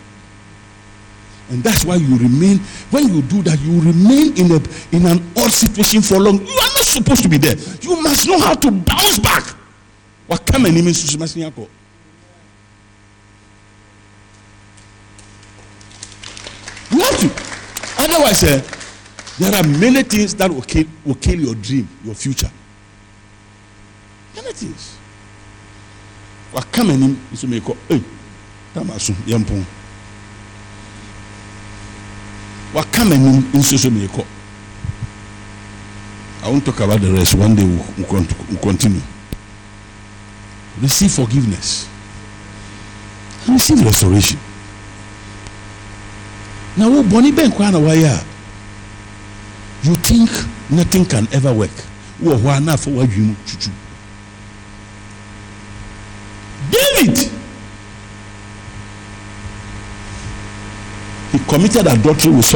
And 1.51 1.63
that's 1.63 1.85
why 1.85 1.97
you 1.97 2.17
remain, 2.19 2.59
when 2.91 3.09
you 3.09 3.23
do 3.23 3.43
that, 3.43 3.59
you 3.61 3.81
remain 3.81 4.37
in, 4.37 4.53
a, 4.53 4.61
in 4.95 5.07
an 5.07 5.25
odd 5.37 5.51
situation 5.51 6.03
for 6.03 6.19
long. 6.19 6.39
You 6.39 6.53
are 6.53 6.73
not 6.77 6.85
supposed 6.85 7.23
to 7.23 7.29
be 7.29 7.39
there. 7.39 7.57
You 7.81 8.03
must 8.03 8.27
know 8.29 8.39
how 8.39 8.55
to 8.55 8.71
bounce 8.71 9.19
back. 9.19 9.45
You 16.91 17.01
have 17.01 17.19
to. 17.21 17.31
Otherwise, 18.03 18.45
uh, 18.45 18.63
there 19.39 19.55
are 19.55 19.67
many 19.67 20.03
things 20.03 20.35
that 20.35 20.51
will 20.51 20.63
kill, 20.63 20.85
will 21.05 21.15
kill 21.15 21.41
your 21.41 21.55
dream, 21.55 21.89
your 22.05 22.15
future. 22.15 22.51
Many 24.37 24.53
things. 24.53 24.97
What. 26.53 26.67
What 32.73 32.93
come 32.93 33.13
and 33.13 33.45
even 33.55 33.95
make 33.99 34.11
I 36.43 36.49
won't 36.51 36.65
talk 36.65 36.81
about 36.81 37.01
the 37.01 37.11
rest. 37.13 37.35
One 37.35 37.55
day 37.55 37.65
we'll, 37.65 37.85
we'll 38.09 38.59
continue. 38.61 39.01
Receive 40.81 41.11
forgiveness. 41.11 41.89
Receive 43.49 43.85
restoration. 43.85 44.39
Now, 46.77 46.91
wo 46.91 47.03
bɔnni 47.03 47.33
bɛn 47.33 47.51
kwan 47.57 47.73
na 47.73 47.79
wayɛ 47.81 48.25
you 49.83 49.95
think 49.97 50.31
nothing 50.71 51.05
can 51.05 51.27
ever 51.33 51.53
work 51.53 51.71
wɔ 52.23 52.35
hɔ 52.39 52.57
a 52.57 52.61
n'afɔ 52.61 52.93
wadwi 52.95 53.19
mu 53.27 53.35
tutu 53.47 53.71
david 56.71 57.28
he 61.33 61.39
committed 61.41 61.87
adultery 61.87 62.33
with 62.33 62.47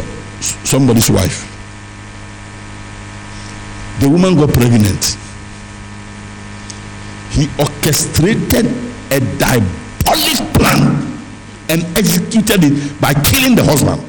somebody's 0.65 1.11
wife 1.11 1.49
the 4.01 4.09
woman 4.09 4.35
got 4.35 4.53
pregnant 4.53 5.17
he 7.31 7.49
orchestrated 7.59 8.67
a 9.11 9.21
diabolic 9.39 10.39
plan 10.55 10.99
and 11.69 11.83
executed 11.97 12.65
it 12.65 13.01
by 13.01 13.15
killing 13.15 13.55
the 13.55 13.65
husband 13.65 14.03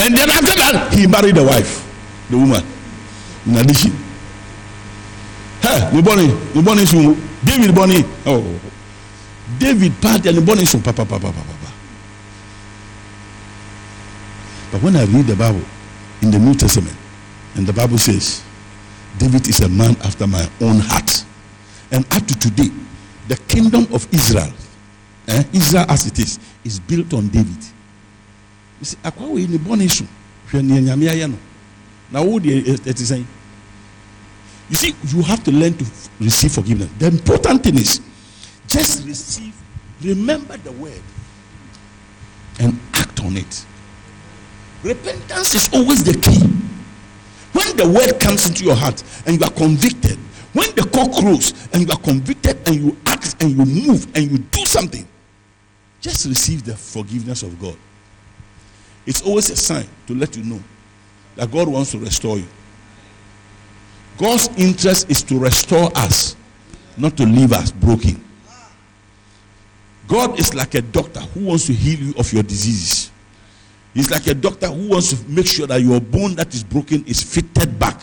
And 0.00 0.16
then 0.16 0.30
after 0.30 0.54
that, 0.54 0.94
he 0.94 1.06
married 1.06 1.34
the 1.34 1.44
wife, 1.44 1.84
the 2.30 2.38
woman. 2.38 2.62
In 3.46 3.56
addition. 3.56 3.92
Hey, 5.60 5.90
we 5.92 6.00
born 6.02 6.18
we 6.54 6.62
born 6.62 6.78
soon. 6.86 7.18
David 7.44 7.74
born 7.74 7.90
Oh. 8.24 8.40
David 9.58 9.92
part 10.00 10.26
and 10.26 10.44
born 10.44 10.58
soon. 10.66 10.82
Papa, 10.82 11.04
papa, 11.04 11.18
papa, 11.18 11.32
papa. 11.32 11.72
But 14.72 14.82
when 14.82 14.96
I 14.96 15.04
read 15.04 15.26
the 15.26 15.36
Bible 15.36 15.64
in 16.22 16.30
the 16.30 16.38
New 16.38 16.54
Testament, 16.54 16.96
and 17.54 17.66
the 17.66 17.72
Bible 17.72 17.98
says, 17.98 18.42
David 19.18 19.48
is 19.48 19.60
a 19.60 19.68
man 19.68 19.96
after 20.04 20.26
my 20.26 20.46
own 20.60 20.78
heart. 20.80 21.24
And 21.90 22.04
up 22.12 22.26
to 22.26 22.38
today, 22.38 22.70
the 23.28 23.36
kingdom 23.48 23.86
of 23.94 24.06
Israel, 24.12 24.52
eh, 25.28 25.42
Israel 25.52 25.86
as 25.88 26.06
it 26.06 26.18
is, 26.18 26.38
is 26.64 26.78
built 26.78 27.14
on 27.14 27.28
David 27.28 27.64
akwa 29.02 29.26
wei 29.26 29.46
ne 29.46 29.58
bɔne 29.58 29.88
so 29.88 30.04
hwɛ 30.50 30.62
nea 30.62 30.80
nyame 30.80 31.08
ayɛ 31.08 31.28
no 31.28 31.36
na 32.10 32.20
ɛte 32.20 33.04
sɛn 33.04 33.24
you 34.70 34.76
see 34.76 34.94
you 35.08 35.22
have 35.22 35.42
to 35.42 35.50
learn 35.50 35.74
to 35.74 35.84
receive 36.20 36.52
forgiveness 36.52 36.88
the 36.98 37.06
important 37.06 37.62
thing 37.62 37.76
is 37.78 38.00
just 38.68 39.06
receive 39.06 39.54
remember 40.02 40.56
the 40.58 40.72
word 40.72 41.02
and 42.60 42.78
act 42.94 43.20
on 43.24 43.36
it 43.36 43.66
repentance 44.84 45.54
is 45.54 45.68
always 45.74 46.04
the 46.04 46.14
key 46.20 46.38
when 47.52 47.76
the 47.76 47.88
word 47.88 48.20
comes 48.20 48.48
into 48.48 48.64
your 48.64 48.76
heart 48.76 49.02
and 49.26 49.40
you 49.40 49.44
are 49.44 49.52
convicted 49.52 50.16
when 50.52 50.72
the 50.76 50.88
cock 50.94 51.10
crows 51.20 51.68
and 51.72 51.82
you 51.82 51.92
are 51.92 52.00
convicted 52.00 52.56
and 52.68 52.76
you 52.76 52.96
act 53.06 53.42
and 53.42 53.50
you 53.50 53.64
move 53.64 54.06
and 54.14 54.30
you 54.30 54.38
do 54.38 54.64
something 54.64 55.06
just 56.00 56.26
receive 56.26 56.64
the 56.64 56.76
forgiveness 56.76 57.42
of 57.42 57.60
god 57.60 57.76
it's 59.08 59.22
always 59.22 59.48
a 59.48 59.56
sign 59.56 59.88
to 60.06 60.14
let 60.14 60.36
you 60.36 60.44
know 60.44 60.60
that 61.38 61.50
God 61.50 61.68
wants 61.68 61.92
to 61.92 61.98
restore 61.98 62.36
you. 62.36 62.46
God's 64.18 64.48
interest 64.58 65.08
is 65.08 65.22
to 65.22 65.38
restore 65.38 65.90
us, 65.96 66.36
not 66.96 67.16
to 67.16 67.24
leave 67.24 67.52
us 67.52 67.70
broken. 67.70 68.22
God 70.08 70.40
is 70.40 70.54
like 70.54 70.74
a 70.74 70.82
doctor 70.82 71.20
who 71.20 71.44
wants 71.44 71.66
to 71.66 71.74
heal 71.74 71.98
you 72.00 72.14
of 72.18 72.32
your 72.32 72.42
diseases. 72.42 73.12
He's 73.92 74.10
like 74.10 74.26
a 74.26 74.34
doctor 74.34 74.68
who 74.68 74.88
wants 74.88 75.12
to 75.12 75.28
make 75.28 75.46
sure 75.46 75.66
that 75.66 75.82
your 75.82 76.00
bone 76.00 76.34
that 76.36 76.54
is 76.54 76.64
broken 76.64 77.04
is 77.04 77.22
fitted 77.22 77.78
back. 77.78 78.00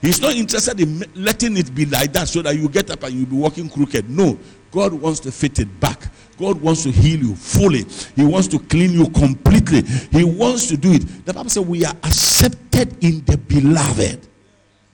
He's 0.00 0.20
not 0.20 0.34
interested 0.34 0.78
in 0.80 1.04
letting 1.16 1.56
it 1.56 1.74
be 1.74 1.84
like 1.86 2.12
that 2.12 2.28
so 2.28 2.42
that 2.42 2.56
you 2.56 2.68
get 2.68 2.90
up 2.90 3.02
and 3.02 3.12
you'll 3.12 3.26
be 3.26 3.36
walking 3.36 3.68
crooked. 3.68 4.08
No, 4.08 4.38
God 4.70 4.92
wants 4.92 5.18
to 5.20 5.32
fit 5.32 5.58
it 5.58 5.80
back. 5.80 6.00
God 6.38 6.60
wants 6.60 6.84
to 6.84 6.92
heal 6.92 7.18
you 7.18 7.34
fully. 7.34 7.84
He 8.14 8.24
wants 8.24 8.46
to 8.48 8.58
clean 8.58 8.92
you 8.92 9.08
completely. 9.08 9.82
He 10.12 10.22
wants 10.22 10.66
to 10.68 10.76
do 10.76 10.92
it. 10.92 11.24
The 11.24 11.32
Bible 11.32 11.50
says 11.50 11.64
we 11.64 11.84
are 11.84 11.96
accepted 12.04 13.02
in 13.02 13.24
the 13.24 13.36
beloved. 13.36 14.28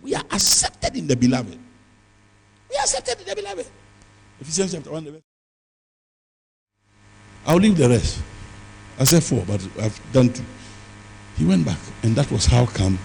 We 0.00 0.14
are 0.14 0.24
accepted 0.30 0.96
in 0.96 1.06
the 1.08 1.16
beloved. 1.16 1.58
We 2.70 2.76
are 2.76 2.84
accepted 2.84 3.20
in 3.20 3.26
the 3.26 3.36
beloved. 3.36 3.66
Ephesians 4.40 4.72
chapter 4.72 4.92
1. 4.92 5.22
I'll 7.46 7.56
leave 7.56 7.76
the 7.76 7.88
rest. 7.88 8.22
I 8.98 9.04
said 9.04 9.22
four, 9.22 9.44
but 9.46 9.66
I've 9.80 10.12
done 10.12 10.32
two. 10.32 10.44
He 11.36 11.44
went 11.44 11.64
back, 11.64 11.78
and 12.02 12.14
that 12.16 12.30
was 12.30 12.46
how 12.46 12.66
come. 12.66 12.98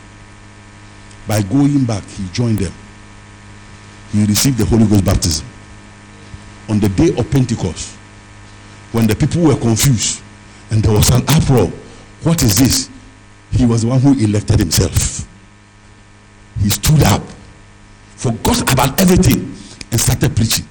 By 1.27 1.41
going 1.41 1.85
back, 1.85 2.03
he 2.03 2.27
joined 2.29 2.59
them. 2.59 2.73
He 4.11 4.25
received 4.25 4.57
the 4.57 4.65
Holy 4.65 4.85
Ghost 4.85 5.05
baptism 5.05 5.47
on 6.69 6.79
the 6.79 6.89
day 6.89 7.09
of 7.17 7.29
Pentecost, 7.31 7.95
when 8.91 9.07
the 9.07 9.15
people 9.15 9.41
were 9.41 9.55
confused 9.55 10.21
and 10.71 10.83
there 10.83 10.93
was 10.93 11.09
an 11.09 11.23
uproar. 11.27 11.67
What 12.23 12.43
is 12.43 12.57
this? 12.57 12.89
He 13.51 13.65
was 13.65 13.83
the 13.83 13.87
one 13.87 13.99
who 13.99 14.13
elected 14.19 14.59
himself. 14.59 15.25
He 16.61 16.69
stood 16.69 17.03
up, 17.03 17.21
forgot 18.15 18.71
about 18.73 18.99
everything, 18.99 19.55
and 19.91 20.01
started 20.01 20.35
preaching. 20.35 20.65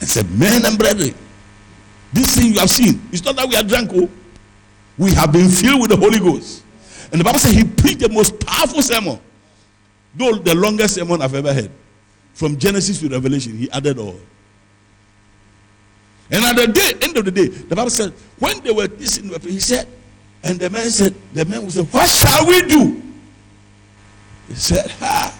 And 0.00 0.08
said, 0.08 0.30
Men 0.30 0.64
and 0.64 0.78
brethren, 0.78 1.14
this 2.12 2.36
thing 2.36 2.52
you 2.52 2.60
have 2.60 2.70
seen, 2.70 3.00
it's 3.12 3.24
not 3.24 3.36
that 3.36 3.48
we 3.48 3.56
are 3.56 3.62
drunk, 3.62 3.90
oh. 3.94 4.08
we 4.98 5.12
have 5.14 5.32
been 5.32 5.48
filled 5.48 5.80
with 5.80 5.90
the 5.90 5.96
Holy 5.96 6.18
Ghost. 6.18 6.64
And 7.10 7.20
the 7.20 7.24
Bible 7.24 7.38
says 7.38 7.52
he 7.52 7.64
preached 7.64 8.00
the 8.00 8.08
most 8.08 8.38
powerful 8.40 8.82
sermon, 8.82 9.18
though 10.14 10.34
the 10.34 10.54
longest 10.54 10.94
sermon 10.94 11.20
I've 11.22 11.34
ever 11.34 11.52
heard. 11.52 11.70
From 12.34 12.56
Genesis 12.58 13.00
to 13.00 13.08
Revelation, 13.08 13.56
he 13.56 13.70
added 13.70 13.98
all. 13.98 14.18
And 16.30 16.44
at 16.44 16.56
the 16.56 16.66
day, 16.66 16.92
end 17.02 17.16
of 17.18 17.24
the 17.26 17.30
day, 17.30 17.46
the 17.48 17.76
Bible 17.76 17.90
said, 17.90 18.12
when 18.38 18.60
they 18.62 18.70
were 18.70 18.86
listening, 18.86 19.38
he 19.40 19.60
said, 19.60 19.86
and 20.42 20.58
the 20.58 20.70
man 20.70 20.90
said, 20.90 21.14
the 21.32 21.44
man 21.44 21.64
was 21.64 21.74
said, 21.74 21.86
What 21.92 22.08
shall 22.08 22.46
we 22.46 22.62
do? 22.62 23.02
He 24.48 24.54
said, 24.54 24.90
Ha, 24.92 25.38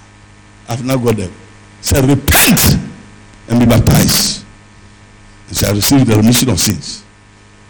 I've 0.68 0.84
not 0.84 1.02
got 1.02 1.16
them. 1.16 1.30
He 1.78 1.82
said, 1.82 2.04
Repent 2.04 2.78
and 3.48 3.58
be 3.58 3.66
baptized. 3.66 4.41
He 5.52 5.58
shall 5.58 5.74
receive 5.74 6.06
the 6.06 6.16
remission 6.16 6.48
of 6.48 6.58
sins. 6.58 7.04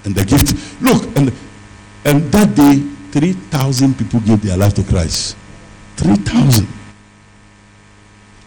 And 0.04 0.14
the 0.14 0.24
gift. 0.24 0.80
Look, 0.80 1.02
and, 1.16 1.32
and 2.04 2.22
that 2.30 2.54
day, 2.54 2.78
3,000 3.10 3.98
people 3.98 4.20
gave 4.20 4.40
their 4.40 4.56
life 4.56 4.74
to 4.74 4.84
Christ. 4.84 5.36
3,000. 5.96 6.68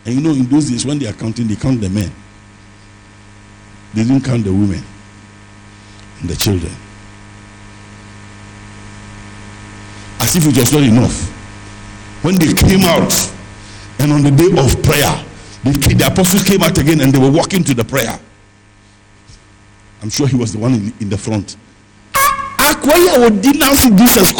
And 0.05 0.15
you 0.15 0.21
know, 0.21 0.29
in 0.29 0.45
those 0.45 0.69
days, 0.69 0.86
when 0.86 0.99
they 0.99 1.07
are 1.07 1.13
counting, 1.13 1.47
they 1.47 1.57
count 1.57 1.81
the 1.81 1.89
men. 1.89 2.09
They 3.93 4.03
didn't 4.03 4.23
count 4.23 4.45
the 4.45 4.53
women 4.53 4.81
and 6.21 6.29
the 6.29 6.36
children. 6.38 6.71
As 10.21 10.33
if 10.38 10.47
it 10.47 10.57
was 10.57 10.71
not 10.71 10.83
enough. 10.83 11.27
When 12.23 12.36
they 12.36 12.53
came 12.53 12.86
out, 12.86 13.11
and 13.99 14.13
on 14.13 14.23
the 14.23 14.31
day 14.31 14.47
of 14.57 14.81
prayer, 14.81 15.25
the 15.63 16.09
apostles 16.09 16.45
came 16.45 16.63
out 16.63 16.77
again 16.77 17.01
and 17.01 17.11
they 17.11 17.19
were 17.19 17.31
walking 17.31 17.65
to 17.65 17.73
the 17.73 17.83
prayer. 17.83 18.17
I'm 20.06 20.12
sure 20.12 20.28
he 20.28 20.36
was 20.36 20.53
the 20.53 20.60
one 20.60 20.76
in, 20.76 20.93
in 21.01 21.10
the 21.10 21.18
front. 21.18 21.58
Akwai 22.14 23.24
would 23.24 23.41
denounce 23.41 23.89
Jesus. 23.89 24.32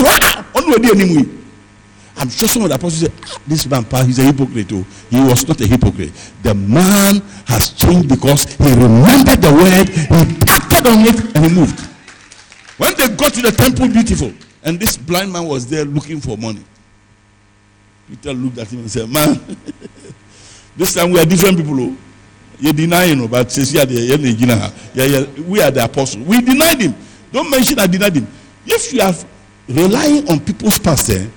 I'm 2.16 2.30
sure 2.30 2.48
some 2.48 2.62
of 2.62 2.70
the 2.70 2.76
apostles 2.76 3.00
said, 3.00 3.12
ah, 3.26 3.42
This 3.48 3.66
man, 3.66 3.84
he's 4.06 4.20
a 4.20 4.22
hypocrite. 4.22 4.72
Oh. 4.72 4.86
He 5.10 5.20
was 5.20 5.48
not 5.48 5.60
a 5.62 5.66
hypocrite. 5.66 6.14
The 6.44 6.54
man 6.54 7.20
has 7.48 7.74
changed 7.74 8.10
because 8.10 8.44
he 8.54 8.70
remembered 8.76 9.42
the 9.42 9.52
word, 9.58 9.90
he 9.90 10.38
acted 10.46 10.86
on 10.86 11.02
it, 11.02 11.36
and 11.36 11.46
he 11.46 11.52
moved. 11.52 11.80
When 12.78 12.94
they 12.94 13.08
got 13.16 13.34
to 13.34 13.42
the 13.42 13.52
temple, 13.52 13.88
beautiful, 13.88 14.34
and 14.62 14.80
this 14.80 14.98
blind 14.98 15.34
man 15.34 15.48
was 15.48 15.66
there 15.66 15.84
looking 15.84 16.22
for 16.22 16.38
money. 16.38 16.64
Peter 18.08 18.34
looked 18.34 18.60
at 18.60 18.68
him 18.68 18.82
and 18.82 18.92
said, 18.92 19.10
Man, 19.10 19.58
this 20.78 20.94
time 20.94 21.10
we 21.10 21.20
are 21.20 21.26
different 21.26 21.58
people. 21.58 21.96
Oh. 22.56 22.62
You 22.62 22.74
deny 22.74 23.08
him, 23.08 23.28
but 23.28 23.52
says 23.52 23.74
yeah, 23.74 23.86
we 23.86 25.62
are 25.62 25.72
the 25.72 25.84
apostles. 25.84 26.26
We 26.26 26.42
denied 26.42 26.82
him. 26.82 26.96
Don't 27.32 27.50
mention 27.50 27.80
I 27.80 27.88
denied 27.88 28.16
him. 28.16 28.28
If 28.66 28.94
you 28.94 29.02
are 29.02 29.14
relying 29.68 30.30
on 30.30 30.40
people's 30.40 30.80
past, 30.80 31.10
eh, 31.10 31.28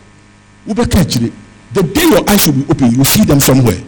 the 0.65 1.83
day 1.83 2.05
your 2.05 2.29
eyes 2.31 2.47
will 2.47 2.55
be 2.55 2.65
open, 2.71 2.91
you 2.93 2.99
will 2.99 3.05
see 3.05 3.25
them 3.25 3.41
somewhere. 3.41 3.83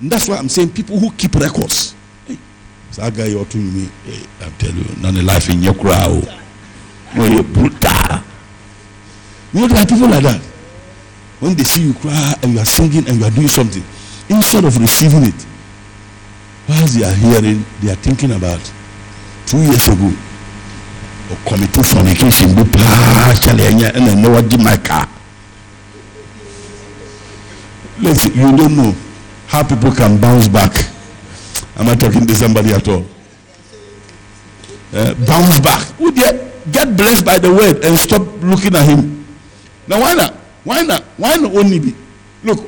And 0.00 0.10
that's 0.10 0.28
why 0.28 0.36
I'm 0.36 0.48
saying 0.48 0.72
people 0.72 0.98
who 0.98 1.10
keep 1.12 1.34
records. 1.34 1.94
That 2.96 3.14
guy 3.14 3.26
you're 3.26 3.44
to 3.44 3.58
me, 3.58 3.90
hey, 4.04 4.26
I'm 4.40 4.52
telling 4.54 4.78
you, 4.78 5.02
none 5.02 5.16
of 5.16 5.24
life 5.24 5.50
in 5.50 5.62
your 5.62 5.74
crowd. 5.74 6.24
No, 7.14 7.24
you're 7.26 7.42
brutal. 7.42 8.22
You 9.52 9.60
know, 9.60 9.68
there 9.68 9.86
people 9.86 10.08
like 10.08 10.22
that. 10.22 10.40
When 11.40 11.54
they 11.54 11.64
see 11.64 11.82
you 11.82 11.94
cry 11.94 12.34
and 12.42 12.54
you 12.54 12.58
are 12.58 12.64
singing 12.64 13.06
and 13.06 13.18
you 13.18 13.24
are 13.26 13.30
doing 13.30 13.48
something, 13.48 13.84
instead 14.30 14.64
of 14.64 14.78
receiving 14.78 15.24
it, 15.24 15.46
whilst 16.68 16.98
they 16.98 17.04
are 17.04 17.14
hearing, 17.14 17.64
they 17.80 17.90
are 17.90 17.96
thinking 17.96 18.32
about 18.32 18.60
two 19.46 19.58
years 19.58 19.88
ago, 19.88 20.10
committing 21.46 21.84
fornication, 21.84 22.50
and 22.58 24.04
I 24.04 24.14
know 24.14 24.30
what 24.30 24.50
my 24.60 24.76
car. 24.76 25.08
Listen, 27.98 28.32
you 28.34 28.56
don't 28.56 28.76
know 28.76 28.94
how 29.46 29.62
people 29.62 29.90
can 29.92 30.20
bounce 30.20 30.48
back. 30.48 30.72
Am 31.76 31.88
I 31.88 31.94
talking 31.94 32.26
to 32.26 32.34
somebody 32.34 32.72
at 32.72 32.86
all? 32.88 33.04
Uh, 34.92 35.14
bounce 35.26 35.60
back. 35.60 35.98
Would 36.00 36.16
get 36.72 36.96
blessed 36.96 37.24
by 37.24 37.38
the 37.38 37.52
word 37.52 37.84
and 37.84 37.98
stop 37.98 38.22
looking 38.42 38.74
at 38.74 38.84
him? 38.86 39.24
Now 39.86 40.00
why 40.00 40.14
not? 40.14 40.34
Why 40.64 40.82
not? 40.82 41.02
Why 41.16 41.36
not 41.36 41.54
only 41.54 41.78
be? 41.78 41.94
Look, 42.42 42.58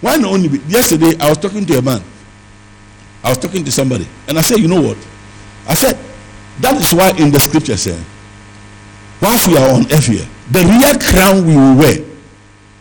why 0.00 0.16
not 0.16 0.32
only 0.32 0.48
be? 0.48 0.58
Yesterday 0.68 1.14
I 1.20 1.28
was 1.28 1.38
talking 1.38 1.64
to 1.66 1.78
a 1.78 1.82
man. 1.82 2.02
I 3.24 3.30
was 3.30 3.38
talking 3.38 3.64
to 3.64 3.72
somebody, 3.72 4.06
and 4.28 4.38
I 4.38 4.42
said, 4.42 4.58
you 4.58 4.68
know 4.68 4.80
what? 4.80 4.98
I 5.66 5.74
said, 5.74 5.98
that 6.60 6.76
is 6.76 6.92
why 6.94 7.10
in 7.18 7.32
the 7.32 7.40
scripture 7.40 7.76
said, 7.76 8.04
whilst 9.20 9.48
we 9.48 9.56
are 9.56 9.72
on 9.72 9.82
earth 9.90 10.06
here, 10.06 10.28
the 10.52 10.60
real 10.60 10.98
crown 11.00 11.46
we 11.46 11.56
will 11.56 11.76
wear, 11.76 11.96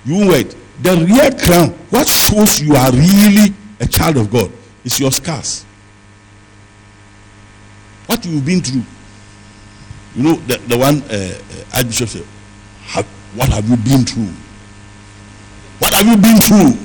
you 0.06 0.16
will 0.20 0.28
wear 0.28 0.42
it 0.42 0.56
the 0.84 0.98
real 0.98 1.32
crown, 1.40 1.70
what 1.90 2.08
shows 2.08 2.62
you 2.62 2.76
are 2.76 2.92
really 2.92 3.54
a 3.80 3.88
child 3.88 4.18
of 4.18 4.30
God, 4.30 4.52
is 4.84 5.00
your 5.00 5.12
scars. 5.12 5.66
What 8.08 8.26
you've 8.26 8.46
been 8.46 8.62
through. 8.62 8.84
You 10.16 10.24
know, 10.24 10.36
the, 10.36 10.58
the 10.58 10.78
one 10.78 11.02
uh, 11.04 11.40
uh, 11.74 11.90
said, 11.90 12.26
have, 12.84 13.06
What 13.36 13.50
have 13.50 13.68
you 13.68 13.78
been 13.78 14.04
through? 14.04 14.32
What 15.80 15.94
have 15.94 16.06
you 16.06 16.18
been 16.18 16.38
through? 16.38 16.80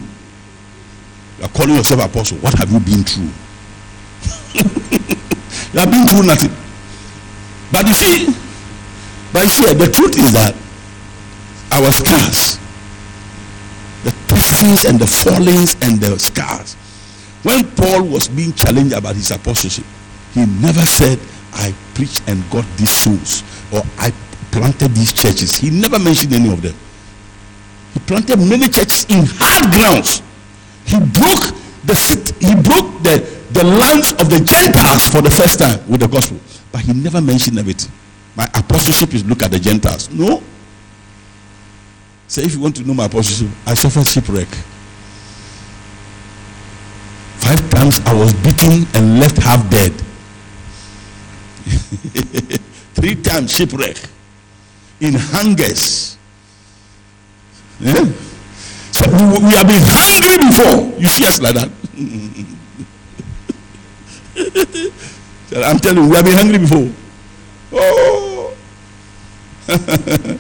You 1.39 1.45
are 1.45 1.49
calling 1.49 1.75
yourself 1.75 2.05
apostle. 2.05 2.39
What 2.39 2.55
have 2.55 2.71
you 2.71 2.81
been 2.81 3.03
through? 3.03 3.31
you 5.73 5.81
have 5.81 5.91
been 5.91 6.07
through 6.07 6.27
nothing. 6.27 6.55
But 7.73 7.87
you 7.87 7.95
see, 7.95 8.27
but 9.33 9.43
you 9.45 9.49
see, 9.49 9.71
eh, 9.71 9.75
the 9.75 9.91
truth 9.93 10.17
is 10.19 10.33
that 10.33 10.55
our 11.73 11.93
scars 11.93 12.59
sins 14.59 14.85
and 14.85 14.99
the 14.99 15.07
fallings 15.07 15.77
and 15.83 16.01
the 16.01 16.19
scars. 16.19 16.75
When 17.43 17.65
Paul 17.77 18.03
was 18.05 18.27
being 18.29 18.53
challenged 18.53 18.95
about 18.95 19.15
his 19.15 19.31
apostleship, 19.31 19.85
he 20.35 20.45
never 20.61 20.83
said, 20.83 21.19
I 21.53 21.73
preached 21.95 22.27
and 22.29 22.43
got 22.51 22.67
these 22.77 22.91
souls 22.91 23.43
or 23.73 23.83
I 23.99 24.11
planted 24.51 24.91
these 24.99 25.13
churches. 25.13 25.55
He 25.55 25.71
never 25.71 25.99
mentioned 25.99 26.33
any 26.33 26.53
of 26.53 26.61
them. 26.61 26.75
He 27.95 28.01
planted 28.01 28.39
many 28.39 28.67
churches 28.67 29.07
in 29.09 29.25
hard 29.39 29.71
grounds. 29.73 30.23
He 30.85 30.99
broke 30.99 31.55
the 31.87 31.95
he 32.41 32.55
broke 32.59 33.03
the, 33.07 33.38
the 33.53 33.65
lands 33.65 34.13
of 34.13 34.31
the 34.31 34.41
Gentiles 34.45 35.09
for 35.09 35.23
the 35.23 35.31
first 35.31 35.59
time 35.59 35.81
with 35.89 36.01
the 36.01 36.09
gospel. 36.09 36.39
But 36.73 36.83
he 36.83 36.93
never 36.93 37.21
mentioned 37.21 37.59
everything. 37.59 37.93
My 38.37 38.45
apostleship 38.55 39.15
is 39.15 39.25
look 39.25 39.43
at 39.43 39.51
the 39.51 39.59
Gentiles. 39.59 40.11
No, 40.11 40.43
Say, 42.29 42.45
if 42.45 42.55
you 42.55 42.61
want 42.61 42.77
to 42.77 42.87
know 42.87 42.93
my 42.93 43.07
apostleship, 43.07 43.49
I 43.67 43.73
suffered 43.73 44.07
shipwreck. 44.07 44.49
Five 47.41 47.71
times 47.71 48.01
I 48.05 48.13
was 48.13 48.35
beaten 48.35 48.87
and 48.95 49.19
left 49.19 49.39
half 49.39 49.69
dead. 49.71 49.93
Three 52.95 53.15
times 53.15 53.57
shipwreck. 53.57 53.97
In 55.01 55.15
hungers. 55.17 56.19
Yeah? 57.81 58.05
So 58.93 59.09
we, 59.09 59.39
we 59.47 59.51
have 59.57 59.67
been 59.67 59.83
hungry 59.89 60.37
before. 60.49 61.01
You 61.01 61.07
see 61.07 61.27
us 61.27 61.41
like 61.41 61.55
that. 61.55 61.71
I'm 65.57 65.79
telling 65.79 66.05
you, 66.05 66.11
we 66.11 66.17
have 66.17 66.25
been 66.25 66.37
hungry 66.37 66.59
before. 66.59 66.93
Oh. 67.73 68.57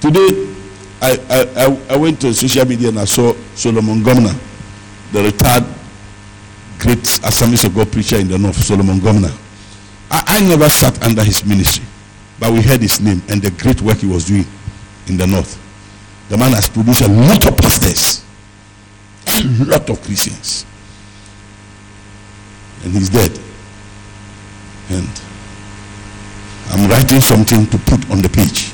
Today, 0.00 0.54
I, 1.00 1.18
I, 1.56 1.78
I 1.90 1.96
went 1.96 2.20
to 2.22 2.32
social 2.34 2.64
media 2.64 2.88
and 2.88 2.98
I 2.98 3.04
saw 3.04 3.32
Solomon 3.54 4.02
Gomna, 4.02 4.34
the 5.12 5.22
retired 5.22 5.64
great 6.78 6.98
Assemblies 7.24 7.64
of 7.64 7.74
God 7.74 7.90
preacher 7.92 8.16
in 8.16 8.28
the 8.28 8.38
north, 8.38 8.56
Solomon 8.56 8.98
Gomna. 8.98 9.30
I, 10.10 10.22
I 10.26 10.48
never 10.48 10.68
sat 10.68 11.02
under 11.04 11.22
his 11.22 11.44
ministry, 11.44 11.84
but 12.40 12.52
we 12.52 12.60
heard 12.60 12.80
his 12.80 13.00
name 13.00 13.22
and 13.28 13.40
the 13.40 13.50
great 13.62 13.80
work 13.82 13.98
he 13.98 14.06
was 14.06 14.26
doing 14.26 14.44
in 15.06 15.16
the 15.16 15.26
north. 15.26 15.58
The 16.28 16.36
man 16.36 16.52
has 16.52 16.68
produced 16.68 17.02
a 17.02 17.08
lot 17.08 17.46
of 17.46 17.56
pastors, 17.56 18.24
a 19.26 19.64
lot 19.64 19.88
of 19.88 20.02
Christians. 20.02 20.66
And 22.84 22.92
he's 22.92 23.08
dead. 23.08 23.30
And 24.90 25.08
I'm 26.70 26.90
writing 26.90 27.20
something 27.20 27.66
to 27.66 27.78
put 27.78 28.10
on 28.10 28.22
the 28.22 28.28
page. 28.28 28.72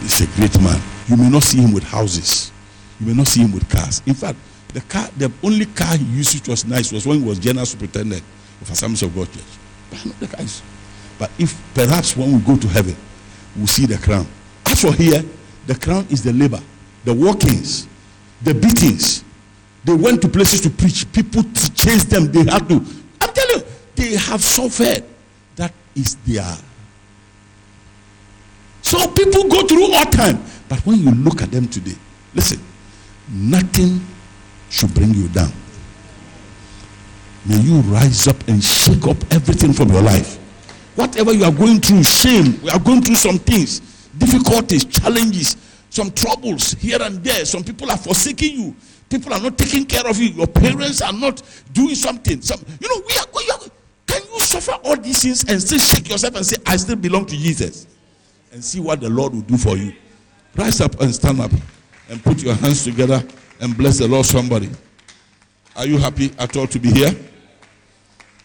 He's 0.00 0.20
a 0.20 0.26
great 0.36 0.60
man. 0.60 0.80
You 1.08 1.16
may 1.16 1.28
not 1.28 1.42
see 1.42 1.58
him 1.58 1.72
with 1.72 1.84
houses. 1.84 2.52
You 2.98 3.06
may 3.06 3.14
not 3.14 3.26
see 3.26 3.42
him 3.42 3.52
with 3.52 3.68
cars. 3.68 4.02
In 4.06 4.14
fact, 4.14 4.38
the 4.72 4.80
car, 4.82 5.08
the 5.16 5.32
only 5.42 5.66
car 5.66 5.96
he 5.96 6.04
used 6.04 6.34
which 6.34 6.48
was 6.48 6.64
nice 6.64 6.92
was 6.92 7.06
when 7.06 7.20
he 7.20 7.24
was 7.24 7.38
general 7.38 7.66
superintendent 7.66 8.22
of 8.60 8.70
Assemblies 8.70 9.02
of 9.02 9.14
God 9.14 9.26
Church. 9.32 9.42
But, 9.90 10.20
the 10.20 10.26
guys. 10.36 10.62
but 11.18 11.30
if 11.38 11.60
perhaps 11.74 12.16
when 12.16 12.32
we 12.32 12.38
go 12.40 12.56
to 12.56 12.68
heaven, 12.68 12.96
we'll 13.56 13.66
see 13.66 13.86
the 13.86 13.98
crown. 13.98 14.26
As 14.66 14.82
for 14.82 14.92
here, 14.92 15.24
the 15.66 15.74
crown 15.74 16.06
is 16.10 16.22
the 16.22 16.32
labor, 16.32 16.60
the 17.04 17.12
workings, 17.14 17.88
the 18.42 18.54
beatings. 18.54 19.24
They 19.84 19.94
went 19.94 20.20
to 20.22 20.28
places 20.28 20.60
to 20.62 20.70
preach. 20.70 21.10
People 21.12 21.42
to 21.42 21.74
chase 21.74 22.04
them. 22.04 22.30
They 22.30 22.44
had 22.44 22.68
to. 22.68 22.74
I'm 23.20 23.32
telling 23.32 23.60
you, 23.60 23.66
they 23.96 24.16
have 24.16 24.42
suffered. 24.42 25.04
That 25.56 25.72
is 25.94 26.16
their. 26.26 26.56
So 28.82 29.06
people 29.08 29.48
go 29.48 29.66
through 29.66 29.92
all 29.92 30.04
time. 30.06 30.42
But 30.68 30.84
when 30.86 30.98
you 31.00 31.10
look 31.10 31.42
at 31.42 31.50
them 31.50 31.68
today, 31.68 31.96
listen, 32.34 32.60
nothing 33.28 34.00
should 34.68 34.94
bring 34.94 35.14
you 35.14 35.28
down. 35.28 35.52
May 37.46 37.58
you 37.60 37.80
rise 37.82 38.28
up 38.28 38.36
and 38.48 38.62
shake 38.62 39.06
up 39.06 39.16
everything 39.32 39.72
from 39.72 39.90
your 39.90 40.02
life. 40.02 40.36
Whatever 40.94 41.32
you 41.32 41.44
are 41.44 41.52
going 41.52 41.80
through, 41.80 42.04
shame, 42.04 42.60
we 42.62 42.70
are 42.70 42.78
going 42.78 43.00
through 43.00 43.14
some 43.14 43.38
things, 43.38 43.80
difficulties, 44.18 44.84
challenges, 44.84 45.56
some 45.88 46.10
troubles 46.10 46.72
here 46.72 46.98
and 47.00 47.22
there. 47.24 47.44
Some 47.44 47.64
people 47.64 47.90
are 47.90 47.96
forsaking 47.96 48.52
you. 48.52 48.76
People 49.10 49.34
are 49.34 49.40
not 49.40 49.58
taking 49.58 49.84
care 49.84 50.06
of 50.06 50.16
you. 50.18 50.28
Your 50.28 50.46
parents 50.46 51.02
are 51.02 51.12
not 51.12 51.42
doing 51.72 51.96
something. 51.96 52.40
Some, 52.40 52.60
you 52.80 52.88
know, 52.88 53.02
we 53.06 53.14
are 53.18 53.26
going. 53.32 53.70
Can 54.06 54.22
you 54.32 54.40
suffer 54.40 54.72
all 54.84 54.96
these 54.96 55.22
things 55.22 55.44
and 55.48 55.60
still 55.60 55.80
shake 55.80 56.08
yourself 56.08 56.36
and 56.36 56.46
say, 56.46 56.56
I 56.64 56.76
still 56.76 56.96
belong 56.96 57.26
to 57.26 57.36
Jesus? 57.36 57.86
And 58.52 58.64
see 58.64 58.80
what 58.80 59.00
the 59.00 59.10
Lord 59.10 59.34
will 59.34 59.42
do 59.42 59.56
for 59.56 59.76
you. 59.76 59.92
Rise 60.56 60.80
up 60.80 61.00
and 61.00 61.14
stand 61.14 61.40
up 61.40 61.50
and 62.08 62.22
put 62.22 62.42
your 62.42 62.54
hands 62.54 62.84
together 62.84 63.22
and 63.60 63.76
bless 63.76 63.98
the 63.98 64.08
Lord 64.08 64.26
somebody. 64.26 64.70
Are 65.76 65.86
you 65.86 65.98
happy 65.98 66.32
at 66.38 66.56
all 66.56 66.66
to 66.68 66.78
be 66.78 66.90
here? 66.90 67.10